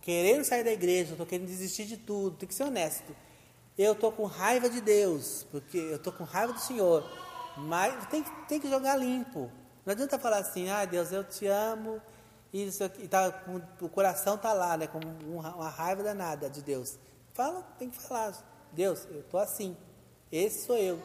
querendo 0.00 0.44
sair 0.44 0.62
da 0.62 0.70
igreja, 0.70 1.12
eu 1.12 1.16
tô 1.16 1.26
querendo 1.26 1.46
desistir 1.46 1.84
de 1.84 1.96
tudo, 1.96 2.36
tem 2.36 2.48
que 2.48 2.54
ser 2.54 2.64
honesto. 2.64 3.14
Eu 3.76 3.94
estou 3.94 4.12
com 4.12 4.24
raiva 4.24 4.70
de 4.70 4.80
Deus, 4.80 5.46
porque 5.50 5.78
eu 5.78 5.96
estou 5.96 6.12
com 6.12 6.22
raiva 6.22 6.52
do 6.52 6.60
Senhor, 6.60 7.04
mas 7.56 8.06
tem, 8.06 8.22
tem 8.48 8.60
que 8.60 8.68
jogar 8.68 8.96
limpo. 8.96 9.50
Não 9.84 9.92
adianta 9.92 10.18
falar 10.18 10.38
assim, 10.38 10.68
ah 10.70 10.84
Deus, 10.84 11.10
eu 11.10 11.24
te 11.24 11.46
amo, 11.46 12.00
e, 12.52 12.68
isso 12.68 12.84
aqui, 12.84 13.08
tá, 13.08 13.42
o 13.80 13.88
coração 13.88 14.36
está 14.36 14.52
lá, 14.52 14.76
né, 14.76 14.86
com 14.86 15.00
uma 15.26 15.68
raiva 15.68 16.04
danada 16.04 16.48
de 16.48 16.62
Deus. 16.62 16.96
Fala, 17.32 17.62
tem 17.78 17.90
que 17.90 18.00
falar, 18.00 18.32
Deus, 18.72 19.08
eu 19.10 19.20
estou 19.20 19.40
assim, 19.40 19.76
esse 20.30 20.66
sou 20.66 20.76
eu. 20.76 21.00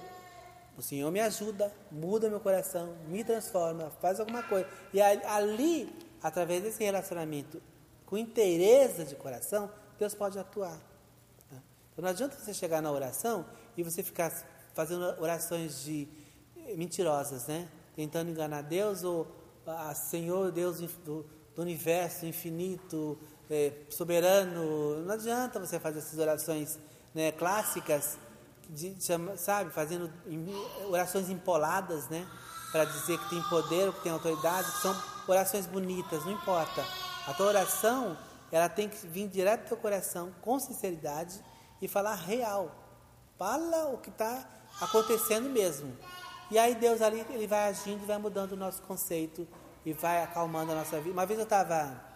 O 0.80 0.82
Senhor 0.82 1.12
me 1.12 1.20
ajuda, 1.20 1.74
muda 1.92 2.30
meu 2.30 2.40
coração, 2.40 2.96
me 3.10 3.22
transforma, 3.22 3.90
faz 4.02 4.18
alguma 4.18 4.42
coisa. 4.42 4.66
E 4.94 5.02
ali, 5.02 5.94
através 6.24 6.64
desse 6.64 6.82
relacionamento 6.82 7.62
com 8.06 8.18
inteireza 8.18 9.04
de 9.04 9.14
coração, 9.14 9.70
Deus 10.00 10.16
pode 10.16 10.40
atuar. 10.40 10.78
Tá? 11.50 11.58
Então 11.92 12.02
não 12.02 12.10
adianta 12.10 12.38
você 12.38 12.54
chegar 12.54 12.82
na 12.82 12.90
oração 12.94 13.46
e 13.76 13.84
você 13.84 14.02
ficar 14.02 14.32
fazendo 14.74 15.04
orações 15.22 15.84
de 15.84 16.08
eh, 16.56 16.78
mentirosas, 16.78 17.46
né? 17.48 17.68
Tentando 17.94 18.32
enganar 18.32 18.62
Deus 18.62 19.04
ou 19.04 19.28
a 19.68 19.94
Senhor, 19.94 20.50
Deus 20.50 20.80
do, 20.80 21.26
do 21.56 21.62
universo 21.62 22.26
infinito, 22.26 23.20
é, 23.50 23.74
soberano. 23.90 25.04
Não 25.04 25.14
adianta 25.14 25.60
você 25.60 25.78
fazer 25.78 26.00
essas 26.00 26.18
orações 26.18 26.80
né, 27.14 27.34
clássicas 27.34 28.18
sabe, 29.38 29.72
fazendo 29.72 30.12
orações 30.90 31.30
empoladas, 31.30 32.08
né? 32.10 32.28
Para 32.72 32.86
dizer 32.86 33.18
que 33.18 33.30
tem 33.30 33.42
poder, 33.44 33.92
que 33.94 34.02
tem 34.02 34.12
autoridade, 34.12 34.72
que 34.72 34.78
são 34.80 34.96
orações 35.28 35.66
bonitas, 35.66 36.24
não 36.26 36.32
importa. 36.34 36.86
A 37.28 37.34
tua 37.34 37.48
oração, 37.48 38.18
ela 38.52 38.70
tem 38.70 38.88
que 38.88 39.08
vir 39.08 39.28
direto 39.28 39.64
do 39.64 39.68
teu 39.70 39.78
coração, 39.78 40.34
com 40.42 40.60
sinceridade, 40.60 41.44
e 41.82 41.88
falar 41.88 42.16
real. 42.16 42.76
Fala 43.38 43.90
o 43.94 43.98
que 43.98 44.10
está 44.10 44.48
acontecendo 44.82 45.50
mesmo. 45.50 45.96
E 46.52 46.58
aí 46.58 46.76
Deus 46.76 47.02
ali, 47.02 47.26
ele 47.30 47.48
vai 47.48 47.70
agindo, 47.70 48.06
vai 48.06 48.18
mudando 48.18 48.54
o 48.54 48.58
nosso 48.58 48.82
conceito 48.82 49.48
e 49.86 49.94
vai 49.94 50.24
acalmando 50.24 50.72
a 50.72 50.76
nossa 50.76 51.00
vida. 51.00 51.12
Uma 51.12 51.26
vez 51.26 51.40
eu 51.40 51.44
estava... 51.44 52.08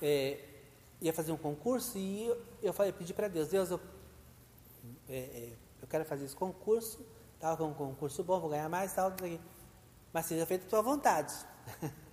É, 0.00 0.38
ia 1.00 1.12
fazer 1.12 1.32
um 1.32 1.36
concurso 1.36 1.98
e 1.98 2.26
eu, 2.26 2.42
eu 2.62 2.72
falei, 2.72 2.92
pedi 2.92 3.12
para 3.12 3.28
Deus, 3.28 3.48
Deus, 3.48 3.70
eu 3.70 3.80
é, 5.08 5.16
é, 5.16 5.52
eu 5.82 5.88
quero 5.88 6.04
fazer 6.04 6.24
esse 6.24 6.36
concurso, 6.36 7.04
tal, 7.38 7.56
com 7.56 7.64
um 7.64 7.74
concurso 7.74 8.22
bom, 8.24 8.40
vou 8.40 8.50
ganhar 8.50 8.68
mais, 8.68 8.92
tal, 8.94 9.08
aqui. 9.08 9.40
mas 10.12 10.26
seja 10.26 10.46
feito 10.46 10.66
a 10.66 10.70
tua 10.70 10.82
vontade. 10.82 11.34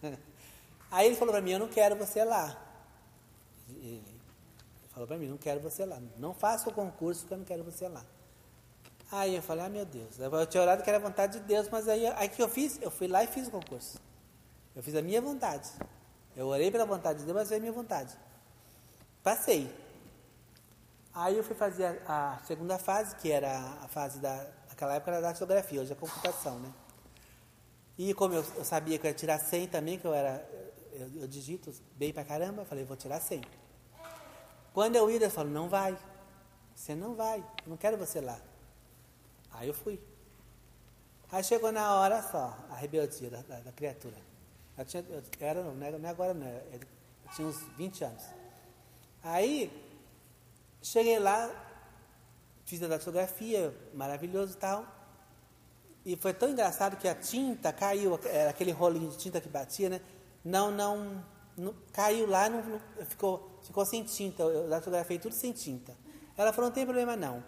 Aí 0.91 1.07
ele 1.07 1.15
falou 1.15 1.33
para 1.33 1.41
mim, 1.41 1.51
eu 1.51 1.59
não 1.59 1.69
quero 1.69 1.95
você 1.95 2.23
lá. 2.23 2.61
Ele 3.69 4.19
falou 4.89 5.07
para 5.07 5.17
mim, 5.17 5.27
não 5.27 5.37
quero 5.37 5.61
você 5.61 5.85
lá. 5.85 6.01
Não 6.17 6.33
faça 6.33 6.69
o 6.69 6.73
concurso 6.73 7.21
porque 7.21 7.33
eu 7.33 7.37
não 7.37 7.45
quero 7.45 7.63
você 7.63 7.87
lá. 7.87 8.05
Aí 9.11 9.35
eu 9.35 9.41
falei, 9.41 9.65
ah 9.65 9.69
meu 9.69 9.85
Deus, 9.85 10.19
eu 10.19 10.47
tinha 10.47 10.63
orado 10.63 10.83
que 10.83 10.89
era 10.89 10.97
a 10.97 11.01
vontade 11.01 11.39
de 11.39 11.45
Deus, 11.45 11.67
mas 11.69 11.87
aí, 11.87 12.07
aí 12.07 12.29
que 12.29 12.41
eu 12.41 12.47
fiz, 12.47 12.81
eu 12.81 12.89
fui 12.89 13.07
lá 13.07 13.23
e 13.23 13.27
fiz 13.27 13.47
o 13.47 13.51
concurso. 13.51 13.99
Eu 14.75 14.81
fiz 14.81 14.95
a 14.95 15.01
minha 15.01 15.21
vontade. 15.21 15.69
Eu 16.35 16.47
orei 16.47 16.71
pela 16.71 16.85
vontade 16.85 17.19
de 17.19 17.25
Deus, 17.25 17.37
mas 17.37 17.47
foi 17.47 17.57
a 17.57 17.59
minha 17.59 17.73
vontade. 17.73 18.17
Passei. 19.21 19.69
Aí 21.13 21.37
eu 21.37 21.43
fui 21.43 21.55
fazer 21.55 22.01
a, 22.07 22.35
a, 22.35 22.39
segunda 22.39 22.79
fase, 22.79 23.15
que 23.17 23.31
era 23.31 23.57
a 23.81 23.87
fase 23.87 24.19
da. 24.19 24.47
Naquela 24.69 24.95
época 24.95 25.11
era 25.11 25.21
da 25.21 25.27
datilografia, 25.27 25.81
hoje 25.81 25.91
é 25.91 25.95
computação, 25.95 26.57
né? 26.59 26.73
E 27.97 28.13
como 28.13 28.33
eu, 28.33 28.45
eu, 28.55 28.63
sabia 28.63 28.97
que 28.97 29.05
eu 29.05 29.11
ia 29.11 29.15
tirar 29.15 29.37
100 29.37 29.67
também, 29.67 29.99
que 29.99 30.05
eu 30.05 30.13
era. 30.13 30.47
Eu, 30.93 31.21
eu 31.21 31.27
digito 31.27 31.73
bem 31.95 32.13
pra 32.13 32.23
caramba, 32.23 32.61
eu 32.61 32.65
falei, 32.65 32.85
vou 32.85 32.95
tirar 32.95 33.19
100. 33.19 33.41
Quando 34.73 34.95
eu 34.95 35.11
ia, 35.11 35.19
Deus 35.19 35.33
falou, 35.33 35.51
não 35.51 35.67
vai. 35.67 35.97
Você 36.73 36.95
não 36.95 37.13
vai, 37.13 37.39
eu 37.39 37.69
não 37.69 37.77
quero 37.77 37.97
você 37.97 38.21
lá. 38.21 38.39
Aí 39.51 39.67
eu 39.67 39.73
fui. 39.73 40.01
Aí 41.29 41.43
chegou 41.43 41.71
na 41.71 41.95
hora 41.95 42.21
só, 42.23 42.57
a 42.69 42.75
rebeldia 42.75 43.29
da, 43.29 43.41
da, 43.41 43.59
da 43.59 43.71
criatura. 43.73 44.15
Eu 44.77 44.85
tinha, 44.85 45.05
eu 45.09 45.21
era, 45.41 45.61
não, 45.61 45.75
não 45.75 46.07
é 46.07 46.09
agora 46.09 46.33
não, 46.33 46.47
eu 46.47 46.79
tinha 47.35 47.47
uns 47.47 47.59
20 47.77 48.03
anos. 48.05 48.23
Aí 49.21 49.90
Cheguei 50.81 51.19
lá, 51.19 51.49
fiz 52.65 52.81
a 52.81 52.87
datilografia, 52.87 53.75
maravilhoso 53.93 54.53
e 54.53 54.57
tal. 54.57 54.85
E 56.03 56.15
foi 56.15 56.33
tão 56.33 56.49
engraçado 56.49 56.97
que 56.97 57.07
a 57.07 57.13
tinta 57.13 57.71
caiu, 57.71 58.19
aquele 58.49 58.71
rolinho 58.71 59.11
de 59.11 59.17
tinta 59.17 59.39
que 59.39 59.47
batia, 59.47 59.89
né? 59.89 60.01
Não, 60.43 60.71
não, 60.71 61.23
não 61.55 61.75
caiu 61.93 62.27
lá, 62.27 62.49
não, 62.49 62.63
não, 62.63 63.05
ficou, 63.05 63.59
ficou 63.61 63.85
sem 63.85 64.03
tinta. 64.03 64.41
Eu 64.41 64.67
datilografei 64.67 65.19
tudo 65.19 65.35
sem 65.35 65.51
tinta. 65.51 65.95
Ela 66.35 66.51
falou, 66.51 66.69
não 66.69 66.73
tem 66.73 66.85
problema 66.85 67.15
não. 67.15 67.43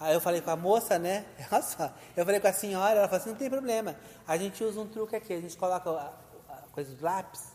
Aí 0.00 0.14
eu 0.14 0.20
falei 0.20 0.40
com 0.40 0.50
a 0.50 0.56
moça, 0.56 0.98
né? 0.98 1.24
Eu 2.16 2.24
falei 2.24 2.40
com 2.40 2.48
a 2.48 2.52
senhora, 2.52 2.98
ela 2.98 3.06
falou 3.06 3.20
assim, 3.20 3.30
não 3.30 3.36
tem 3.36 3.48
problema. 3.48 3.94
A 4.26 4.36
gente 4.36 4.64
usa 4.64 4.80
um 4.80 4.88
truque 4.88 5.14
aqui, 5.14 5.32
a 5.32 5.40
gente 5.40 5.56
coloca 5.56 5.88
a, 5.90 6.12
a 6.48 6.62
coisa 6.72 6.92
do 6.92 7.04
lápis, 7.04 7.52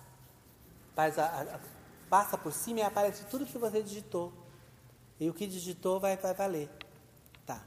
faz 0.95 1.19
a, 1.19 1.25
a, 1.25 1.59
passa 2.09 2.38
por 2.38 2.53
cima 2.53 2.80
e 2.80 2.84
aparece 2.84 3.25
tudo 3.25 3.45
que 3.45 3.57
você 3.57 3.84
digitou. 3.84 4.32
E 5.20 5.30
o 5.30 5.34
que 5.34 5.47
digitou 5.47 5.99
vai, 5.99 6.15
vai 6.18 6.34
valer. 6.34 6.70
Tá. 7.45 7.61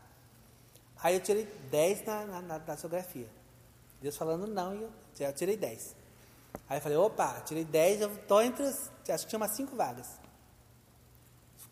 Aí 1.02 1.14
eu 1.14 1.20
tirei 1.20 1.46
10 1.70 2.06
na, 2.06 2.26
na, 2.26 2.42
na 2.42 2.58
datilografia. 2.58 3.28
Deus 4.00 4.16
falando 4.16 4.46
não, 4.46 4.74
e 4.74 4.82
eu, 4.82 4.90
eu 5.20 5.32
tirei 5.32 5.56
10. 5.56 5.96
Aí 6.68 6.78
eu 6.78 6.82
falei, 6.82 6.98
opa, 6.98 7.40
tirei 7.40 7.64
10, 7.64 8.00
eu 8.00 8.14
estou 8.14 8.42
entre 8.42 8.64
os, 8.64 8.90
acho 9.08 9.24
que 9.24 9.30
tinha 9.30 9.38
umas 9.38 9.50
5 9.52 9.76
vagas. 9.76 10.20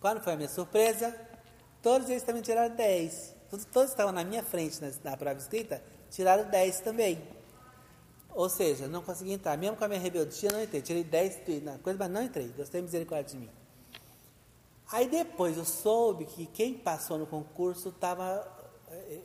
Quando 0.00 0.20
foi 0.20 0.34
a 0.34 0.36
minha 0.36 0.48
surpresa? 0.48 1.14
Todos 1.82 2.08
eles 2.08 2.22
também 2.22 2.42
tiraram 2.42 2.74
10. 2.74 3.34
Todos, 3.50 3.64
todos 3.66 3.90
estavam 3.90 4.12
na 4.12 4.22
minha 4.24 4.42
frente 4.42 4.80
na, 4.80 4.90
na 5.02 5.16
prova 5.16 5.38
escrita, 5.38 5.82
tiraram 6.10 6.48
10 6.48 6.80
também. 6.80 7.22
Ou 8.30 8.48
seja, 8.48 8.86
não 8.86 9.02
consegui 9.02 9.32
entrar. 9.32 9.56
Mesmo 9.56 9.76
com 9.76 9.84
a 9.84 9.88
minha 9.88 10.00
rebeldia, 10.00 10.50
não 10.52 10.62
entrei. 10.62 10.82
Tirei 10.82 11.02
10 11.02 11.62
na 11.62 11.78
coisa, 11.78 11.98
mas 11.98 12.10
não 12.10 12.22
entrei. 12.22 12.48
Deus 12.48 12.68
tem 12.68 12.82
misericórdia 12.82 13.34
de 13.34 13.36
mim. 13.36 13.50
Aí 14.90 15.06
depois 15.06 15.56
eu 15.56 15.64
soube 15.64 16.24
que 16.24 16.46
quem 16.46 16.74
passou 16.74 17.18
no 17.18 17.26
concurso 17.26 17.90
estava. 17.90 18.46
Eh, 18.90 19.20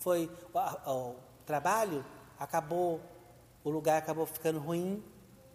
foi. 0.00 0.30
O, 0.52 0.90
o, 0.90 1.16
trabalho 1.46 2.04
acabou. 2.38 3.00
O 3.62 3.70
lugar 3.70 3.98
acabou 3.98 4.26
ficando 4.26 4.58
ruim. 4.58 5.02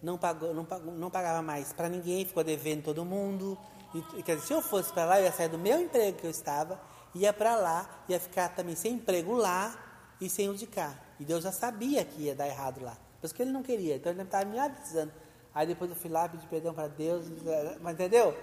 Não, 0.02 0.16
pagou, 0.16 0.54
não, 0.54 0.64
pagou, 0.64 0.94
não 0.94 1.10
pagava 1.10 1.42
mais 1.42 1.72
para 1.74 1.88
ninguém, 1.88 2.24
ficou 2.24 2.42
devendo 2.42 2.84
todo 2.84 3.04
mundo. 3.04 3.58
E, 3.94 4.22
quer 4.22 4.36
dizer, 4.36 4.46
se 4.46 4.52
eu 4.54 4.62
fosse 4.62 4.92
para 4.92 5.04
lá, 5.04 5.20
eu 5.20 5.24
ia 5.24 5.32
sair 5.32 5.48
do 5.48 5.58
meu 5.58 5.80
emprego 5.80 6.16
que 6.16 6.26
eu 6.26 6.30
estava, 6.30 6.80
ia 7.14 7.32
para 7.32 7.56
lá, 7.56 8.04
ia 8.08 8.18
ficar 8.18 8.48
também 8.50 8.74
sem 8.74 8.94
emprego 8.94 9.34
lá 9.34 9.76
e 10.20 10.30
sem 10.30 10.48
o 10.48 10.54
de 10.54 10.66
cá. 10.66 10.94
E 11.18 11.24
Deus 11.24 11.44
já 11.44 11.52
sabia 11.52 12.04
que 12.04 12.22
ia 12.22 12.34
dar 12.34 12.46
errado 12.46 12.82
lá. 12.82 12.96
Por 13.20 13.26
isso 13.26 13.34
que 13.34 13.42
ele 13.42 13.52
não 13.52 13.62
queria. 13.62 13.96
Então 13.96 14.10
ele 14.10 14.22
estava 14.22 14.46
me 14.46 14.58
avisando. 14.58 15.12
Aí 15.54 15.66
depois 15.66 15.90
eu 15.90 15.96
fui 15.96 16.08
lá, 16.08 16.28
pedi 16.28 16.46
perdão 16.46 16.72
para 16.72 16.88
Deus. 16.88 17.26
Mas 17.82 17.94
entendeu? 17.94 18.34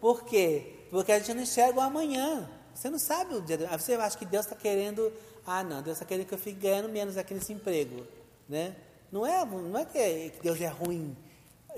Por 0.00 0.24
quê? 0.24 0.86
Porque 0.90 1.12
a 1.12 1.18
gente 1.18 1.34
não 1.34 1.42
enxerga 1.42 1.78
o 1.78 1.82
amanhã. 1.82 2.48
Você 2.74 2.88
não 2.88 2.98
sabe 2.98 3.34
o 3.34 3.40
dia. 3.40 3.58
Você 3.78 3.94
acha 3.94 4.16
que 4.16 4.24
Deus 4.24 4.46
está 4.46 4.56
querendo. 4.56 5.12
Ah, 5.46 5.62
não, 5.62 5.82
Deus 5.82 5.96
está 5.96 6.06
querendo 6.06 6.26
que 6.26 6.34
eu 6.34 6.38
fique 6.38 6.58
ganhando 6.60 6.88
menos 6.88 7.16
aqui 7.16 7.34
nesse 7.34 7.52
emprego. 7.52 8.06
Né? 8.48 8.74
Não 9.12 9.26
é, 9.26 9.44
não 9.44 9.78
é 9.78 9.84
que 9.84 10.32
Deus 10.42 10.60
é 10.60 10.68
ruim. 10.68 11.16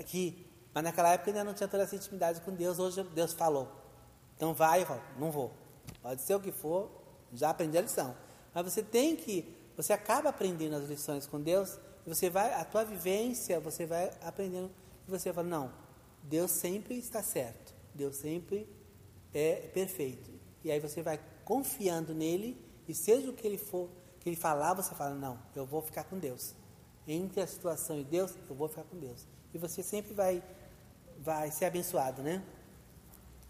Que 0.05 0.43
mas 0.73 0.83
naquela 0.83 1.09
época 1.09 1.29
ainda 1.29 1.43
não 1.43 1.53
tinha 1.53 1.67
toda 1.67 1.83
essa 1.83 1.95
intimidade 1.95 2.41
com 2.41 2.51
Deus. 2.51 2.79
Hoje 2.79 3.03
Deus 3.13 3.33
falou. 3.33 3.71
Então 4.35 4.53
vai, 4.53 4.81
eu 4.81 4.85
falo, 4.87 5.01
não 5.19 5.31
vou. 5.31 5.51
Pode 6.01 6.21
ser 6.21 6.35
o 6.35 6.39
que 6.39 6.51
for, 6.51 6.89
já 7.31 7.51
aprendi 7.51 7.77
a 7.77 7.81
lição. 7.81 8.15
Mas 8.53 8.65
você 8.65 8.81
tem 8.81 9.15
que, 9.15 9.55
você 9.77 9.93
acaba 9.93 10.29
aprendendo 10.29 10.75
as 10.75 10.89
lições 10.89 11.27
com 11.27 11.39
Deus, 11.39 11.77
e 12.05 12.09
você 12.09 12.29
vai, 12.29 12.53
a 12.53 12.65
tua 12.65 12.83
vivência, 12.83 13.59
você 13.59 13.85
vai 13.85 14.11
aprendendo, 14.23 14.71
e 15.07 15.11
você 15.11 15.31
fala, 15.31 15.47
não, 15.47 15.71
Deus 16.23 16.51
sempre 16.51 16.97
está 16.97 17.21
certo. 17.21 17.72
Deus 17.93 18.17
sempre 18.17 18.67
é 19.33 19.67
perfeito. 19.73 20.31
E 20.63 20.71
aí 20.71 20.79
você 20.79 21.01
vai 21.01 21.19
confiando 21.43 22.13
nele, 22.13 22.57
e 22.87 22.93
seja 22.93 23.29
o 23.29 23.33
que 23.33 23.45
ele 23.45 23.57
for, 23.57 23.89
que 24.19 24.29
ele 24.29 24.35
falar, 24.35 24.73
você 24.73 24.93
fala, 24.95 25.15
não, 25.15 25.39
eu 25.55 25.65
vou 25.65 25.81
ficar 25.81 26.03
com 26.03 26.17
Deus. 26.17 26.53
Entre 27.07 27.41
a 27.41 27.47
situação 27.47 27.99
e 27.99 28.03
Deus, 28.03 28.33
eu 28.49 28.55
vou 28.55 28.67
ficar 28.67 28.83
com 28.83 28.97
Deus. 28.97 29.27
E 29.53 29.57
você 29.57 29.83
sempre 29.83 30.13
vai 30.13 30.43
vai 31.19 31.51
ser 31.51 31.65
abençoado, 31.65 32.21
né? 32.21 32.43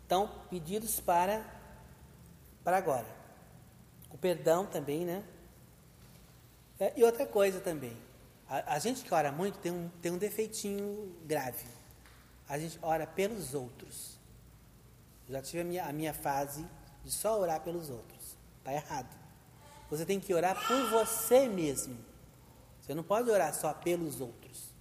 Então, 0.05 0.29
pedidos 0.49 0.99
para 0.99 1.43
para 2.63 2.77
agora. 2.77 3.07
O 4.11 4.17
perdão 4.17 4.65
também, 4.65 5.05
né? 5.05 5.23
É, 6.79 6.93
e 6.95 7.03
outra 7.03 7.25
coisa 7.25 7.59
também. 7.59 7.97
A, 8.47 8.75
a, 8.75 8.79
gente 8.79 9.03
que 9.03 9.13
ora 9.13 9.31
muito 9.31 9.57
tem 9.59 9.71
um, 9.71 9.89
tem 10.01 10.11
um 10.11 10.17
defeitinho 10.17 11.15
grave. 11.25 11.65
A 12.47 12.59
gente 12.59 12.77
ora 12.81 13.07
pelos 13.07 13.53
outros. 13.53 14.12
Já 15.29 15.41
tive 15.41 15.61
a 15.61 15.63
minha, 15.63 15.85
a 15.85 15.93
minha 15.93 16.13
fase 16.13 16.65
de 17.03 17.11
só 17.11 17.39
orar 17.39 17.61
pelos 17.61 17.89
outros. 17.89 18.37
Está 18.59 18.73
errado. 18.73 19.15
Você 19.89 20.05
tem 20.05 20.19
que 20.19 20.33
orar 20.33 20.55
por 20.67 20.89
você 20.89 21.47
mesmo. 21.47 21.97
Você 22.81 22.93
não 22.93 23.03
pode 23.03 23.29
orar 23.29 23.53
só 23.53 23.73
pelos 23.73 24.19
outros. 24.19 24.73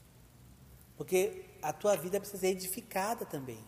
Porque 0.97 1.45
a 1.61 1.73
tua 1.73 1.97
vida 1.97 2.19
precisa 2.19 2.41
ser 2.41 2.49
edificada 2.49 3.25
também. 3.25 3.63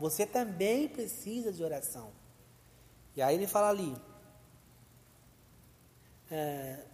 Você 0.00 0.24
também 0.24 0.88
precisa 0.88 1.52
de 1.52 1.62
oração. 1.62 2.12
E 3.16 3.22
aí 3.22 3.34
ele 3.34 3.46
fala 3.46 3.68
ali: 3.68 3.96
é, 6.30 6.84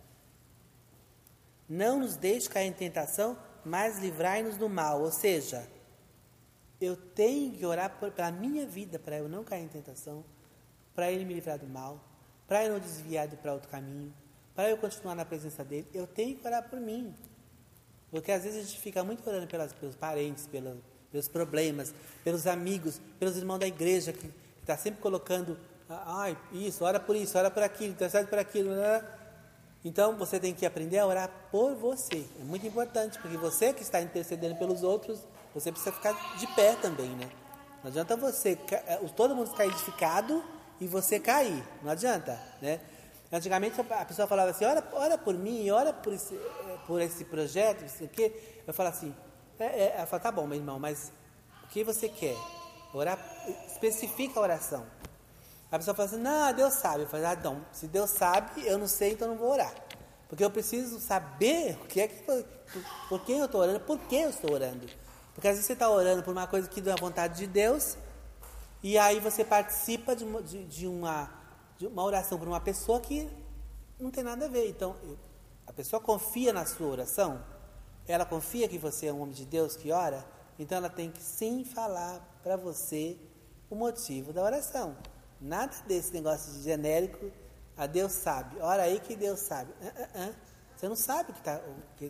não 1.68 2.00
nos 2.00 2.16
deixe 2.16 2.48
cair 2.48 2.68
em 2.68 2.72
tentação, 2.72 3.38
mas 3.64 3.98
livrai-nos 3.98 4.56
do 4.56 4.68
mal. 4.68 5.02
Ou 5.02 5.10
seja, 5.10 5.68
eu 6.84 6.96
tenho 6.96 7.52
que 7.52 7.64
orar 7.64 7.98
para 7.98 8.26
a 8.26 8.32
minha 8.32 8.66
vida, 8.66 8.98
para 8.98 9.18
eu 9.18 9.28
não 9.28 9.44
cair 9.44 9.64
em 9.64 9.68
tentação, 9.68 10.24
para 10.94 11.10
ele 11.10 11.24
me 11.24 11.34
livrar 11.34 11.58
do 11.58 11.66
mal, 11.66 12.02
para 12.46 12.64
eu 12.64 12.72
não 12.72 12.78
desviar 12.78 13.28
para 13.28 13.52
outro 13.52 13.68
caminho, 13.68 14.12
para 14.54 14.70
eu 14.70 14.76
continuar 14.76 15.14
na 15.14 15.24
presença 15.24 15.64
dele. 15.64 15.86
Eu 15.92 16.06
tenho 16.06 16.36
que 16.36 16.46
orar 16.46 16.68
por 16.68 16.78
mim. 16.78 17.14
Porque 18.10 18.30
às 18.30 18.44
vezes 18.44 18.60
a 18.60 18.62
gente 18.62 18.80
fica 18.80 19.02
muito 19.02 19.28
orando 19.28 19.46
pelas, 19.46 19.72
pelos 19.72 19.96
parentes, 19.96 20.46
pelos, 20.46 20.78
pelos 21.10 21.28
problemas, 21.28 21.92
pelos 22.22 22.46
amigos, 22.46 23.00
pelos 23.18 23.36
irmãos 23.36 23.58
da 23.58 23.66
igreja, 23.66 24.12
que 24.12 24.30
está 24.60 24.76
sempre 24.76 25.00
colocando, 25.00 25.58
ah, 25.88 26.22
ai, 26.22 26.38
isso, 26.52 26.84
ora 26.84 27.00
por 27.00 27.16
isso, 27.16 27.36
ora 27.36 27.50
por 27.50 27.62
aquilo, 27.62 27.92
intercede 27.92 28.28
por 28.28 28.38
aquilo. 28.38 28.70
Né? 28.70 29.04
Então 29.84 30.16
você 30.16 30.38
tem 30.38 30.54
que 30.54 30.64
aprender 30.64 30.98
a 30.98 31.06
orar 31.06 31.30
por 31.50 31.74
você. 31.74 32.24
É 32.40 32.44
muito 32.44 32.66
importante, 32.66 33.18
porque 33.18 33.36
você 33.36 33.72
que 33.72 33.82
está 33.82 34.00
intercedendo 34.00 34.54
pelos 34.56 34.82
outros, 34.82 35.20
você 35.54 35.70
precisa 35.70 35.92
ficar 35.92 36.12
de 36.36 36.46
pé 36.48 36.74
também, 36.74 37.10
né? 37.10 37.30
Não 37.82 37.88
adianta 37.88 38.16
você, 38.16 38.58
eh, 38.70 38.96
todo 39.14 39.36
mundo 39.36 39.50
ficar 39.50 39.66
edificado 39.66 40.42
e 40.80 40.88
você 40.88 41.20
cair. 41.20 41.62
Não 41.82 41.92
adianta, 41.92 42.40
né? 42.60 42.80
Antigamente 43.30 43.80
a 43.80 44.04
pessoa 44.04 44.26
falava 44.26 44.50
assim, 44.50 44.64
ora, 44.64 44.86
ora 44.92 45.16
por 45.16 45.34
mim, 45.34 45.70
ora 45.70 45.92
por 45.92 46.12
esse, 46.12 46.34
eh, 46.34 46.78
por 46.86 47.00
esse 47.00 47.24
projeto, 47.24 47.82
não 47.82 47.88
sei 47.88 48.06
o 48.06 48.10
quê. 48.10 48.62
Eu 48.66 48.74
falo 48.74 48.88
assim, 48.88 49.14
é, 49.58 50.00
é, 50.00 50.06
tá 50.06 50.32
bom, 50.32 50.46
meu 50.46 50.58
irmão, 50.58 50.78
mas 50.80 51.12
o 51.62 51.68
que 51.68 51.84
você 51.84 52.08
quer? 52.08 52.36
Orar, 52.92 53.18
especifica 53.68 54.40
a 54.40 54.42
oração. 54.42 54.86
A 55.70 55.78
pessoa 55.78 55.94
fala 55.94 56.08
assim, 56.08 56.18
não, 56.18 56.52
Deus 56.52 56.74
sabe. 56.74 57.02
Eu 57.02 57.08
falo, 57.08 57.26
ah, 57.26 57.36
não, 57.36 57.66
se 57.72 57.86
Deus 57.86 58.10
sabe, 58.10 58.66
eu 58.66 58.78
não 58.78 58.86
sei, 58.86 59.12
então 59.12 59.28
não 59.28 59.36
vou 59.36 59.50
orar. 59.50 59.74
Porque 60.28 60.44
eu 60.44 60.50
preciso 60.50 61.00
saber 61.00 61.76
o 61.82 61.86
que 61.86 62.00
é 62.00 62.08
que 62.08 62.22
por, 62.22 62.44
por 63.08 63.24
quem 63.24 63.38
eu 63.38 63.46
estou 63.46 63.60
orando, 63.60 63.80
por 63.80 63.98
que 63.98 64.16
eu 64.16 64.30
estou 64.30 64.52
orando. 64.52 64.86
Porque 65.34 65.48
às 65.48 65.54
vezes 65.54 65.66
você 65.66 65.72
está 65.72 65.90
orando 65.90 66.22
por 66.22 66.32
uma 66.32 66.46
coisa 66.46 66.68
que 66.68 66.80
dá 66.80 66.94
vontade 66.96 67.38
de 67.38 67.46
Deus, 67.46 67.96
e 68.82 68.96
aí 68.96 69.20
você 69.20 69.44
participa 69.44 70.14
de, 70.14 70.24
de, 70.42 70.64
de 70.64 70.86
uma 70.86 71.44
de 71.76 71.86
uma 71.86 72.04
oração 72.04 72.38
por 72.38 72.46
uma 72.46 72.60
pessoa 72.60 73.00
que 73.00 73.28
não 73.98 74.10
tem 74.10 74.22
nada 74.22 74.46
a 74.46 74.48
ver. 74.48 74.68
Então, 74.68 74.96
a 75.66 75.72
pessoa 75.72 76.00
confia 76.00 76.52
na 76.52 76.64
sua 76.64 76.86
oração, 76.86 77.44
ela 78.06 78.24
confia 78.24 78.68
que 78.68 78.78
você 78.78 79.06
é 79.06 79.12
um 79.12 79.20
homem 79.22 79.34
de 79.34 79.44
Deus 79.44 79.76
que 79.76 79.90
ora, 79.90 80.24
então 80.58 80.78
ela 80.78 80.90
tem 80.90 81.10
que 81.10 81.22
sim 81.22 81.64
falar 81.64 82.20
para 82.42 82.56
você 82.56 83.18
o 83.68 83.74
motivo 83.74 84.32
da 84.32 84.42
oração. 84.42 84.96
Nada 85.40 85.74
desse 85.86 86.12
negócio 86.12 86.52
de 86.52 86.62
genérico, 86.62 87.30
a 87.76 87.86
Deus 87.86 88.12
sabe. 88.12 88.60
Ora 88.60 88.84
aí 88.84 89.00
que 89.00 89.16
Deus 89.16 89.40
sabe. 89.40 89.72
Uh, 89.80 89.86
uh, 89.86 90.30
uh. 90.30 90.34
Você 90.76 90.88
não 90.88 90.96
sabe 90.96 91.30
o 91.30 91.34
que 91.34 91.40
está 91.40 91.60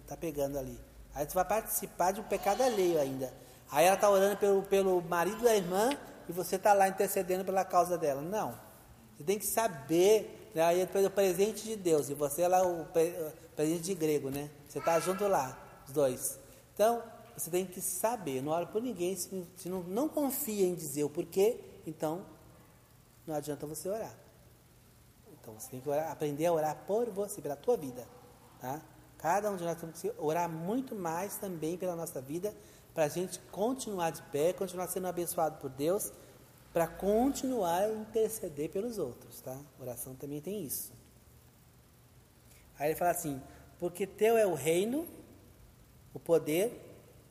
tá 0.09 0.17
pegando 0.17 0.59
ali. 0.59 0.79
Aí 1.15 1.25
você 1.25 1.35
vai 1.35 1.45
participar 1.45 2.13
de 2.13 2.21
um 2.21 2.25
pecado 2.25 2.63
alheio 2.63 3.01
ainda. 3.01 3.33
Aí 3.71 3.87
ela 3.87 3.95
está 3.95 4.11
orando 4.11 4.37
pelo, 4.37 4.63
pelo 4.63 5.01
marido 5.03 5.43
da 5.43 5.55
irmã 5.55 5.91
e 6.29 6.33
você 6.33 6.57
está 6.57 6.73
lá 6.73 6.89
intercedendo 6.89 7.45
pela 7.45 7.65
causa 7.65 7.97
dela. 7.97 8.21
Não. 8.21 8.59
Você 9.17 9.25
tem 9.25 9.39
que 9.39 9.47
saber, 9.47 10.51
né? 10.55 10.63
aí 10.63 10.81
é 10.81 11.07
o 11.07 11.11
presente 11.11 11.65
de 11.65 11.77
Deus, 11.77 12.09
e 12.11 12.15
você 12.15 12.43
é 12.43 12.49
lá 12.49 12.67
o 12.67 12.87
presente 13.55 13.83
de 13.83 13.95
grego, 13.95 14.29
né? 14.29 14.51
Você 14.69 14.79
está 14.81 14.99
junto 14.99 15.29
lá, 15.29 15.57
os 15.87 15.93
dois. 15.93 16.39
Então, 16.75 17.01
você 17.37 17.51
tem 17.51 17.65
que 17.65 17.81
saber, 17.81 18.43
não 18.43 18.51
ora 18.53 18.67
por 18.67 18.83
ninguém, 18.83 19.15
se, 19.17 19.47
se 19.57 19.69
não, 19.69 19.83
não 19.85 20.09
confia 20.09 20.67
em 20.67 20.75
dizer 20.75 21.05
o 21.05 21.11
porquê, 21.11 21.61
então 21.87 22.27
não 23.27 23.35
adianta 23.35 23.67
você 23.67 23.89
orar. 23.89 24.15
Então 25.41 25.55
você 25.55 25.71
tem 25.71 25.81
que 25.81 25.89
orar, 25.89 26.11
aprender 26.11 26.47
a 26.47 26.53
orar 26.53 26.77
por 26.87 27.09
você, 27.11 27.41
pela 27.41 27.57
tua 27.57 27.77
vida. 27.77 28.07
Tá? 28.61 28.81
Cada 29.25 29.51
um 29.51 29.57
de 29.57 29.65
nós 29.65 29.81
temos 29.81 30.03
que 30.03 30.13
orar 30.19 30.51
muito 30.51 30.95
mais 30.95 31.39
também 31.39 31.79
pela 31.79 31.97
nossa 31.97 32.21
vida, 32.21 32.55
para 32.93 33.05
a 33.05 33.09
gente 33.09 33.39
continuar 33.51 34.11
de 34.11 34.21
pé, 34.25 34.53
continuar 34.53 34.87
sendo 34.87 35.07
abençoado 35.07 35.57
por 35.63 35.71
Deus 35.71 36.13
para 36.75 36.87
continuar 36.87 37.85
a 37.85 37.89
interceder 37.89 38.69
pelos 38.69 38.99
outros, 38.99 39.41
tá? 39.41 39.59
Oração 39.81 40.15
também 40.15 40.43
tem 40.43 40.63
isso. 40.63 40.93
Aí 42.79 42.91
ele 42.91 42.99
fala 42.99 43.13
assim: 43.13 43.41
porque 43.79 44.07
teu 44.07 44.37
é 44.37 44.47
o 44.47 44.53
reino, 44.53 45.09
o 46.13 46.21
poder, 46.21 46.79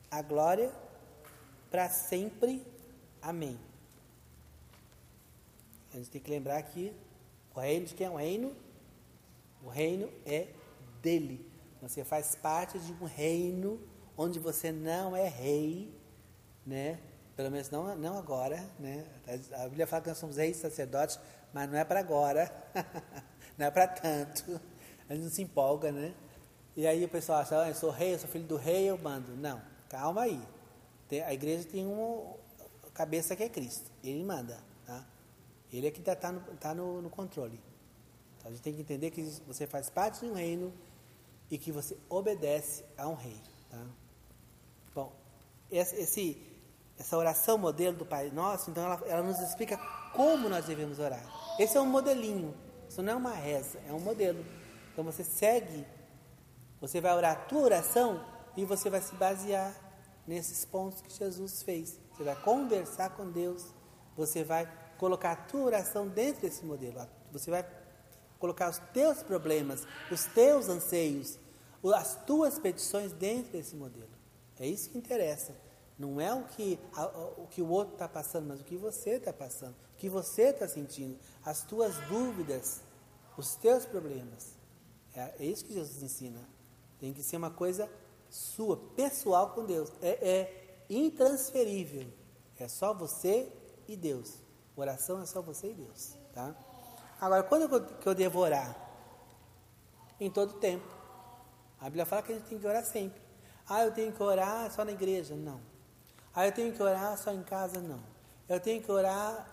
a 0.09 0.23
glória, 0.23 0.73
para 1.69 1.87
sempre. 1.89 2.65
Amém. 3.21 3.59
A 5.93 5.97
gente 5.97 6.09
tem 6.09 6.19
que 6.19 6.31
lembrar 6.31 6.59
que 6.63 6.91
o 7.53 7.59
reino 7.59 7.85
de 7.85 7.93
quem 7.93 8.07
é 8.07 8.09
o 8.09 8.15
reino? 8.15 8.55
O 9.63 9.69
reino 9.69 10.09
é 10.25 10.47
dele. 10.99 11.52
Você 11.83 12.01
faz 12.05 12.33
parte 12.33 12.79
de 12.79 12.93
um 12.93 13.05
reino 13.05 13.77
onde 14.17 14.39
você 14.39 14.71
não 14.71 15.13
é 15.13 15.27
rei, 15.27 15.93
né? 16.65 16.97
Pelo 17.35 17.51
menos 17.51 17.69
não, 17.69 17.93
não 17.97 18.17
agora, 18.17 18.65
né? 18.79 19.05
A 19.51 19.67
Bíblia 19.67 19.85
fala 19.85 20.01
que 20.01 20.07
nós 20.07 20.17
somos 20.17 20.37
reis 20.37 20.55
sacerdotes, 20.55 21.19
mas 21.53 21.69
não 21.69 21.77
é 21.77 21.83
para 21.83 21.99
agora, 21.99 22.49
não 23.57 23.65
é 23.65 23.71
para 23.71 23.85
tanto. 23.87 24.61
A 25.09 25.13
gente 25.13 25.25
não 25.25 25.29
se 25.29 25.41
empolga, 25.41 25.91
né? 25.91 26.13
E 26.73 26.87
aí 26.87 27.03
o 27.03 27.09
pessoal 27.09 27.39
acha, 27.39 27.61
ah, 27.61 27.67
eu 27.67 27.75
sou 27.75 27.91
rei, 27.91 28.13
eu 28.13 28.19
sou 28.19 28.29
filho 28.29 28.47
do 28.47 28.55
rei, 28.55 28.89
eu 28.89 28.97
mando. 28.97 29.35
Não, 29.35 29.61
calma 29.89 30.21
aí. 30.21 30.41
a 31.25 31.33
igreja 31.33 31.67
tem 31.67 31.85
uma 31.85 32.33
cabeça 32.93 33.35
que 33.35 33.43
é 33.43 33.49
Cristo, 33.49 33.91
ele 34.01 34.23
manda, 34.23 34.57
tá? 34.85 35.05
Ele 35.71 35.87
é 35.87 35.91
que 35.91 35.99
está 35.99 36.15
tá 36.15 36.31
no, 36.31 36.39
tá 36.55 36.73
no, 36.73 37.01
no 37.01 37.09
controle. 37.09 37.59
Então 38.37 38.49
a 38.49 38.53
gente 38.53 38.63
tem 38.63 38.73
que 38.73 38.81
entender 38.81 39.11
que 39.11 39.21
você 39.45 39.67
faz 39.67 39.89
parte 39.89 40.21
de 40.21 40.27
um 40.27 40.33
reino 40.33 40.73
e 41.53 41.57
que 41.59 41.71
você 41.71 41.95
obedece 42.09 42.83
a 42.97 43.07
um 43.07 43.13
rei. 43.13 43.39
Tá? 43.69 43.85
Bom, 44.95 45.13
esse, 45.69 46.41
essa 46.97 47.15
oração 47.15 47.59
modelo 47.59 47.95
do 47.95 48.07
Pai 48.07 48.31
Nosso, 48.31 48.71
então 48.71 48.83
ela, 48.83 49.03
ela 49.05 49.21
nos 49.21 49.39
explica 49.39 49.77
como 50.15 50.49
nós 50.49 50.65
devemos 50.65 50.97
orar. 50.97 51.23
Esse 51.59 51.77
é 51.77 51.81
um 51.81 51.85
modelinho, 51.85 52.55
isso 52.89 53.03
não 53.03 53.13
é 53.13 53.15
uma 53.15 53.35
reza, 53.35 53.79
é 53.87 53.93
um 53.93 53.99
modelo. 53.99 54.43
Então 54.91 55.03
você 55.03 55.23
segue, 55.23 55.85
você 56.81 56.99
vai 56.99 57.13
orar 57.13 57.33
a 57.33 57.41
tua 57.41 57.61
oração 57.61 58.25
e 58.57 58.65
você 58.65 58.89
vai 58.89 59.01
se 59.01 59.13
basear 59.13 59.75
nesses 60.25 60.65
pontos 60.65 61.03
que 61.03 61.13
Jesus 61.15 61.61
fez. 61.61 61.99
Você 62.13 62.23
vai 62.23 62.35
conversar 62.35 63.11
com 63.11 63.29
Deus, 63.29 63.63
você 64.17 64.43
vai 64.43 64.67
colocar 64.97 65.33
a 65.33 65.35
tua 65.35 65.65
oração 65.65 66.07
dentro 66.07 66.41
desse 66.41 66.65
modelo. 66.65 67.07
Você 67.31 67.51
vai 67.51 67.63
colocar 68.39 68.71
os 68.71 68.79
teus 68.91 69.21
problemas, 69.21 69.87
os 70.11 70.25
teus 70.25 70.67
anseios, 70.67 71.39
as 71.91 72.15
tuas 72.25 72.59
petições 72.59 73.11
dentro 73.11 73.51
desse 73.51 73.75
modelo. 73.75 74.09
É 74.59 74.67
isso 74.67 74.89
que 74.89 74.97
interessa. 74.97 75.53
Não 75.97 76.19
é 76.19 76.33
o 76.33 76.43
que, 76.43 76.79
a, 76.93 77.05
o, 77.05 77.47
que 77.49 77.61
o 77.61 77.69
outro 77.69 77.93
está 77.93 78.07
passando, 78.07 78.47
mas 78.47 78.61
o 78.61 78.63
que 78.63 78.77
você 78.77 79.11
está 79.11 79.33
passando, 79.33 79.73
o 79.93 79.97
que 79.97 80.09
você 80.09 80.43
está 80.43 80.67
sentindo, 80.67 81.17
as 81.43 81.63
tuas 81.63 81.95
dúvidas, 82.07 82.81
os 83.37 83.55
teus 83.55 83.85
problemas. 83.85 84.53
É, 85.13 85.33
é, 85.39 85.45
isso 85.45 85.65
que 85.65 85.73
Jesus 85.73 86.01
ensina. 86.01 86.39
Tem 86.99 87.13
que 87.13 87.21
ser 87.21 87.37
uma 87.37 87.51
coisa 87.51 87.89
sua, 88.29 88.77
pessoal 88.95 89.51
com 89.51 89.65
Deus. 89.65 89.91
É, 90.01 90.27
é 90.27 90.85
intransferível. 90.89 92.07
É 92.57 92.67
só 92.67 92.93
você 92.93 93.51
e 93.87 93.95
Deus. 93.95 94.35
Oração 94.75 95.21
é 95.21 95.25
só 95.25 95.41
você 95.41 95.71
e 95.71 95.73
Deus. 95.73 96.15
Tá? 96.33 96.55
Agora, 97.19 97.43
quando 97.43 97.97
que 97.99 98.07
eu 98.07 98.15
devo 98.15 98.39
orar? 98.39 98.75
Em 100.19 100.31
todo 100.31 100.53
tempo. 100.53 101.02
A 101.83 101.87
Bíblia 101.87 102.05
fala 102.05 102.21
que 102.21 102.31
a 102.31 102.35
gente 102.35 102.45
tem 102.45 102.57
que 102.57 102.65
orar 102.65 102.85
sempre. 102.85 103.21
Ah, 103.67 103.83
eu 103.83 103.91
tenho 103.91 104.13
que 104.13 104.23
orar 104.23 104.71
só 104.71 104.85
na 104.85 104.93
igreja? 104.93 105.35
Não. 105.35 105.59
Ah, 106.33 106.47
eu 106.47 106.51
tenho 106.53 106.71
que 106.71 106.81
orar 106.81 107.17
só 107.17 107.33
em 107.33 107.43
casa? 107.43 107.81
Não. 107.81 107.99
Eu 108.47 108.57
tenho 108.57 108.81
que 108.81 108.89
orar 108.89 109.49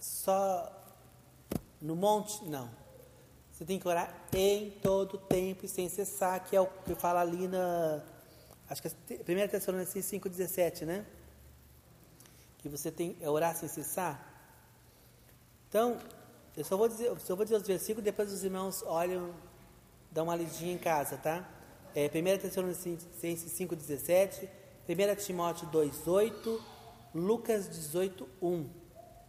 só 0.00 0.72
no 1.80 1.96
monte? 1.96 2.44
Não. 2.44 2.70
Você 3.50 3.64
tem 3.64 3.80
que 3.80 3.88
orar 3.88 4.14
em 4.32 4.70
todo 4.80 5.18
tempo 5.18 5.66
e 5.66 5.68
sem 5.68 5.88
cessar, 5.88 6.44
que 6.44 6.54
é 6.54 6.60
o 6.60 6.66
que 6.66 6.94
fala 6.94 7.20
ali 7.20 7.48
na. 7.48 8.00
Acho 8.70 8.80
que 8.80 8.88
é 8.88 9.44
1 9.44 9.48
Tessalonicenses 9.48 10.20
5,17, 10.20 10.84
né? 10.84 11.04
Que 12.58 12.68
você 12.68 12.92
tem 12.92 13.16
é 13.20 13.28
orar 13.28 13.56
sem 13.56 13.68
cessar. 13.68 14.24
Então, 15.68 15.98
eu 16.56 16.64
só 16.64 16.76
vou 16.76 16.86
dizer, 16.86 17.12
só 17.18 17.34
vou 17.34 17.44
dizer 17.44 17.56
os 17.56 17.66
versículos, 17.66 18.04
depois 18.04 18.32
os 18.32 18.44
irmãos 18.44 18.84
olham, 18.84 19.34
dão 20.12 20.24
uma 20.24 20.36
lidinha 20.36 20.74
em 20.74 20.78
casa, 20.78 21.16
tá? 21.16 21.44
É, 21.94 22.06
1 22.06 22.38
Tessalonicenses 22.38 23.06
5,17, 23.22 24.48
1 24.88 25.14
Timóteo 25.16 25.68
2,8, 25.68 26.58
Lucas 27.14 27.68
18,1 27.68 28.66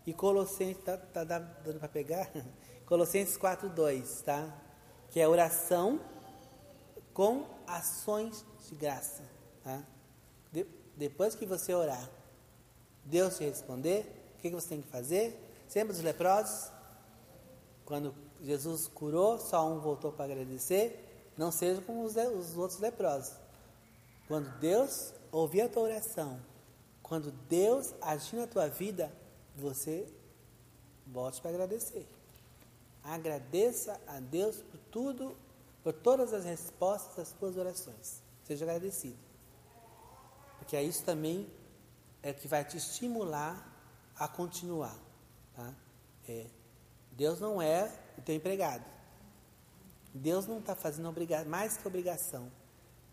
e 0.05 0.14
Colossenses, 0.14 0.82
tá, 0.84 0.97
tá 0.97 1.24
dando 1.26 1.80
para 1.80 1.89
pegar? 1.89 2.32
Colossenses 2.88 3.38
4,2, 3.38 4.24
tá? 4.24 4.47
Que 5.09 5.20
é 5.20 5.28
oração 5.28 5.99
com 7.14 7.45
ações 7.68 8.45
de 8.70 8.76
graça, 8.76 9.24
tá? 9.61 9.84
De, 10.49 10.66
depois 10.95 11.36
que 11.36 11.45
você 11.45 11.74
orar, 11.74 12.09
Deus 13.03 13.38
te 13.38 13.43
responder, 13.43 14.34
o 14.38 14.41
que, 14.41 14.49
que 14.49 14.55
você 14.55 14.70
tem 14.70 14.82
que 14.82 14.88
fazer? 14.88 15.38
Sempre 15.68 15.93
os 15.93 16.01
leprosos, 16.01 16.72
quando 17.84 18.16
Jesus 18.41 18.88
curou, 18.88 19.38
só 19.38 19.68
um 19.68 19.80
voltou 19.80 20.14
para 20.14 20.26
agradecer, 20.26 21.03
não 21.38 21.52
seja 21.52 21.82
como 21.82 22.04
os, 22.04 22.16
os 22.16 22.58
outros 22.58 22.80
leprosos. 22.80 23.34
Quando 24.28 24.50
Deus 24.60 25.14
ouvir 25.32 25.62
a 25.62 25.70
tua 25.70 25.84
oração, 25.84 26.40
quando 27.02 27.32
Deus 27.32 27.94
agir 28.02 28.38
na 28.38 28.48
tua 28.48 28.68
vida, 28.68 29.12
você 29.56 30.08
volte 31.06 31.42
para 31.42 31.52
agradecer. 31.52 32.08
Agradeça 33.04 34.00
a 34.08 34.20
Deus 34.20 34.58
por 34.58 34.80
tudo, 34.92 35.38
por 35.84 35.94
todas 35.94 36.34
as 36.34 36.46
respostas 36.46 37.16
das 37.16 37.34
tuas 37.34 37.58
orações. 37.58 38.22
Seja 38.46 38.66
agradecido. 38.66 39.18
Porque 40.60 40.76
é 40.78 40.84
isso 40.84 41.04
também 41.04 41.52
é 42.22 42.32
que 42.32 42.48
vai 42.48 42.64
te 42.64 42.78
estimular 42.78 43.70
a 44.16 44.28
continuar. 44.28 44.98
Tá? 45.54 45.74
É, 46.28 46.48
Deus 47.12 47.40
não 47.40 47.62
é 47.62 47.92
o 48.18 48.22
teu 48.22 48.34
empregado. 48.34 48.86
Deus 50.14 50.45
não 50.45 50.59
está 50.59 50.76
fazendo 50.76 51.09
obriga 51.09 51.43
mais 51.45 51.78
que 51.78 51.88
obrigação. 51.88 52.51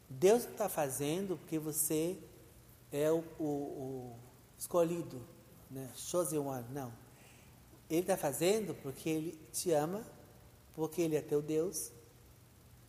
Deus 0.09 0.45
está 0.45 0.69
fazendo 0.69 1.37
porque 1.39 1.59
você 1.59 2.19
é 2.93 3.11
o, 3.11 3.25
o, 3.39 3.45
o 3.45 4.17
escolhido, 4.59 5.23
né? 5.71 5.89
chosen 5.95 6.41
one. 6.41 6.67
Não. 6.73 6.93
Ele 7.89 8.01
está 8.01 8.17
fazendo 8.17 8.75
porque 8.83 9.09
Ele 9.09 9.39
te 9.53 9.73
ama, 9.73 10.05
porque 10.75 11.01
Ele 11.01 11.17
é 11.17 11.23
teu 11.23 11.41
Deus. 11.41 11.91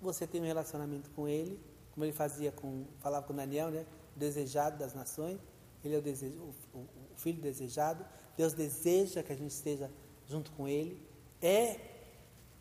Você 0.01 0.27
tem 0.27 0.41
um 0.41 0.45
relacionamento 0.45 1.09
com 1.11 1.27
Ele, 1.27 1.59
como 1.91 2.03
Ele 2.03 2.11
fazia 2.11 2.51
com, 2.51 2.85
falava 2.99 3.25
com 3.25 3.33
Daniel, 3.33 3.69
né? 3.69 3.85
O 4.15 4.19
desejado 4.19 4.77
das 4.77 4.93
nações. 4.93 5.39
Ele 5.83 5.95
é 5.95 5.97
o, 5.97 6.01
desejo, 6.01 6.53
o, 6.73 6.79
o 6.79 7.15
filho 7.15 7.41
desejado. 7.41 8.05
Deus 8.35 8.53
deseja 8.53 9.23
que 9.23 9.31
a 9.31 9.35
gente 9.35 9.51
esteja 9.51 9.89
junto 10.27 10.51
com 10.51 10.67
Ele. 10.67 11.01
É 11.41 11.90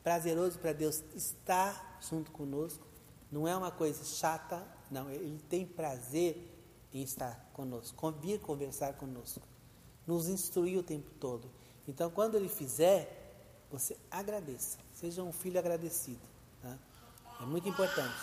prazeroso 0.02 0.58
para 0.58 0.72
Deus 0.72 1.02
estar 1.14 1.98
junto 2.00 2.30
conosco. 2.30 2.86
Não 3.30 3.46
é 3.46 3.56
uma 3.56 3.70
coisa 3.70 4.04
chata, 4.04 4.66
não. 4.90 5.10
Ele 5.10 5.40
tem 5.48 5.64
prazer 5.66 6.50
em 6.92 7.02
estar 7.02 7.48
conosco, 7.52 8.10
vir 8.12 8.40
conversar 8.40 8.94
conosco, 8.94 9.46
nos 10.06 10.28
instruir 10.28 10.78
o 10.78 10.82
tempo 10.82 11.10
todo. 11.20 11.50
Então, 11.86 12.10
quando 12.10 12.36
ele 12.36 12.48
fizer, 12.48 13.66
você 13.70 13.96
agradeça. 14.10 14.78
Seja 14.92 15.22
um 15.22 15.32
filho 15.32 15.58
agradecido. 15.58 16.20
Tá? 16.60 16.76
É 17.40 17.44
muito 17.44 17.68
importante. 17.68 18.20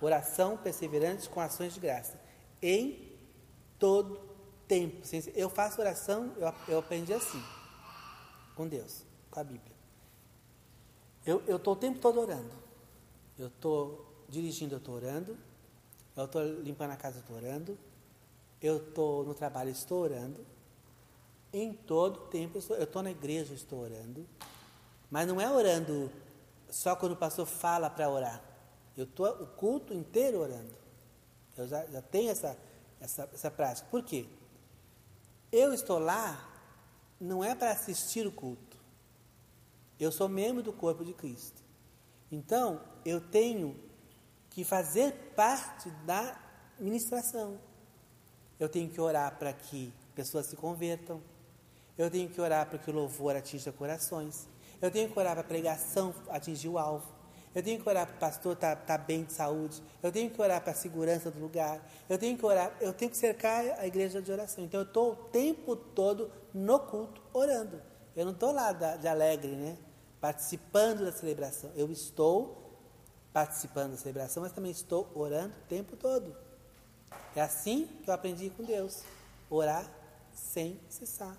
Oração 0.00 0.56
perseverante 0.56 1.28
com 1.28 1.40
ações 1.40 1.74
de 1.74 1.80
graça. 1.80 2.18
Em 2.60 3.12
todo 3.78 4.20
tempo. 4.66 5.02
Eu 5.34 5.48
faço 5.48 5.80
oração, 5.80 6.32
eu 6.68 6.78
aprendi 6.78 7.12
assim. 7.12 7.42
Com 8.56 8.66
Deus, 8.66 9.04
com 9.30 9.40
a 9.40 9.44
Bíblia. 9.44 9.73
Eu 11.26 11.42
estou 11.56 11.74
o 11.74 11.76
tempo 11.76 11.98
todo 11.98 12.20
orando. 12.20 12.52
Eu 13.38 13.48
estou 13.48 14.24
dirigindo, 14.28 14.74
eu 14.74 14.78
estou 14.78 14.94
orando. 14.94 15.36
Eu 16.16 16.24
estou 16.26 16.42
limpando 16.60 16.90
a 16.92 16.96
casa, 16.96 17.18
eu 17.18 17.20
estou 17.20 17.36
orando. 17.36 17.78
Eu 18.60 18.76
estou 18.76 19.24
no 19.24 19.34
trabalho, 19.34 19.70
estou 19.70 20.02
orando. 20.02 20.44
Em 21.52 21.72
todo 21.72 22.28
tempo, 22.28 22.58
eu 22.70 22.84
estou 22.84 23.02
na 23.02 23.10
igreja, 23.10 23.54
estou 23.54 23.80
orando. 23.80 24.26
Mas 25.10 25.26
não 25.26 25.40
é 25.40 25.50
orando 25.50 26.10
só 26.68 26.96
quando 26.96 27.12
o 27.12 27.16
pastor 27.16 27.46
fala 27.46 27.88
para 27.88 28.08
orar. 28.10 28.42
Eu 28.96 29.04
estou 29.04 29.26
o 29.26 29.46
culto 29.46 29.94
inteiro 29.94 30.40
orando. 30.40 30.74
Eu 31.56 31.66
já, 31.66 31.86
já 31.86 32.02
tenho 32.02 32.30
essa, 32.30 32.56
essa, 33.00 33.28
essa 33.32 33.50
prática. 33.50 33.86
Por 33.90 34.02
quê? 34.02 34.26
Eu 35.50 35.72
estou 35.72 35.98
lá 35.98 36.50
não 37.20 37.42
é 37.42 37.54
para 37.54 37.70
assistir 37.70 38.26
o 38.26 38.32
culto. 38.32 38.63
Eu 39.98 40.10
sou 40.10 40.28
membro 40.28 40.62
do 40.62 40.72
corpo 40.72 41.04
de 41.04 41.12
Cristo. 41.12 41.62
Então, 42.30 42.80
eu 43.04 43.20
tenho 43.20 43.76
que 44.50 44.64
fazer 44.64 45.12
parte 45.36 45.90
da 46.04 46.40
ministração. 46.78 47.58
Eu 48.58 48.68
tenho 48.68 48.88
que 48.88 49.00
orar 49.00 49.36
para 49.38 49.52
que 49.52 49.92
pessoas 50.14 50.46
se 50.46 50.56
convertam. 50.56 51.20
Eu 51.96 52.10
tenho 52.10 52.28
que 52.28 52.40
orar 52.40 52.68
para 52.68 52.78
que 52.78 52.90
o 52.90 52.94
louvor 52.94 53.36
atinja 53.36 53.72
corações. 53.72 54.48
Eu 54.80 54.90
tenho 54.90 55.08
que 55.10 55.18
orar 55.18 55.32
para 55.32 55.42
a 55.42 55.44
pregação 55.44 56.14
atingir 56.28 56.68
o 56.68 56.78
alvo. 56.78 57.14
Eu 57.54 57.62
tenho 57.62 57.80
que 57.80 57.88
orar 57.88 58.06
para 58.06 58.16
o 58.16 58.18
pastor 58.18 58.54
estar 58.54 58.74
tá, 58.74 58.82
tá 58.82 58.98
bem 58.98 59.22
de 59.22 59.32
saúde. 59.32 59.80
Eu 60.02 60.10
tenho 60.10 60.28
que 60.28 60.42
orar 60.42 60.60
para 60.60 60.72
a 60.72 60.74
segurança 60.74 61.30
do 61.30 61.38
lugar. 61.38 61.80
Eu 62.08 62.18
tenho 62.18 62.36
que 62.36 62.44
orar, 62.44 62.76
eu 62.80 62.92
tenho 62.92 63.10
que 63.10 63.16
cercar 63.16 63.64
a 63.78 63.86
igreja 63.86 64.20
de 64.20 64.32
oração. 64.32 64.64
Então 64.64 64.80
eu 64.80 64.86
estou 64.86 65.12
o 65.12 65.16
tempo 65.16 65.76
todo 65.76 66.32
no 66.52 66.80
culto 66.80 67.22
orando. 67.32 67.80
Eu 68.16 68.24
não 68.24 68.32
estou 68.32 68.52
lá 68.52 68.72
de 68.72 69.06
alegre, 69.06 69.52
né? 69.52 69.76
Participando 70.24 71.04
da 71.04 71.12
celebração. 71.12 71.70
Eu 71.76 71.92
estou 71.92 72.80
participando 73.30 73.90
da 73.90 73.98
celebração, 73.98 74.42
mas 74.42 74.52
também 74.52 74.70
estou 74.70 75.06
orando 75.14 75.52
o 75.52 75.68
tempo 75.68 75.98
todo. 75.98 76.34
É 77.36 77.42
assim 77.42 77.86
que 78.02 78.08
eu 78.08 78.14
aprendi 78.14 78.48
com 78.48 78.64
Deus. 78.64 79.02
Orar 79.50 79.86
sem 80.32 80.80
cessar. 80.88 81.36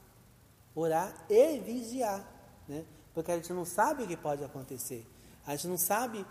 Orar 0.75 1.25
e 1.27 1.57
vigiar. 1.61 2.31
Né? 2.67 2.85
Porque 3.11 3.31
a 3.31 3.37
gente 3.37 3.51
não 3.53 3.65
sabe 3.65 4.03
o 4.03 4.07
que 4.07 4.15
pode 4.15 4.43
acontecer. 4.43 5.03
A 5.47 5.55
gente 5.55 5.67
não 5.67 5.79
sabe 5.79 6.23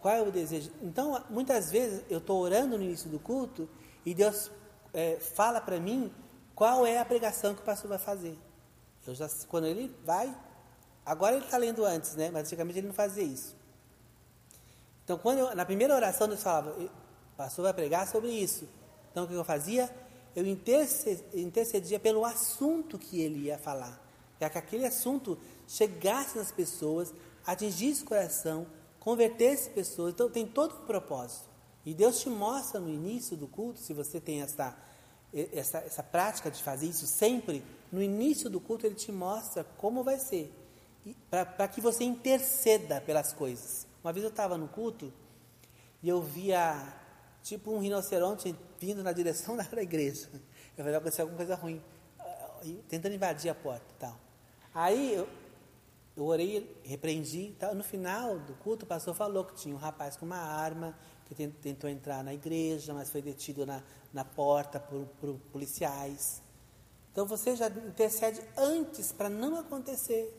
qual 0.00 0.14
é 0.14 0.22
o 0.22 0.30
desejo. 0.30 0.70
Então, 0.82 1.20
muitas 1.28 1.72
vezes 1.72 2.04
eu 2.08 2.18
estou 2.18 2.40
orando 2.40 2.78
no 2.78 2.84
início 2.84 3.10
do 3.10 3.18
culto 3.18 3.68
e 4.06 4.14
Deus 4.14 4.48
é, 4.94 5.16
fala 5.16 5.60
para 5.60 5.80
mim 5.80 6.14
qual 6.54 6.86
é 6.86 6.98
a 6.98 7.04
pregação 7.04 7.52
que 7.52 7.62
o 7.62 7.64
pastor 7.64 7.88
vai 7.88 7.98
fazer. 7.98 8.38
Eu 9.04 9.12
já, 9.12 9.28
quando 9.48 9.66
ele 9.66 9.92
vai, 10.04 10.32
agora 11.10 11.36
ele 11.36 11.44
está 11.44 11.56
lendo 11.56 11.84
antes, 11.84 12.14
né? 12.14 12.30
Mas 12.30 12.42
antigamente 12.42 12.78
ele 12.78 12.86
não 12.86 12.94
fazia 12.94 13.24
isso. 13.24 13.56
Então, 15.04 15.18
quando 15.18 15.38
eu, 15.38 15.56
na 15.56 15.64
primeira 15.64 15.94
oração 15.94 16.28
Deus 16.28 16.42
falava, 16.42 16.70
o 16.70 16.88
pastor 17.36 17.64
vai 17.64 17.74
pregar 17.74 18.06
sobre 18.06 18.28
isso. 18.30 18.68
Então, 19.10 19.24
o 19.24 19.26
que 19.28 19.34
eu 19.34 19.44
fazia? 19.44 19.90
Eu 20.36 20.46
intercedia 20.46 21.98
pelo 21.98 22.24
assunto 22.24 22.96
que 22.96 23.20
ele 23.20 23.46
ia 23.46 23.58
falar. 23.58 24.00
Para 24.38 24.48
que 24.50 24.58
aquele 24.58 24.86
assunto 24.86 25.36
chegasse 25.66 26.38
nas 26.38 26.52
pessoas, 26.52 27.12
atingisse 27.44 28.04
o 28.04 28.06
coração, 28.06 28.66
convertesse 29.00 29.70
pessoas. 29.70 30.14
Então 30.14 30.30
tem 30.30 30.46
todo 30.46 30.76
um 30.76 30.86
propósito. 30.86 31.48
E 31.84 31.92
Deus 31.92 32.20
te 32.20 32.28
mostra 32.28 32.78
no 32.78 32.88
início 32.88 33.36
do 33.36 33.48
culto, 33.48 33.80
se 33.80 33.92
você 33.92 34.20
tem 34.20 34.42
essa, 34.42 34.76
essa, 35.32 35.78
essa 35.78 36.02
prática 36.02 36.50
de 36.50 36.62
fazer 36.62 36.86
isso 36.86 37.06
sempre, 37.06 37.64
no 37.90 38.02
início 38.02 38.48
do 38.48 38.60
culto 38.60 38.86
ele 38.86 38.94
te 38.94 39.10
mostra 39.10 39.64
como 39.76 40.04
vai 40.04 40.18
ser. 40.18 40.54
Para 41.30 41.68
que 41.68 41.80
você 41.80 42.04
interceda 42.04 43.00
pelas 43.00 43.32
coisas. 43.32 43.86
Uma 44.02 44.12
vez 44.12 44.24
eu 44.24 44.30
estava 44.30 44.56
no 44.56 44.68
culto 44.68 45.12
e 46.02 46.08
eu 46.08 46.22
via 46.22 46.94
tipo 47.42 47.72
um 47.72 47.78
rinoceronte 47.78 48.54
vindo 48.78 49.02
na 49.02 49.12
direção 49.12 49.56
da 49.58 49.82
igreja. 49.82 50.28
Eu 50.32 50.84
falei, 50.84 50.92
vai 50.92 50.94
acontecer 50.94 51.22
alguma 51.22 51.36
coisa 51.36 51.54
ruim. 51.54 51.82
Tentando 52.88 53.14
invadir 53.14 53.50
a 53.50 53.54
porta 53.54 53.86
tal. 53.98 54.18
Aí 54.74 55.14
eu, 55.14 55.28
eu 56.16 56.24
orei, 56.24 56.76
repreendi. 56.84 57.54
Tá? 57.58 57.74
No 57.74 57.82
final 57.82 58.38
do 58.38 58.54
culto, 58.54 58.84
o 58.84 58.88
pastor 58.88 59.14
falou 59.14 59.44
que 59.44 59.54
tinha 59.54 59.74
um 59.74 59.78
rapaz 59.78 60.16
com 60.16 60.26
uma 60.26 60.38
arma, 60.38 60.94
que 61.26 61.34
tentou 61.48 61.88
entrar 61.88 62.24
na 62.24 62.34
igreja, 62.34 62.92
mas 62.92 63.10
foi 63.10 63.22
detido 63.22 63.64
na, 63.64 63.82
na 64.12 64.24
porta 64.24 64.80
por, 64.80 65.06
por 65.20 65.34
policiais. 65.52 66.42
Então 67.12 67.26
você 67.26 67.56
já 67.56 67.68
intercede 67.68 68.40
antes 68.56 69.12
para 69.12 69.28
não 69.28 69.58
acontecer. 69.58 70.36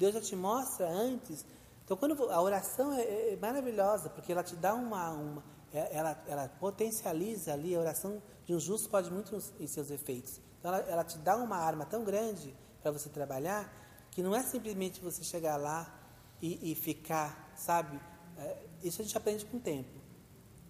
Deus 0.00 0.14
já 0.14 0.20
te 0.22 0.34
mostra 0.34 0.88
antes. 0.88 1.44
Então 1.84 1.94
quando 1.94 2.30
a 2.30 2.40
oração 2.40 2.90
é, 2.94 3.34
é 3.34 3.36
maravilhosa, 3.36 4.08
porque 4.08 4.32
ela 4.32 4.42
te 4.42 4.56
dá 4.56 4.74
uma, 4.74 5.10
uma 5.10 5.44
é, 5.74 5.94
ela, 5.94 6.24
ela 6.26 6.48
potencializa 6.48 7.52
ali, 7.52 7.76
a 7.76 7.78
oração 7.78 8.22
de 8.46 8.54
um 8.54 8.58
justo 8.58 8.88
pode 8.88 9.10
muito 9.10 9.36
em 9.60 9.66
seus 9.66 9.90
efeitos. 9.90 10.40
Então 10.58 10.74
ela, 10.74 10.84
ela 10.88 11.04
te 11.04 11.18
dá 11.18 11.36
uma 11.36 11.56
arma 11.56 11.84
tão 11.84 12.02
grande 12.02 12.56
para 12.82 12.90
você 12.90 13.10
trabalhar 13.10 13.70
que 14.10 14.22
não 14.22 14.34
é 14.34 14.42
simplesmente 14.42 15.02
você 15.02 15.22
chegar 15.22 15.58
lá 15.58 15.94
e, 16.40 16.72
e 16.72 16.74
ficar, 16.74 17.52
sabe? 17.54 18.00
É, 18.38 18.56
isso 18.82 19.02
a 19.02 19.04
gente 19.04 19.16
aprende 19.18 19.44
com 19.44 19.58
o 19.58 19.60
tempo. 19.60 20.00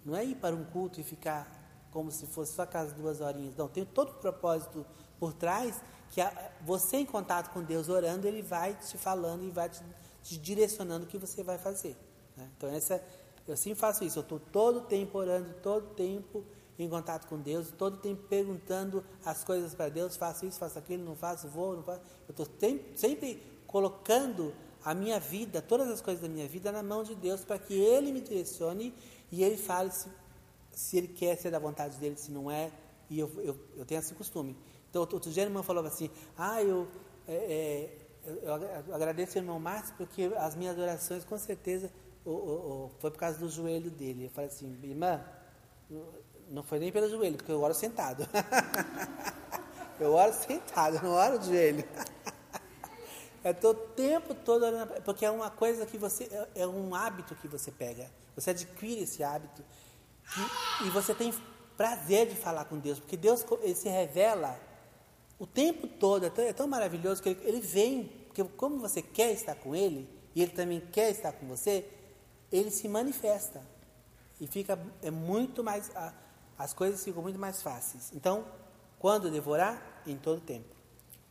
Não 0.05 0.17
é 0.17 0.25
ir 0.25 0.35
para 0.35 0.57
um 0.57 0.65
culto 0.65 1.01
e 1.01 1.05
ficar 1.05 1.89
como 1.93 2.11
se 2.11 2.27
fosse 2.27 2.53
só 2.55 2.63
aquelas 2.63 2.93
duas 2.93 3.21
horinhas. 3.21 3.55
Não, 3.57 3.69
tem 3.69 3.85
todo 3.85 4.11
o 4.11 4.15
propósito 4.15 4.85
por 5.21 5.33
trás 5.33 5.81
que 6.11 6.21
a, 6.21 6.53
você 6.63 6.99
em 6.99 7.07
contato 7.07 7.53
com 7.53 7.63
Deus 7.63 7.89
orando, 7.89 8.27
Ele 8.27 8.43
vai 8.43 8.75
te 8.75 8.99
falando 8.99 9.45
e 9.45 9.51
vai 9.51 9.69
te, 9.69 9.83
te 10.23 10.37
direcionando 10.37 11.05
o 11.05 11.09
que 11.09 11.19
você 11.19 11.43
vai 11.43 11.59
fazer. 11.59 11.97
Né? 12.37 12.49
Então 12.57 12.69
essa, 12.69 13.03
eu 13.47 13.57
sempre 13.57 13.79
faço 13.79 14.05
isso. 14.05 14.19
Eu 14.19 14.23
estou 14.23 14.41
todo 14.41 14.83
tempo 14.83 15.19
orando, 15.19 15.55
todo 15.63 15.95
tempo 15.95 16.45
em 16.79 16.89
contato 16.89 17.27
com 17.27 17.39
Deus, 17.39 17.71
todo 17.77 17.99
tempo 17.99 18.23
perguntando 18.29 19.05
as 19.25 19.45
coisas 19.45 19.75
para 19.75 19.91
Deus, 19.91 20.17
faço 20.17 20.47
isso, 20.47 20.59
faço 20.59 20.79
aquilo, 20.79 21.05
não 21.05 21.15
faço, 21.15 21.47
vou, 21.49 21.77
não 21.77 21.83
faço. 21.83 22.01
Eu 22.27 22.33
estou 22.33 22.47
sempre 22.97 23.43
colocando 23.67 24.55
a 24.83 24.95
minha 24.95 25.21
vida, 25.21 25.61
todas 25.61 25.89
as 25.89 26.01
coisas 26.01 26.23
da 26.23 26.29
minha 26.29 26.49
vida 26.49 26.73
na 26.73 26.83
mão 26.83 27.03
de 27.03 27.15
Deus 27.15 27.45
para 27.45 27.59
que 27.59 27.75
Ele 27.75 28.13
me 28.13 28.21
direcione 28.21 28.95
e 29.31 29.45
Ele 29.45 29.59
fale 29.59 29.91
se, 29.91 30.09
se 30.73 30.97
Ele 30.97 31.09
quer 31.09 31.37
ser 31.37 31.51
da 31.51 31.59
vontade 31.59 31.99
dEle, 31.99 32.17
se 32.17 32.31
não 32.31 32.51
é, 32.51 32.73
e 33.11 33.19
eu, 33.19 33.31
eu, 33.43 33.59
eu 33.77 33.85
tenho 33.85 33.99
esse 33.99 34.15
costume. 34.15 34.57
Então, 34.91 35.03
outro 35.03 35.31
dia 35.31 35.45
a 35.45 35.47
irmã 35.47 35.63
falou 35.63 35.87
assim, 35.87 36.11
ah, 36.37 36.61
eu, 36.63 36.89
é, 37.27 37.33
é, 37.33 37.99
eu, 38.27 38.57
eu 38.89 38.95
agradeço 38.95 39.37
o 39.37 39.41
irmão 39.41 39.59
Márcio 39.61 39.95
porque 39.97 40.31
as 40.37 40.57
minhas 40.57 40.77
orações 40.77 41.25
com 41.25 41.39
certeza 41.39 41.91
o, 42.25 42.31
o, 42.31 42.91
foi 42.99 43.11
por 43.11 43.19
causa 43.19 43.39
do 43.39 43.49
joelho 43.49 43.91
dele. 43.91 44.27
Eu 44.27 44.31
falei 44.31 44.51
assim, 44.51 44.77
irmã, 44.83 45.25
não 46.49 46.65
foi 46.65 46.81
nem 46.81 46.91
pelo 46.91 47.09
joelho, 47.09 47.37
porque 47.37 47.53
eu 47.53 47.63
oro 47.63 47.73
sentado. 47.73 48.29
eu 50.01 50.13
oro 50.13 50.33
sentado, 50.33 51.01
não 51.03 51.13
oro 51.13 51.39
de 51.39 51.47
joelho. 51.47 51.85
É 53.43 53.55
todo 53.55 53.79
o 53.79 53.87
tempo 53.95 54.35
todo 54.35 54.67
orando, 54.67 55.01
porque 55.01 55.25
é 55.25 55.31
uma 55.31 55.49
coisa 55.49 55.87
que 55.87 55.97
você, 55.97 56.25
é, 56.25 56.63
é 56.63 56.67
um 56.67 56.95
hábito 56.95 57.35
que 57.37 57.49
você 57.49 57.73
pega. 57.73 58.07
Você 58.37 58.51
adquire 58.51 59.01
esse 59.01 59.25
hábito 59.25 59.65
que, 60.35 60.85
e 60.87 60.91
você 60.91 61.15
tem 61.15 61.33
prazer 61.75 62.29
de 62.29 62.37
falar 62.37 62.67
com 62.67 62.79
Deus, 62.79 63.01
porque 63.01 63.17
Deus 63.17 63.43
ele 63.63 63.75
se 63.75 63.89
revela 63.89 64.61
o 65.41 65.47
tempo 65.47 65.89
todo, 65.89 66.27
é 66.27 66.31
tão, 66.31 66.45
é 66.45 66.53
tão 66.53 66.69
maravilhoso 66.69 67.23
que 67.23 67.31
ele, 67.31 67.41
ele, 67.45 67.61
vem, 67.63 68.05
porque 68.27 68.45
como 68.45 68.79
você 68.79 69.01
quer 69.01 69.33
estar 69.33 69.55
com 69.55 69.75
Ele, 69.75 70.07
e 70.35 70.43
Ele 70.43 70.53
também 70.53 70.81
quer 70.93 71.11
estar 71.11 71.33
com 71.33 71.47
você, 71.47 71.89
Ele 72.53 72.71
se 72.71 72.87
manifesta. 72.87 73.63
E 74.39 74.47
fica, 74.47 74.79
é 75.03 75.11
muito 75.11 75.65
mais, 75.65 75.91
as 76.59 76.75
coisas 76.75 77.03
ficam 77.03 77.23
muito 77.23 77.39
mais 77.39 77.63
fáceis. 77.63 78.13
Então, 78.15 78.45
quando 78.99 79.31
devorar? 79.31 80.03
Em 80.07 80.17
todo 80.17 80.43
tempo. 80.43 80.77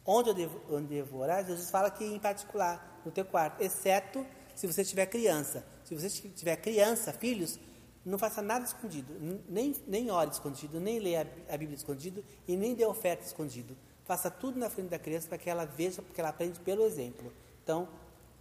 Onde 0.04 0.30
eu 0.30 0.34
devo, 0.34 0.60
onde 0.72 0.88
devorar, 0.88 1.46
Jesus 1.46 1.70
fala 1.70 1.92
que 1.92 2.04
em 2.04 2.20
particular, 2.20 3.02
no 3.06 3.12
teu 3.12 3.26
quarto, 3.26 3.62
exceto 3.62 4.26
se 4.56 4.66
você 4.66 4.84
tiver 4.84 5.06
criança. 5.06 5.64
Se 5.84 5.94
você 5.94 6.10
tiver 6.10 6.56
criança, 6.56 7.14
filhos, 7.14 7.60
não 8.04 8.18
faça 8.18 8.42
nada 8.42 8.66
escondido, 8.66 9.14
nem, 9.48 9.76
nem 9.86 10.10
ore 10.10 10.32
escondido, 10.32 10.80
nem 10.80 10.98
leia 10.98 11.32
a 11.48 11.58
Bíblia 11.58 11.76
escondido 11.76 12.26
e 12.48 12.58
nem 12.58 12.74
dê 12.74 12.86
oferta 12.86 13.24
escondido. 13.24 13.78
Faça 14.10 14.32
tudo 14.32 14.58
na 14.58 14.72
frente 14.72 14.90
da 14.90 14.98
criança 14.98 15.28
para 15.28 15.38
que 15.38 15.48
ela 15.48 15.66
veja, 15.66 16.02
porque 16.02 16.20
ela 16.20 16.32
aprende 16.32 16.60
pelo 16.62 16.84
exemplo. 16.84 17.32
Então, 17.64 17.88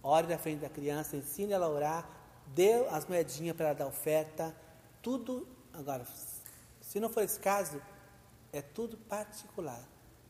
ore 0.01 0.25
na 0.25 0.35
frente 0.35 0.61
da 0.61 0.67
criança, 0.67 1.15
ensine 1.15 1.53
ela 1.53 1.67
a 1.67 1.69
orar, 1.69 2.09
dê 2.47 2.73
as 2.87 3.05
moedinhas 3.05 3.55
para 3.55 3.67
ela 3.67 3.75
dar 3.75 3.85
oferta, 3.85 4.51
tudo. 4.99 5.47
Agora, 5.71 6.03
se 6.81 6.99
não 6.99 7.07
for 7.07 7.21
esse 7.21 7.39
caso, 7.39 7.79
é 8.51 8.63
tudo 8.63 8.97
particular. 8.97 9.79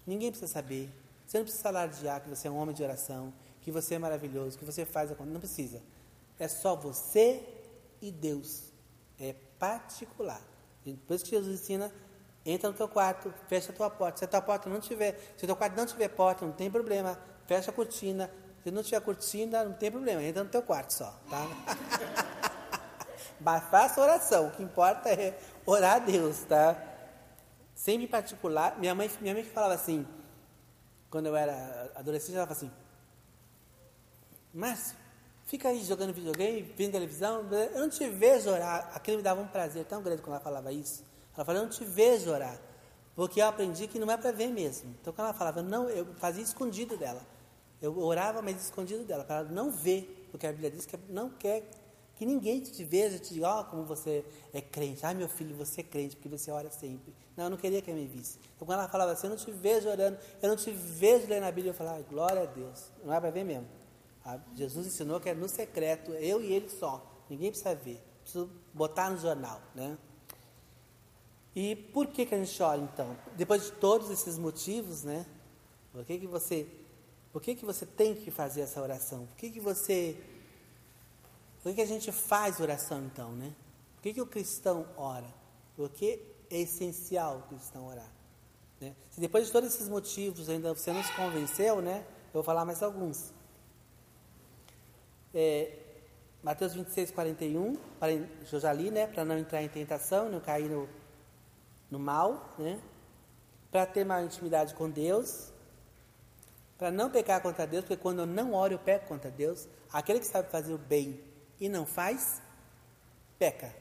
Ninguém 0.06 0.30
precisa 0.30 0.52
saber. 0.52 0.90
Você 1.26 1.38
não 1.38 1.46
precisa 1.46 1.70
alardear 1.70 2.22
que 2.22 2.28
você 2.28 2.50
é 2.50 2.52
um 2.52 2.58
homem 2.58 2.76
de 2.76 2.84
oração, 2.84 3.34
que 3.62 3.72
você 3.72 3.96
é 3.96 3.98
maravilhoso, 3.98 4.58
que 4.58 4.66
você 4.66 4.84
faz 4.84 5.10
a 5.10 5.16
conta. 5.16 5.32
Não 5.32 5.40
precisa. 5.40 5.82
É 6.38 6.50
só 6.50 6.76
você 6.76 7.42
e 8.02 8.12
Deus. 8.12 8.64
É 9.18 9.34
particular. 9.58 10.42
Por 11.08 11.14
isso 11.14 11.24
que 11.24 11.32
Jesus 11.32 11.62
ensina, 11.62 11.90
entra 12.50 12.70
no 12.70 12.76
teu 12.76 12.88
quarto, 12.88 13.34
fecha 13.48 13.72
a 13.72 13.76
tua 13.76 13.90
porta. 13.90 14.20
Se 14.20 14.26
a 14.26 14.28
tua 14.28 14.42
porta 14.42 14.70
não 14.70 14.80
tiver, 14.80 15.18
se 15.38 15.44
o 15.44 15.48
teu 15.48 15.56
quarto 15.56 15.76
não 15.76 15.86
tiver 15.86 16.08
porta, 16.10 16.46
não 16.46 16.54
tem 16.54 16.70
problema. 16.70 17.20
Fecha 17.46 17.72
a 17.72 17.74
cortina. 17.74 18.30
Se 18.64 18.72
não 18.72 18.84
tiver 18.84 19.02
cortina, 19.02 19.64
não 19.64 19.74
tem 19.74 19.92
problema. 19.92 20.22
Entra 20.22 20.44
no 20.44 20.50
teu 20.50 20.62
quarto 20.62 20.94
só, 20.94 21.14
tá? 21.30 21.48
Mas 23.40 23.64
faça 23.66 24.02
oração. 24.02 24.48
O 24.48 24.52
que 24.52 24.64
importa 24.64 25.10
é 25.10 25.38
orar 25.66 25.96
a 25.96 26.00
Deus, 26.00 26.40
tá? 26.44 26.76
Sempre 27.74 28.04
em 28.04 28.08
particular, 28.08 28.78
minha 28.78 28.94
mãe, 28.94 29.10
minha 29.22 29.34
mãe 29.34 29.44
falava 29.44 29.74
assim, 29.74 30.06
quando 31.10 31.28
eu 31.28 31.36
era 31.36 31.90
adolescente, 31.96 32.36
ela 32.36 32.46
falava 32.46 32.66
assim, 32.66 32.72
Márcio, 34.54 34.98
fica 35.46 35.70
aí 35.70 35.82
jogando 35.84 36.14
videogame, 36.14 36.62
vendo 36.62 36.92
televisão, 36.92 37.48
eu 37.74 37.80
não 37.80 37.90
te 37.90 38.08
vejo 38.10 38.50
orar. 38.50 38.92
Aquilo 38.94 39.18
me 39.18 39.24
dava 39.24 39.40
um 39.40 39.48
prazer 39.48 39.86
tão 39.86 40.02
grande 40.02 40.22
quando 40.22 40.36
ela 40.36 40.44
falava 40.44 40.72
isso. 40.72 41.04
Ela 41.40 41.46
falava, 41.46 41.64
eu 41.64 41.70
não 41.70 41.74
te 41.74 41.86
vejo 41.86 42.30
orar. 42.30 42.60
Porque 43.16 43.42
eu 43.42 43.48
aprendi 43.48 43.88
que 43.88 43.98
não 43.98 44.12
é 44.12 44.18
para 44.18 44.34
ver 44.34 44.48
mesmo. 44.48 44.94
Então 45.00 45.14
quando 45.14 45.28
ela 45.28 45.34
falava, 45.34 45.62
não, 45.62 45.90
eu 45.90 46.06
fazia 46.16 46.44
escondido 46.44 46.98
dela. 46.98 47.26
Eu 47.82 47.98
orava, 47.98 48.42
mas 48.42 48.62
escondido 48.62 49.06
dela, 49.06 49.24
para 49.24 49.38
ela 49.38 49.50
não 49.50 49.72
ver, 49.72 50.28
porque 50.32 50.46
a 50.46 50.52
Bíblia 50.52 50.70
diz 50.70 50.86
que 50.86 51.00
não 51.08 51.30
quer 51.30 51.64
que 52.18 52.26
ninguém 52.26 52.60
te 52.60 52.84
veja 52.84 53.18
te 53.18 53.34
diga, 53.34 53.48
ó, 53.48 53.62
oh, 53.62 53.64
como 53.64 53.86
você 53.86 54.26
é 54.54 54.60
crente. 54.60 55.06
Ah, 55.06 55.14
meu 55.14 55.30
filho, 55.30 55.56
você 55.56 55.80
é 55.80 55.84
crente, 55.86 56.18
porque 56.18 56.28
você 56.28 56.52
ora 56.52 56.70
sempre. 56.70 57.14
Não, 57.38 57.46
eu 57.46 57.50
não 57.52 57.58
queria 57.58 57.82
que 57.82 57.90
ele 57.90 58.02
me 58.02 58.08
visse. 58.08 58.38
Então, 58.58 58.66
quando 58.66 58.80
ela 58.80 58.90
falava 58.90 59.14
assim, 59.14 59.28
eu 59.28 59.30
não 59.30 59.38
te 59.38 59.50
vejo 59.50 59.88
orando, 59.88 60.18
eu 60.42 60.50
não 60.50 60.58
te 60.58 60.70
vejo 60.70 61.26
lendo 61.30 61.46
a 61.46 61.52
Bíblia, 61.54 61.70
eu 61.70 61.74
falava, 61.74 62.02
glória 62.02 62.44
a 62.44 62.46
Deus. 62.46 62.92
Não 63.06 63.14
é 63.14 63.20
para 63.22 63.30
ver 63.30 63.46
mesmo. 63.46 63.70
Ah, 64.26 64.38
Jesus 64.54 64.86
ensinou 64.86 65.22
que 65.22 65.30
é 65.30 65.34
no 65.34 65.48
secreto, 65.48 66.12
eu 66.12 66.42
e 66.42 66.52
ele 66.52 66.68
só. 66.68 67.02
Ninguém 67.30 67.52
precisa 67.52 67.74
ver. 67.74 68.04
Preciso 68.22 68.50
botar 68.74 69.10
no 69.10 69.18
jornal, 69.18 69.62
né? 69.74 69.98
E 71.62 71.76
por 71.76 72.08
que, 72.08 72.26
que 72.26 72.34
a 72.34 72.38
gente 72.38 72.64
ora 72.64 72.80
então? 72.80 73.18
Depois 73.36 73.66
de 73.66 73.74
todos 73.74 74.10
esses 74.10 74.38
motivos, 74.38 75.04
né? 75.04 75.26
Por 75.92 76.06
que, 76.06 76.18
que 76.18 76.26
você, 76.26 76.66
por 77.34 77.42
que, 77.42 77.54
que 77.54 77.66
você 77.66 77.86
tem 77.86 78.16
que 78.16 78.32
fazer 78.32 78.62
essa 78.62 78.82
oração? 78.82 79.26
Por 79.26 79.36
que, 79.36 79.50
que 79.50 79.60
você 79.60 80.16
por 81.62 81.76
que 81.76 81.82
a 81.82 81.86
gente 81.86 82.14
faz 82.14 82.62
oração 82.62 83.04
então, 83.04 83.34
né? 83.34 83.54
Por 83.96 84.04
que, 84.04 84.14
que 84.14 84.22
o 84.22 84.26
cristão 84.26 84.88
ora? 84.96 85.28
Porque 85.76 86.22
é 86.50 86.62
essencial 86.62 87.40
o 87.40 87.50
cristão 87.50 87.88
orar. 87.88 88.10
Né? 88.80 88.96
Se 89.12 89.20
depois 89.20 89.48
de 89.48 89.52
todos 89.52 89.76
esses 89.76 89.90
motivos 89.90 90.48
ainda 90.48 90.74
você 90.74 90.94
não 90.94 91.04
se 91.04 91.14
convenceu, 91.14 91.82
né? 91.82 92.06
Eu 92.28 92.36
vou 92.36 92.44
falar 92.44 92.64
mais 92.64 92.82
alguns. 92.82 93.34
É, 95.34 95.78
Mateus 96.42 96.74
26, 96.74 97.12
41, 97.12 97.76
para, 98.00 98.14
eu 98.14 98.60
já 98.62 98.72
li, 98.72 98.90
né? 98.90 99.08
Para 99.08 99.26
não 99.26 99.38
entrar 99.38 99.62
em 99.62 99.68
tentação, 99.68 100.30
não 100.30 100.40
cair 100.40 100.70
no, 100.70 100.88
no 101.90 102.00
mal, 102.00 102.56
né? 102.58 102.80
Para 103.72 103.86
ter 103.86 104.04
maior 104.04 104.26
intimidade 104.26 104.74
com 104.74 104.90
Deus, 104.90 105.52
para 106.78 106.90
não 106.90 107.10
pecar 107.10 107.42
contra 107.42 107.68
Deus, 107.68 107.84
porque 107.84 108.02
quando 108.02 108.20
eu 108.20 108.26
não 108.26 108.54
oro, 108.54 108.74
eu 108.74 108.80
peco 108.80 109.08
contra 109.08 109.30
Deus. 109.30 109.68
Aquele 109.92 110.20
que 110.20 110.26
sabe 110.26 110.50
fazer 110.50 110.74
o 110.74 110.78
bem 110.78 111.22
e 111.60 111.68
não 111.68 111.86
faz, 111.86 112.42
peca. 113.38 113.76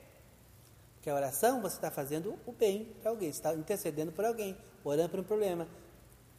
Porque 0.95 1.09
a 1.09 1.15
oração 1.15 1.63
você 1.63 1.77
está 1.77 1.91
fazendo 1.91 2.39
o 2.45 2.53
bem 2.53 2.97
para 3.01 3.11
alguém, 3.11 3.29
está 3.29 3.55
intercedendo 3.55 4.11
por 4.11 4.25
alguém, 4.25 4.57
orando 4.83 5.11
por 5.11 5.21
um 5.21 5.25
problema. 5.25 5.69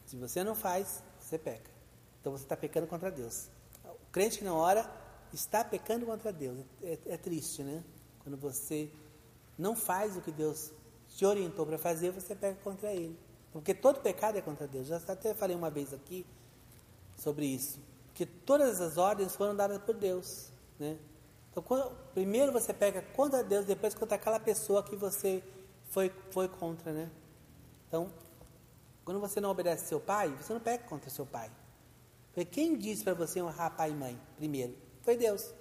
Se 0.05 0.17
você 0.17 0.43
não 0.43 0.53
faz, 0.53 1.01
você 1.20 1.38
peca. 1.38 1.72
Então 2.20 2.32
você 2.32 2.43
está 2.43 2.57
pecando 2.57 2.88
contra 2.88 3.09
Deus. 3.09 3.47
O 3.86 4.11
crente 4.11 4.39
que 4.39 4.43
não 4.43 4.57
ora 4.57 4.89
está 5.34 5.63
pecando 5.63 6.05
contra 6.05 6.34
Deus. 6.34 6.59
É, 6.84 6.97
é 7.05 7.17
triste, 7.17 7.63
né? 7.63 7.84
Quando 8.22 8.38
você 8.38 8.89
não 9.57 9.76
faz 9.76 10.17
o 10.17 10.22
que 10.22 10.32
Deus 10.32 10.74
te 11.20 11.26
orientou 11.26 11.65
para 11.65 11.78
fazer, 11.78 12.11
você 12.11 12.34
peca 12.34 12.57
contra 12.63 12.93
Ele. 12.93 13.20
Porque 13.51 13.74
todo 13.74 13.99
pecado 13.99 14.38
é 14.38 14.41
contra 14.41 14.65
Deus. 14.65 14.88
Já 14.88 14.95
até 14.95 15.34
falei 15.34 15.53
uma 15.53 15.70
vez 15.70 15.93
aqui 15.93 16.26
sobre 17.17 17.45
isso. 17.45 17.78
Que 18.13 18.26
todas 18.26 18.80
as 18.80 18.97
ordens 18.97 19.36
foram 19.36 19.53
dadas 19.53 19.80
por 19.80 19.95
Deus. 19.95 20.49
Né? 20.80 20.97
Então, 21.51 21.61
quando, 21.61 21.91
primeiro 22.13 22.53
você 22.53 22.74
pega 22.74 23.01
contra 23.01 23.43
Deus, 23.43 23.65
depois 23.65 23.93
contra 23.93 24.15
aquela 24.15 24.39
pessoa 24.39 24.82
que 24.82 24.95
você 24.95 25.43
foi, 25.89 26.09
foi 26.32 26.47
contra, 26.47 26.93
né? 26.93 27.09
Então, 27.89 28.09
quando 29.03 29.20
você 29.20 29.41
não 29.41 29.49
obedece 29.49 29.88
seu 29.88 29.99
pai, 29.99 30.30
você 30.30 30.53
não 30.53 30.61
pega 30.61 30.86
contra 30.86 31.09
seu 31.09 31.26
pai. 31.26 31.51
Porque 32.28 32.45
quem 32.45 32.78
disse 32.78 33.03
para 33.03 33.13
você 33.13 33.41
honrar 33.41 33.76
pai 33.76 33.89
e 33.89 33.93
mãe 33.93 34.17
primeiro? 34.38 34.74
Foi 35.01 35.17
Deus. 35.17 35.53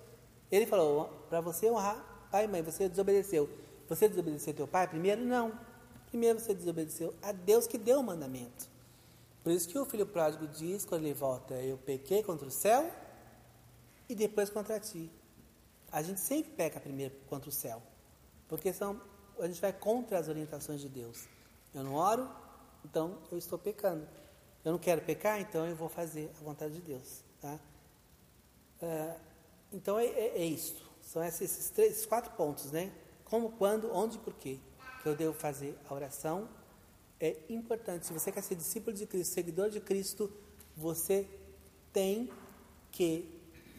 Ele 0.53 0.67
falou 0.67 1.27
para 1.29 1.41
você 1.41 1.69
honrar 1.69 2.29
pai 2.31 2.45
e 2.45 2.49
mãe, 2.49 2.63
você 2.63 2.89
desobedeceu. 2.89 3.51
Você 3.89 4.09
desobedeceu 4.09 4.55
teu 4.55 4.69
pai 4.69 4.87
primeiro? 4.87 5.25
Não. 5.25 5.59
Primeiro 6.09 6.39
você 6.39 6.55
desobedeceu 6.55 7.15
a 7.23 7.33
Deus 7.33 7.67
que 7.67 7.79
deu 7.79 8.01
o 8.01 8.03
mandamento. 8.03 8.69
Por 9.43 9.53
isso 9.53 9.69
que 9.69 9.79
o 9.79 9.85
filho 9.85 10.07
pródigo 10.07 10.47
diz, 10.47 10.85
quando 10.85 11.05
ele 11.05 11.15
volta, 11.15 11.55
eu 11.55 11.79
pequei 11.79 12.23
contra 12.23 12.47
o 12.47 12.51
céu 12.51 12.91
e 14.09 14.15
depois 14.15 14.51
contra 14.51 14.79
ti. 14.79 15.11
A 15.91 16.03
gente 16.03 16.21
sempre 16.21 16.53
peca 16.53 16.79
primeiro 16.79 17.15
contra 17.29 17.49
o 17.49 17.53
céu, 17.53 17.83
porque 18.47 18.73
são, 18.73 19.01
a 19.39 19.47
gente 19.47 19.61
vai 19.61 19.73
contra 19.73 20.19
as 20.19 20.29
orientações 20.29 20.81
de 20.81 20.89
Deus. 20.89 21.27
Eu 21.75 21.83
não 21.83 21.95
oro, 21.95 22.29
então 22.85 23.19
eu 23.31 23.39
estou 23.39 23.59
pecando. 23.59 24.07
Eu 24.65 24.73
não 24.73 24.79
quero 24.79 25.01
pecar, 25.03 25.41
então 25.41 25.67
eu 25.67 25.77
vou 25.77 25.89
fazer 25.89 26.31
a 26.41 26.45
vontade 26.45 26.75
de 26.75 26.81
Deus. 26.81 27.23
Tá? 27.41 27.59
É, 28.83 29.17
então 29.73 29.99
é, 29.99 30.07
é, 30.07 30.39
é 30.39 30.45
isso. 30.45 30.87
São 31.01 31.25
esses, 31.25 31.41
esses, 31.41 31.71
três, 31.71 31.93
esses 31.93 32.07
quatro 32.07 32.33
pontos, 32.33 32.71
né? 32.71 32.93
Como, 33.29 33.53
quando, 33.53 33.93
onde 33.95 34.17
e 34.17 34.21
porquê 34.21 34.59
que 35.03 35.09
eu 35.09 35.15
devo 35.15 35.33
fazer 35.33 35.77
a 35.89 35.95
oração. 35.95 36.49
É 37.21 37.37
importante. 37.49 38.07
Se 38.07 38.13
você 38.13 38.31
quer 38.31 38.43
ser 38.43 38.55
discípulo 38.55 38.97
de 38.97 39.07
Cristo, 39.07 39.35
seguidor 39.35 39.71
de 39.71 39.81
Cristo, 39.81 40.31
você 40.77 41.29
tem 41.93 42.31
que 42.93 43.29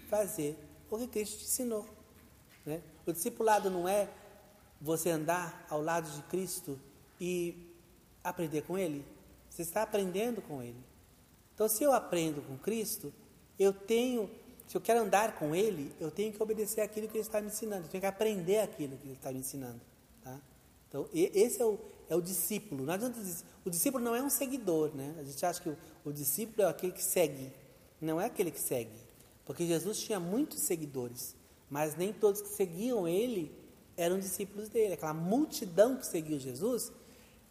fazer 0.09 0.57
o 0.89 0.97
que 0.97 1.07
Cristo 1.07 1.37
te 1.37 1.45
ensinou. 1.45 1.85
Né? 2.65 2.81
O 3.05 3.13
discipulado 3.13 3.69
não 3.69 3.87
é 3.87 4.09
você 4.81 5.09
andar 5.09 5.65
ao 5.69 5.81
lado 5.81 6.09
de 6.11 6.21
Cristo 6.23 6.79
e 7.19 7.73
aprender 8.23 8.63
com 8.63 8.77
Ele. 8.77 9.05
Você 9.49 9.61
está 9.61 9.83
aprendendo 9.83 10.41
com 10.41 10.61
Ele. 10.61 10.83
Então, 11.53 11.67
se 11.67 11.83
eu 11.83 11.91
aprendo 11.91 12.41
com 12.41 12.57
Cristo, 12.57 13.13
eu 13.57 13.73
tenho, 13.73 14.29
se 14.69 14.77
eu 14.77 14.81
quero 14.81 14.99
andar 14.99 15.33
com 15.33 15.55
Ele, 15.55 15.91
eu 15.99 16.11
tenho 16.11 16.31
que 16.31 16.43
obedecer 16.43 16.81
aquilo 16.81 17.07
que 17.07 17.17
Ele 17.17 17.23
está 17.23 17.41
me 17.41 17.47
ensinando. 17.47 17.87
Eu 17.87 17.89
tenho 17.89 18.01
que 18.01 18.05
aprender 18.05 18.59
aquilo 18.59 18.95
que 18.97 19.07
Ele 19.07 19.15
está 19.15 19.31
me 19.31 19.39
ensinando. 19.39 19.81
Tá? 20.23 20.39
Então, 20.87 21.09
esse 21.11 21.59
é 21.59 21.65
o, 21.65 21.79
é 22.07 22.15
o 22.15 22.21
discípulo. 22.21 22.85
Não 22.85 22.93
adianta 22.93 23.19
dizer, 23.19 23.43
o 23.65 23.69
discípulo 23.71 24.03
não 24.03 24.15
é 24.15 24.21
um 24.21 24.29
seguidor, 24.29 24.95
né? 24.95 25.15
A 25.17 25.23
gente 25.23 25.43
acha 25.43 25.59
que 25.59 25.69
o, 25.69 25.77
o 26.05 26.13
discípulo 26.13 26.67
é 26.67 26.69
aquele 26.69 26.91
que 26.91 27.03
segue. 27.03 27.51
Não 27.99 28.21
é 28.21 28.25
aquele 28.25 28.51
que 28.51 28.59
segue. 28.59 28.93
Porque 29.43 29.65
Jesus 29.65 30.01
tinha 30.01 30.19
muitos 30.19 30.59
seguidores. 30.59 31.35
Mas 31.67 31.95
nem 31.95 32.13
todos 32.13 32.39
que 32.39 32.49
seguiam 32.49 33.07
ele 33.07 33.51
eram 33.97 34.19
discípulos 34.19 34.69
dele. 34.69 34.93
Aquela 34.93 35.15
multidão 35.15 35.97
que 35.97 36.05
seguiu 36.05 36.37
Jesus, 36.37 36.91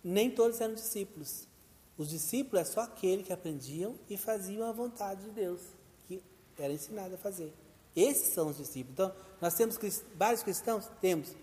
nem 0.04 0.30
todos 0.30 0.60
eram 0.60 0.74
discípulos. 0.74 1.48
Os 1.96 2.08
discípulos 2.08 2.60
é 2.60 2.64
só 2.64 2.82
aquele 2.82 3.24
que 3.24 3.32
aprendiam 3.32 3.96
e 4.08 4.16
faziam 4.16 4.68
a 4.68 4.70
vontade 4.70 5.24
de 5.24 5.30
Deus, 5.32 5.62
era 6.59 6.72
ensinado 6.72 7.14
a 7.14 7.18
fazer. 7.18 7.52
Esses 7.94 8.28
são 8.34 8.48
os 8.48 8.56
discípulos. 8.56 8.92
Então, 8.92 9.14
nós 9.40 9.54
temos 9.54 9.78
vários 10.14 10.42
cristãos? 10.42 10.90
Temos. 11.00 11.34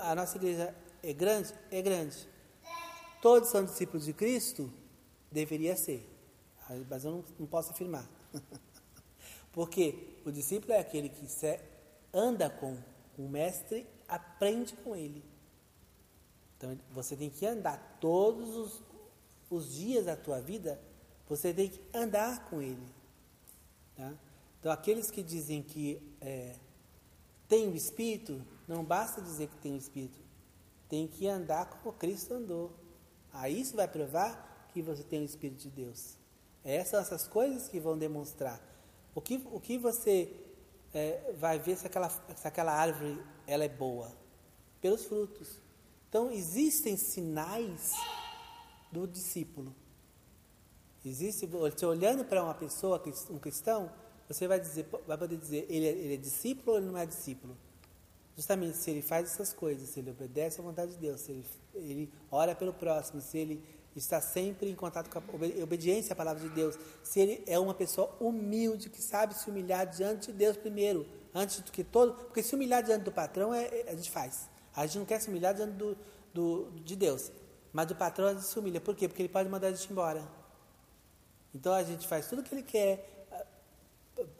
A 0.00 0.14
nossa 0.14 0.36
igreja 0.36 0.74
é 1.02 1.12
grande? 1.12 1.52
É 1.70 1.82
grande. 1.82 2.16
Todos 3.20 3.50
são 3.50 3.64
discípulos 3.64 4.04
de 4.04 4.12
Cristo? 4.12 4.72
Deveria 5.30 5.76
ser. 5.76 6.08
Mas 6.88 7.04
eu 7.04 7.10
não, 7.10 7.24
não 7.38 7.46
posso 7.46 7.72
afirmar. 7.72 8.08
Porque 9.52 10.20
o 10.24 10.30
discípulo 10.30 10.72
é 10.72 10.78
aquele 10.78 11.08
que 11.08 11.26
anda 12.12 12.50
com 12.50 12.76
o 13.18 13.28
mestre, 13.28 13.86
aprende 14.08 14.74
com 14.76 14.94
ele. 14.94 15.24
Então 16.56 16.78
você 16.90 17.16
tem 17.16 17.30
que 17.30 17.46
andar 17.46 17.98
todos 18.00 18.56
os, 18.56 18.82
os 19.50 19.74
dias 19.74 20.06
da 20.06 20.16
tua 20.16 20.40
vida, 20.40 20.80
você 21.28 21.52
tem 21.52 21.68
que 21.68 21.80
andar 21.94 22.48
com 22.48 22.60
ele. 22.62 22.86
Tá? 23.94 24.12
Então 24.66 24.74
aqueles 24.74 25.12
que 25.12 25.22
dizem 25.22 25.62
que 25.62 26.02
é, 26.20 26.56
tem 27.46 27.68
o 27.68 27.76
Espírito, 27.76 28.44
não 28.66 28.82
basta 28.82 29.22
dizer 29.22 29.46
que 29.46 29.56
tem 29.58 29.74
o 29.74 29.76
Espírito, 29.76 30.18
tem 30.88 31.06
que 31.06 31.28
andar 31.28 31.66
como 31.66 31.94
Cristo 31.94 32.34
andou. 32.34 32.72
Aí 33.32 33.60
isso 33.60 33.76
vai 33.76 33.86
provar 33.86 34.68
que 34.72 34.82
você 34.82 35.04
tem 35.04 35.22
o 35.22 35.24
Espírito 35.24 35.62
de 35.62 35.70
Deus. 35.70 36.16
Essas 36.64 36.88
são 36.88 36.98
essas 36.98 37.28
coisas 37.28 37.68
que 37.68 37.78
vão 37.78 37.96
demonstrar. 37.96 38.60
O 39.14 39.20
que, 39.20 39.40
o 39.52 39.60
que 39.60 39.78
você 39.78 40.34
é, 40.92 41.32
vai 41.38 41.60
ver 41.60 41.76
se 41.76 41.86
aquela, 41.86 42.10
se 42.10 42.48
aquela 42.48 42.72
árvore 42.72 43.22
ela 43.46 43.62
é 43.62 43.68
boa 43.68 44.12
pelos 44.80 45.04
frutos. 45.04 45.60
Então 46.08 46.32
existem 46.32 46.96
sinais 46.96 47.92
do 48.90 49.06
discípulo. 49.06 49.72
Existe, 51.04 51.46
você 51.46 51.86
olhando 51.86 52.24
para 52.24 52.42
uma 52.42 52.54
pessoa, 52.54 53.00
um 53.30 53.38
cristão, 53.38 53.92
você 54.28 54.48
vai 54.48 54.58
dizer, 54.58 54.86
vai 55.06 55.16
poder 55.16 55.36
dizer, 55.36 55.66
ele 55.68 55.86
é, 55.86 55.90
ele 55.90 56.14
é 56.14 56.16
discípulo 56.16 56.72
ou 56.72 56.78
ele 56.78 56.86
não 56.86 56.98
é 56.98 57.06
discípulo? 57.06 57.56
Justamente 58.36 58.76
se 58.76 58.90
ele 58.90 59.00
faz 59.02 59.32
essas 59.32 59.52
coisas, 59.52 59.88
se 59.88 60.00
ele 60.00 60.10
obedece 60.10 60.60
à 60.60 60.64
vontade 60.64 60.92
de 60.92 60.98
Deus, 60.98 61.20
se 61.20 61.32
ele, 61.32 61.44
ele 61.74 62.12
ora 62.30 62.54
pelo 62.54 62.72
próximo, 62.72 63.20
se 63.20 63.38
ele 63.38 63.64
está 63.94 64.20
sempre 64.20 64.70
em 64.70 64.74
contato 64.74 65.08
com 65.08 65.18
a 65.18 65.62
obediência 65.62 66.12
à 66.12 66.16
palavra 66.16 66.46
de 66.46 66.54
Deus, 66.54 66.78
se 67.02 67.18
ele 67.18 67.42
é 67.46 67.58
uma 67.58 67.72
pessoa 67.72 68.14
humilde, 68.20 68.90
que 68.90 69.00
sabe 69.00 69.34
se 69.34 69.48
humilhar 69.48 69.86
diante 69.86 70.32
de 70.32 70.38
Deus 70.38 70.56
primeiro, 70.56 71.06
antes 71.34 71.60
do 71.60 71.72
que 71.72 71.82
todo, 71.82 72.12
porque 72.14 72.42
se 72.42 72.54
humilhar 72.54 72.82
diante 72.82 73.04
do 73.04 73.12
patrão 73.12 73.54
é, 73.54 73.64
é, 73.64 73.90
a 73.90 73.94
gente 73.94 74.10
faz. 74.10 74.50
A 74.74 74.84
gente 74.84 74.98
não 74.98 75.06
quer 75.06 75.20
se 75.20 75.28
humilhar 75.28 75.54
diante 75.54 75.72
do, 75.72 75.96
do, 76.34 76.70
de 76.84 76.94
Deus, 76.94 77.32
mas 77.72 77.86
do 77.86 77.94
patrão 77.94 78.28
a 78.28 78.34
gente 78.34 78.44
se 78.44 78.58
humilha. 78.58 78.80
Por 78.80 78.94
quê? 78.94 79.08
Porque 79.08 79.22
ele 79.22 79.30
pode 79.30 79.48
mandar 79.48 79.68
a 79.68 79.72
gente 79.72 79.90
embora. 79.90 80.22
Então 81.54 81.72
a 81.72 81.82
gente 81.82 82.06
faz 82.06 82.28
tudo 82.28 82.40
o 82.40 82.42
que 82.42 82.54
ele 82.54 82.62
quer, 82.62 83.15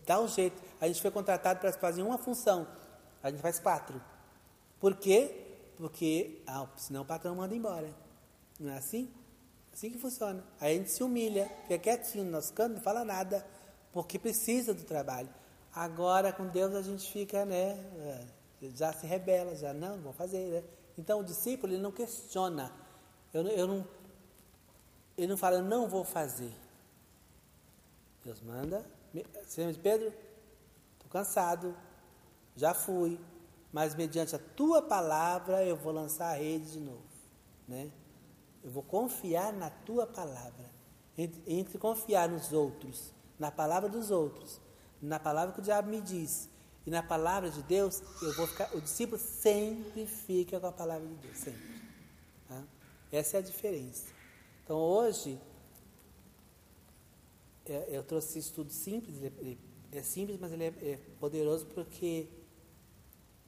dá 0.07 0.21
um 0.21 0.29
jeito. 0.29 0.63
A 0.81 0.87
gente 0.87 1.01
foi 1.01 1.11
contratado 1.11 1.61
para 1.61 1.73
fazer 1.73 2.03
uma 2.03 2.19
função, 2.19 2.67
a 3.23 3.31
gente 3.31 3.41
faz 3.41 3.59
quatro. 3.59 4.01
Por 4.81 4.97
quê? 4.97 5.45
Porque 5.77 6.43
ah, 6.47 6.67
senão 6.77 7.03
o 7.03 7.05
patrão 7.05 7.35
manda 7.35 7.55
embora. 7.55 7.89
Não 8.59 8.73
é 8.73 8.79
assim? 8.79 9.11
Assim 9.73 9.91
que 9.91 9.99
funciona. 9.99 10.43
A 10.61 10.69
gente 10.69 10.91
se 10.91 11.03
humilha, 11.03 11.51
fica 11.63 11.79
quietinho 11.79 12.25
no 12.25 12.31
nosso 12.31 12.53
canto, 12.53 12.75
não 12.75 12.81
fala 12.81 13.05
nada, 13.05 13.47
porque 13.93 14.19
precisa 14.19 14.73
do 14.73 14.85
trabalho. 14.85 15.29
Agora 15.75 16.33
com 16.33 16.47
Deus 16.47 16.75
a 16.75 16.83
gente 16.83 17.11
fica, 17.11 17.45
né? 17.45 17.79
É, 17.99 18.27
já 18.75 18.93
se 18.93 19.07
rebela, 19.07 19.55
já 19.55 19.75
não, 19.75 19.99
vou 19.99 20.13
fazer. 20.13 20.51
Né? 20.51 20.65
Então 20.97 21.21
o 21.21 21.25
discípulo 21.25 21.73
ele 21.73 21.83
não 21.83 21.93
questiona. 21.93 22.73
Eu, 23.35 23.47
eu 23.49 23.67
não, 23.67 23.87
ele 25.19 25.27
não 25.27 25.37
fala, 25.37 25.57
eu 25.57 25.65
não 25.65 25.89
vou 25.89 26.05
fazer. 26.05 26.53
Deus 28.25 28.41
manda. 28.41 28.85
Você 29.45 29.61
lembra 29.61 29.75
de 29.75 29.81
Pedro? 29.81 30.13
Estou 30.95 31.11
cansado, 31.11 31.77
já 32.57 32.75
fui, 32.75 33.21
mas 33.73 33.95
mediante 33.95 34.35
a 34.35 34.39
tua 34.39 34.83
palavra 34.83 35.65
eu 35.65 35.77
vou 35.77 35.93
lançar 35.93 36.31
a 36.31 36.37
rede 36.37 36.73
de 36.73 36.81
novo. 36.81 37.03
Né? 37.69 37.91
Eu 38.65 38.71
vou 38.71 38.83
confiar 38.83 39.53
na 39.53 39.71
tua 39.71 40.07
palavra. 40.07 40.75
Entre, 41.17 41.43
entre 41.47 41.79
confiar 41.79 42.29
nos 42.29 42.53
outros, 42.53 43.13
na 43.39 43.51
palavra 43.51 43.89
dos 43.89 44.11
outros, 44.11 44.61
na 45.01 45.19
palavra 45.19 45.55
que 45.55 45.61
o 45.61 45.63
diabo 45.63 45.89
me 45.89 46.01
diz 46.01 46.49
e 46.87 46.91
na 46.91 47.03
palavra 47.03 47.51
de 47.51 47.63
Deus, 47.63 48.01
eu 48.23 48.33
vou 48.35 48.47
ficar. 48.47 48.73
O 48.75 48.81
discípulo 48.81 49.21
sempre 49.21 50.07
fica 50.07 50.61
com 50.61 50.69
a 50.69 50.73
palavra 50.73 51.07
de 51.07 51.15
Deus, 51.15 51.37
sempre. 51.37 51.83
Tá? 52.49 52.63
Essa 53.11 53.39
é 53.39 53.41
a 53.41 53.43
diferença. 53.43 54.07
Então 54.63 54.77
hoje 54.77 55.41
é, 57.69 57.87
eu 57.91 58.03
trouxe 58.03 58.31
esse 58.31 58.49
estudo 58.49 58.73
simples, 58.73 59.23
ele 59.23 59.59
é 59.93 60.03
simples, 60.03 60.39
mas 60.39 60.53
ele 60.53 60.65
é, 60.65 60.69
é 60.69 61.01
poderoso 61.19 61.67
porque 61.67 62.29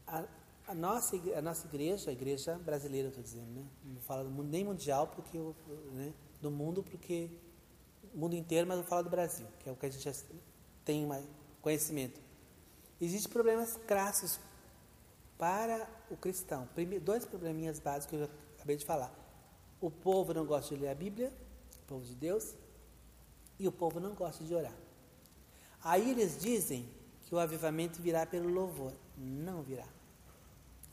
a, 0.06 0.24
a, 0.66 0.74
nossa, 0.74 1.16
a 1.36 1.42
nossa 1.42 1.66
igreja, 1.66 2.10
a 2.10 2.12
igreja 2.12 2.58
brasileira, 2.58 3.08
estou 3.08 3.22
dizendo, 3.22 3.50
né? 3.50 3.64
não 3.84 4.00
falo 4.00 4.24
do 4.24 4.30
mundo, 4.30 4.48
nem 4.48 4.64
mundial, 4.64 5.08
porque 5.08 5.38
né? 5.92 6.12
do 6.40 6.50
mundo, 6.50 6.82
porque 6.82 7.30
mundo 8.14 8.34
inteiro, 8.34 8.66
mas 8.66 8.78
não 8.78 8.84
falo 8.84 9.04
do 9.04 9.10
Brasil, 9.10 9.46
que 9.60 9.68
é 9.68 9.72
o 9.72 9.76
que 9.76 9.86
a 9.86 9.90
gente 9.90 10.02
já 10.02 10.12
tem 10.84 11.06
mais 11.06 11.24
conhecimento. 11.60 12.20
Existem 13.00 13.30
problemas 13.30 13.76
crassos 13.86 14.40
para 15.36 15.88
o 16.10 16.16
cristão. 16.16 16.68
Primeiro, 16.74 17.04
dois 17.04 17.24
probleminhas 17.24 17.78
básicos 17.78 18.18
que 18.18 18.24
eu 18.24 18.30
acabei 18.56 18.76
de 18.76 18.84
falar. 18.84 19.14
O 19.80 19.90
povo 19.90 20.34
não 20.34 20.44
gosta 20.44 20.74
de 20.74 20.80
ler 20.80 20.88
a 20.88 20.94
Bíblia, 20.94 21.32
o 21.84 21.86
povo 21.86 22.04
de 22.04 22.14
Deus, 22.14 22.56
e 23.58 23.66
o 23.66 23.72
povo 23.72 23.98
não 23.98 24.14
gosta 24.14 24.44
de 24.44 24.54
orar. 24.54 24.74
Aí 25.82 26.10
eles 26.10 26.40
dizem 26.40 26.88
que 27.22 27.34
o 27.34 27.38
avivamento 27.38 28.00
virá 28.00 28.24
pelo 28.24 28.48
louvor. 28.48 28.92
Não 29.16 29.62
virá. 29.62 29.86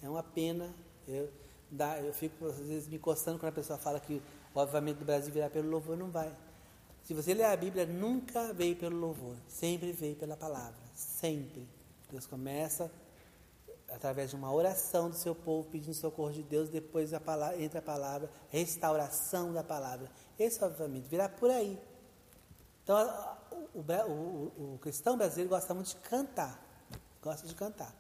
É 0.02 0.10
uma 0.10 0.24
pena. 0.24 0.74
Eu, 1.08 1.30
dá, 1.70 2.00
eu 2.00 2.14
fico 2.14 2.48
às 2.48 2.58
vezes 2.60 2.88
me 2.88 3.00
coçando 3.00 3.40
quando 3.40 3.50
a 3.50 3.56
pessoa 3.56 3.78
fala 3.78 4.00
que 4.00 4.22
o 4.54 4.60
avivamento 4.60 5.00
do 5.00 5.06
Brasil 5.06 5.34
virá 5.34 5.50
pelo 5.50 5.70
louvor. 5.70 5.98
Não 5.98 6.10
vai. 6.10 6.36
Se 7.04 7.14
você 7.14 7.34
ler 7.34 7.46
a 7.46 7.56
Bíblia, 7.56 7.86
nunca 7.86 8.54
veio 8.54 8.76
pelo 8.76 8.98
louvor. 8.98 9.36
Sempre 9.48 9.92
veio 9.92 10.16
pela 10.16 10.36
palavra. 10.36 10.76
Sempre. 10.94 11.68
Deus 12.12 12.26
começa 12.26 12.92
através 13.90 14.32
de 14.32 14.36
uma 14.36 14.52
oração 14.52 15.10
do 15.10 15.16
seu 15.16 15.34
povo 15.34 15.70
pedindo 15.70 15.94
socorro 15.94 16.32
de 16.32 16.44
Deus, 16.44 16.70
depois 16.70 17.14
a 17.14 17.20
palavra, 17.20 17.62
entra 17.62 17.80
a 17.80 17.82
palavra, 17.82 18.30
restauração 18.50 19.54
da 19.54 19.64
palavra. 19.64 20.10
Esse 20.38 20.64
avivamento, 20.64 21.08
virá 21.08 21.30
por 21.30 21.50
aí. 21.50 21.80
Então, 22.86 22.96
o, 23.74 23.80
o, 23.82 24.74
o, 24.76 24.78
cristão 24.80 25.18
brasileiro 25.18 25.50
gosta 25.50 25.74
muito 25.74 25.88
de 25.88 25.96
cantar, 25.96 26.64
gosta 27.20 27.48
de 27.48 27.56
cantar, 27.56 27.92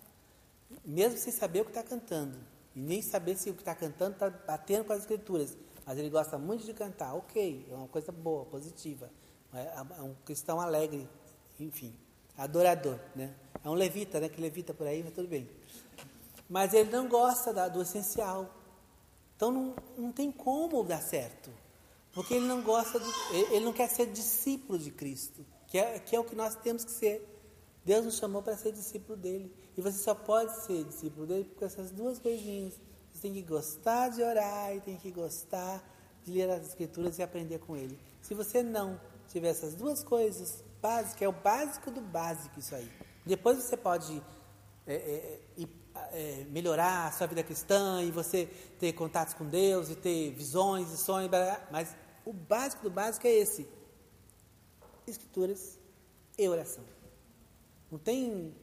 mesmo 0.85 1.17
sem 1.17 1.33
saber 1.33 1.61
o 1.61 1.65
que 1.65 1.71
está 1.71 1.81
cantando, 1.81 2.37
e 2.75 2.79
nem 2.79 3.01
saber 3.01 3.35
se 3.35 3.49
o 3.49 3.55
que 3.55 3.61
está 3.63 3.73
cantando 3.73 4.13
está 4.13 4.29
batendo 4.29 4.85
com 4.85 4.93
as 4.93 4.99
escrituras, 4.99 5.57
mas 5.83 5.97
ele 5.97 6.11
gosta 6.11 6.37
muito 6.37 6.63
de 6.63 6.73
cantar, 6.73 7.15
ok, 7.15 7.67
é 7.67 7.73
uma 7.73 7.87
coisa 7.87 8.11
boa, 8.11 8.45
positiva, 8.45 9.09
é, 9.51 9.73
é 9.97 10.01
um 10.03 10.13
cristão 10.23 10.61
alegre, 10.61 11.09
enfim, 11.59 11.91
adorador, 12.37 12.99
né? 13.15 13.33
É 13.63 13.69
um 13.69 13.73
levita, 13.73 14.19
né? 14.19 14.29
Que 14.29 14.39
levita 14.39 14.71
por 14.71 14.85
aí, 14.85 15.01
mas 15.03 15.13
tudo 15.13 15.27
bem. 15.27 15.49
Mas 16.47 16.73
ele 16.73 16.91
não 16.91 17.09
gosta 17.09 17.51
da, 17.51 17.67
do 17.67 17.81
essencial. 17.81 18.53
Então 19.35 19.51
não, 19.51 19.75
não 19.97 20.11
tem 20.11 20.31
como 20.31 20.83
dar 20.83 21.01
certo. 21.01 21.49
Porque 22.15 22.33
ele 22.33 22.47
não 22.47 22.61
gosta, 22.61 22.97
de, 22.97 23.05
ele 23.51 23.65
não 23.65 23.73
quer 23.73 23.89
ser 23.89 24.05
discípulo 24.07 24.79
de 24.79 24.89
Cristo, 24.89 25.45
que 25.67 25.77
é, 25.77 25.99
que 25.99 26.15
é 26.15 26.19
o 26.19 26.23
que 26.23 26.33
nós 26.33 26.55
temos 26.55 26.85
que 26.85 26.91
ser. 26.91 27.29
Deus 27.83 28.05
nos 28.05 28.17
chamou 28.17 28.41
para 28.41 28.55
ser 28.55 28.71
discípulo 28.71 29.17
dele. 29.17 29.53
E 29.77 29.81
você 29.81 29.97
só 29.97 30.15
pode 30.15 30.63
ser 30.63 30.85
discípulo 30.85 31.27
dele 31.27 31.51
com 31.59 31.65
essas 31.65 31.91
duas 31.91 32.17
coisinhas. 32.17 32.79
Você 33.13 33.21
tem 33.21 33.33
que 33.33 33.41
gostar 33.41 34.09
de 34.09 34.23
orar 34.23 34.73
e 34.73 34.79
tem 34.79 34.95
que 34.95 35.11
gostar 35.11 35.83
de 36.23 36.31
ler 36.31 36.49
as 36.49 36.65
escrituras 36.65 37.19
e 37.19 37.23
aprender 37.23 37.59
com 37.59 37.75
ele. 37.75 37.99
Se 38.21 38.33
você 38.33 38.63
não 38.63 38.99
tiver 39.27 39.49
essas 39.49 39.75
duas 39.75 40.01
coisas 40.01 40.63
básicas, 40.81 41.21
é 41.21 41.27
o 41.27 41.33
básico 41.33 41.91
do 41.91 41.99
básico 41.99 42.59
isso 42.59 42.73
aí. 42.73 42.89
Depois 43.25 43.57
você 43.57 43.75
pode 43.75 44.23
é, 44.87 44.95
é, 44.95 45.67
é, 46.13 46.45
melhorar 46.49 47.07
a 47.07 47.11
sua 47.11 47.27
vida 47.27 47.43
cristã 47.43 48.01
e 48.01 48.09
você 48.09 48.45
ter 48.79 48.93
contatos 48.93 49.33
com 49.33 49.45
Deus 49.45 49.89
e 49.89 49.95
ter 49.95 50.31
visões 50.31 50.91
e 50.91 50.97
sonhos, 50.97 51.29
mas 51.69 51.93
o 52.25 52.33
básico 52.33 52.83
do 52.83 52.89
básico 52.89 53.25
é 53.27 53.31
esse: 53.31 53.67
escrituras 55.07 55.79
e 56.37 56.47
oração. 56.49 56.83
Não 57.91 57.99
tem 57.99 58.53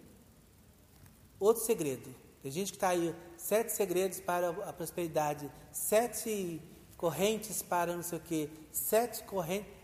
outro 1.38 1.62
segredo. 1.62 2.14
Tem 2.42 2.50
gente 2.50 2.72
que 2.72 2.76
está 2.76 2.88
aí, 2.88 3.14
sete 3.36 3.70
segredos 3.70 4.20
para 4.20 4.50
a 4.50 4.72
prosperidade, 4.72 5.50
sete 5.70 6.60
correntes 6.96 7.62
para 7.62 7.94
não 7.94 8.02
sei 8.02 8.18
o 8.18 8.20
quê, 8.20 8.50
sete 8.72 9.22
correntes 9.24 9.82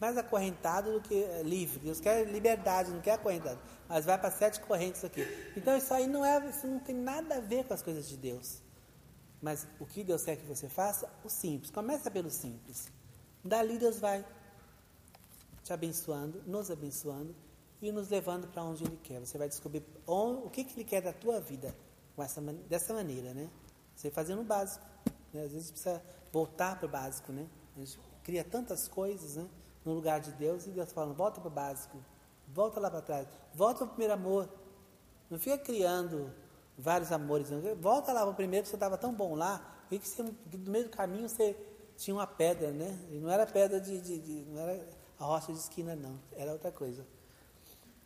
mais 0.00 0.16
acorrentado 0.16 0.92
do 0.92 1.00
que 1.00 1.24
livre. 1.42 1.80
Deus 1.80 2.00
quer 2.00 2.26
liberdade, 2.26 2.90
não 2.90 3.00
quer 3.00 3.12
acorrentado. 3.12 3.58
Mas 3.88 4.04
vai 4.04 4.18
para 4.18 4.30
sete 4.30 4.60
correntes 4.60 5.04
aqui. 5.04 5.26
Então 5.56 5.76
isso 5.76 5.92
aí 5.94 6.06
não 6.06 6.24
é, 6.24 6.46
isso 6.48 6.66
não 6.66 6.78
tem 6.78 6.94
nada 6.94 7.36
a 7.36 7.40
ver 7.40 7.64
com 7.64 7.74
as 7.74 7.82
coisas 7.82 8.08
de 8.08 8.16
Deus. 8.16 8.60
Mas 9.40 9.66
o 9.78 9.86
que 9.86 10.02
Deus 10.02 10.24
quer 10.24 10.36
que 10.36 10.46
você 10.46 10.68
faça? 10.68 11.08
O 11.22 11.28
simples. 11.28 11.70
Começa 11.70 12.10
pelo 12.10 12.30
simples. 12.30 12.90
Dali 13.44 13.78
Deus 13.78 13.98
vai 13.98 14.24
te 15.62 15.72
abençoando, 15.72 16.42
nos 16.46 16.70
abençoando 16.70 17.34
e 17.82 17.92
nos 17.92 18.08
levando 18.08 18.48
para 18.48 18.62
onde 18.62 18.84
Ele 18.84 18.98
quer. 19.02 19.20
Você 19.20 19.36
vai 19.36 19.48
descobrir 19.48 19.84
onde, 20.06 20.46
o 20.46 20.50
que, 20.50 20.64
que 20.64 20.74
Ele 20.74 20.84
quer 20.84 21.02
da 21.02 21.12
tua 21.12 21.40
vida 21.40 21.74
essa, 22.22 22.40
dessa 22.40 22.94
maneira, 22.94 23.34
né? 23.34 23.50
Você 23.94 24.10
fazendo 24.10 24.40
o 24.40 24.44
básico. 24.44 24.84
Né? 25.32 25.44
Às 25.44 25.52
vezes 25.52 25.70
precisa 25.70 26.02
voltar 26.32 26.78
para 26.78 26.86
o 26.86 26.88
básico, 26.88 27.32
né? 27.32 27.46
A 27.76 27.80
gente 27.80 27.98
cria 28.22 28.44
tantas 28.44 28.88
coisas 28.88 29.36
né, 29.36 29.46
no 29.84 29.92
lugar 29.92 30.20
de 30.20 30.32
Deus 30.32 30.66
e 30.66 30.70
Deus 30.70 30.90
falando, 30.92 31.14
volta 31.14 31.40
para 31.40 31.48
o 31.48 31.50
básico, 31.50 31.98
volta 32.48 32.80
lá 32.80 32.90
para 32.90 33.02
trás, 33.02 33.28
volta 33.54 33.78
para 33.80 33.86
o 33.86 33.88
primeiro 33.90 34.14
amor. 34.14 34.48
Não 35.28 35.38
fica 35.38 35.58
criando 35.58 36.32
vários 36.78 37.12
amores, 37.12 37.50
não. 37.50 37.60
volta 37.76 38.12
lá 38.12 38.22
para 38.22 38.30
o 38.30 38.34
primeiro 38.34 38.64
que 38.64 38.70
você 38.70 38.76
estava 38.76 38.96
tão 38.96 39.12
bom 39.12 39.34
lá, 39.34 39.74
e 39.90 39.98
que, 39.98 40.08
você, 40.08 40.22
no 40.22 40.34
meio 40.70 40.84
do 40.84 40.90
caminho 40.90 41.28
você 41.28 41.56
tinha 41.96 42.14
uma 42.14 42.26
pedra, 42.26 42.70
né? 42.70 42.98
E 43.10 43.18
não 43.18 43.30
era 43.30 43.46
pedra 43.46 43.80
de, 43.80 44.00
de, 44.00 44.18
de, 44.18 44.32
não 44.50 44.60
era 44.60 44.88
a 45.18 45.24
rocha 45.24 45.52
de 45.52 45.58
esquina, 45.58 45.94
não, 45.94 46.18
era 46.32 46.52
outra 46.52 46.72
coisa. 46.72 47.06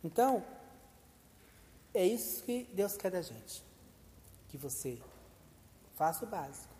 Então, 0.03 0.43
é 1.93 2.05
isso 2.05 2.43
que 2.43 2.69
Deus 2.73 2.95
quer 2.95 3.11
da 3.11 3.21
gente. 3.21 3.63
Que 4.47 4.57
você 4.57 4.99
faça 5.95 6.25
o 6.25 6.27
básico. 6.27 6.73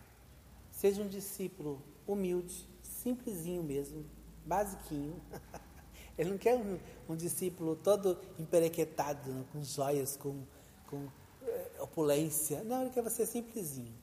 Seja 0.71 1.01
um 1.01 1.07
discípulo 1.07 1.81
humilde, 2.07 2.67
simplesinho 2.81 3.63
mesmo, 3.63 4.05
basiquinho. 4.45 5.21
Ele 6.17 6.31
não 6.31 6.37
quer 6.37 6.55
um, 6.55 6.79
um 7.07 7.15
discípulo 7.15 7.75
todo 7.75 8.19
emperequetado, 8.37 9.31
né, 9.31 9.45
com 9.53 9.63
joias, 9.63 10.17
com, 10.17 10.43
com 10.87 11.07
é, 11.43 11.71
opulência. 11.79 12.61
Não, 12.63 12.81
ele 12.81 12.89
quer 12.89 13.01
você 13.01 13.25
simplesinho, 13.25 13.93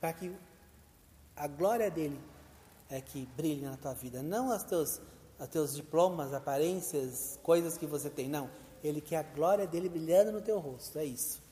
para 0.00 0.10
que 0.14 0.34
a 1.34 1.46
glória 1.46 1.90
dele 1.90 2.18
é 2.88 3.00
que 3.00 3.26
brilhe 3.36 3.62
na 3.62 3.76
tua 3.76 3.94
vida, 3.94 4.22
não 4.22 4.54
os 4.54 4.62
teus, 4.62 5.00
os 5.38 5.48
teus 5.48 5.74
diplomas, 5.74 6.32
aparências, 6.32 7.38
coisas 7.42 7.76
que 7.76 7.86
você 7.86 8.08
tem, 8.08 8.28
não. 8.28 8.50
Ele 8.82 9.00
quer 9.00 9.16
a 9.16 9.22
glória 9.22 9.66
dele 9.66 9.88
brilhando 9.88 10.32
no 10.32 10.40
teu 10.40 10.58
rosto, 10.58 10.98
é 10.98 11.04
isso. 11.04 11.42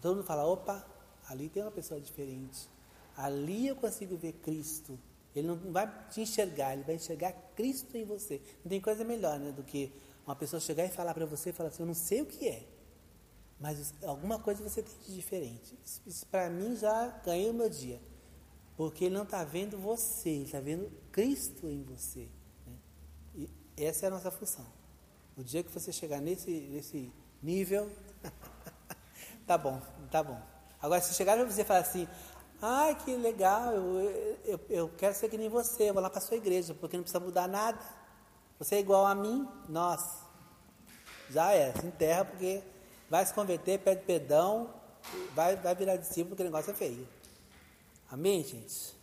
todo 0.00 0.16
mundo 0.16 0.26
fala, 0.26 0.44
opa, 0.44 0.84
ali 1.28 1.48
tem 1.48 1.62
uma 1.62 1.70
pessoa 1.70 2.00
diferente. 2.00 2.68
Ali 3.16 3.68
eu 3.68 3.76
consigo 3.76 4.16
ver 4.16 4.32
Cristo 4.32 4.98
ele 5.34 5.46
não 5.46 5.56
vai 5.72 5.90
te 6.10 6.20
enxergar, 6.20 6.74
ele 6.74 6.82
vai 6.82 6.96
enxergar 6.96 7.32
Cristo 7.56 7.96
em 7.96 8.04
você. 8.04 8.40
Não 8.62 8.68
tem 8.68 8.80
coisa 8.80 9.02
melhor 9.02 9.38
né, 9.38 9.50
do 9.50 9.62
que 9.62 9.92
uma 10.26 10.36
pessoa 10.36 10.60
chegar 10.60 10.84
e 10.84 10.88
falar 10.88 11.14
para 11.14 11.26
você, 11.26 11.52
falar 11.52 11.70
assim, 11.70 11.82
eu 11.82 11.86
não 11.86 11.94
sei 11.94 12.22
o 12.22 12.26
que 12.26 12.46
é, 12.46 12.62
mas 13.58 13.94
alguma 14.04 14.38
coisa 14.38 14.62
você 14.62 14.82
tem 14.82 14.94
de 15.06 15.14
diferente. 15.14 15.76
Isso, 15.84 16.02
isso 16.06 16.26
para 16.26 16.50
mim 16.50 16.76
já 16.76 17.08
ganhei 17.24 17.50
o 17.50 17.54
meu 17.54 17.68
dia, 17.68 18.00
porque 18.82 19.04
ele 19.04 19.14
não 19.14 19.22
está 19.22 19.44
vendo 19.44 19.78
você, 19.78 20.28
ele 20.28 20.42
está 20.42 20.58
vendo 20.58 20.90
Cristo 21.12 21.68
em 21.68 21.84
você. 21.84 22.28
Né? 22.66 22.76
E 23.36 23.48
essa 23.76 24.06
é 24.06 24.08
a 24.08 24.10
nossa 24.10 24.28
função. 24.28 24.66
O 25.36 25.44
dia 25.44 25.62
que 25.62 25.70
você 25.70 25.92
chegar 25.92 26.20
nesse, 26.20 26.50
nesse 26.50 27.12
nível, 27.40 27.88
tá 29.46 29.56
bom, 29.56 29.80
tá 30.10 30.20
bom. 30.20 30.40
Agora, 30.80 31.00
se 31.00 31.14
chegar 31.14 31.36
para 31.36 31.44
você 31.44 31.62
e 31.62 31.64
falar 31.64 31.78
assim, 31.78 32.08
Ai, 32.60 32.96
que 32.96 33.14
legal, 33.16 33.72
eu, 33.72 34.38
eu, 34.44 34.60
eu 34.68 34.88
quero 34.98 35.14
ser 35.14 35.28
que 35.28 35.38
nem 35.38 35.48
você, 35.48 35.88
eu 35.90 35.94
vou 35.94 36.02
lá 36.02 36.10
para 36.10 36.18
a 36.18 36.22
sua 36.22 36.36
igreja, 36.36 36.74
porque 36.74 36.96
não 36.96 37.04
precisa 37.04 37.20
mudar 37.20 37.46
nada. 37.46 37.78
Você 38.58 38.74
é 38.76 38.80
igual 38.80 39.06
a 39.06 39.14
mim, 39.14 39.48
nós. 39.68 40.02
Já 41.30 41.52
é, 41.52 41.72
se 41.72 41.86
enterra 41.86 42.24
porque 42.24 42.62
vai 43.08 43.24
se 43.24 43.32
converter, 43.32 43.78
pede 43.78 44.02
perdão 44.02 44.82
vai, 45.34 45.56
vai 45.56 45.74
virar 45.74 45.96
discípulo 45.96 46.30
porque 46.30 46.42
o 46.42 46.46
negócio 46.46 46.70
é 46.70 46.74
feio. 46.74 47.08
Amém, 48.12 48.44
gente? 48.44 48.94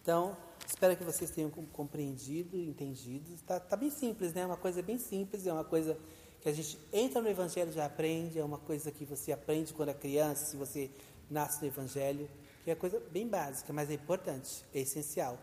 Então, 0.00 0.34
espero 0.66 0.96
que 0.96 1.04
vocês 1.04 1.30
tenham 1.30 1.50
compreendido, 1.50 2.56
entendido. 2.56 3.30
Está 3.34 3.60
tá 3.60 3.76
bem 3.76 3.90
simples, 3.90 4.32
né? 4.32 4.40
É 4.40 4.46
uma 4.46 4.56
coisa 4.56 4.80
bem 4.80 4.96
simples, 4.96 5.46
é 5.46 5.52
uma 5.52 5.64
coisa 5.64 5.98
que 6.40 6.48
a 6.48 6.52
gente 6.52 6.78
entra 6.90 7.20
no 7.20 7.28
Evangelho 7.28 7.70
já 7.70 7.84
aprende, 7.84 8.38
é 8.38 8.42
uma 8.42 8.56
coisa 8.56 8.90
que 8.90 9.04
você 9.04 9.32
aprende 9.32 9.74
quando 9.74 9.90
é 9.90 9.94
criança, 9.94 10.46
se 10.46 10.56
você 10.56 10.90
nasce 11.30 11.60
no 11.60 11.66
Evangelho, 11.66 12.26
que 12.64 12.70
é 12.70 12.74
coisa 12.74 12.98
bem 13.10 13.28
básica, 13.28 13.70
mas 13.70 13.90
é 13.90 13.94
importante, 13.94 14.64
é 14.72 14.80
essencial. 14.80 15.38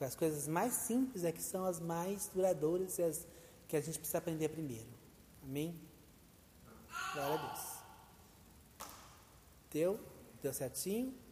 As 0.00 0.16
coisas 0.16 0.48
mais 0.48 0.72
simples 0.72 1.22
é 1.22 1.30
que 1.30 1.42
são 1.42 1.66
as 1.66 1.78
mais 1.78 2.30
duradouras 2.34 2.98
e 2.98 3.02
as 3.02 3.26
que 3.68 3.76
a 3.76 3.80
gente 3.82 3.98
precisa 3.98 4.16
aprender 4.16 4.48
primeiro. 4.48 4.88
Amém? 5.42 5.78
Glória 7.12 7.34
a 7.34 7.46
Deus. 7.46 8.88
Deu? 9.70 10.00
Deu 10.40 10.54
certinho? 10.54 11.25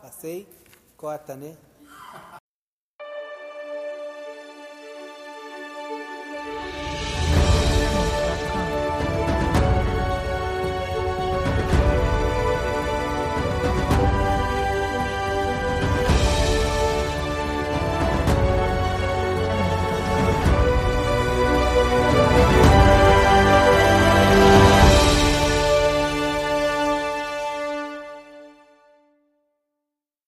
Passei? 0.00 0.48
corta 0.96 1.36
né? 1.36 1.56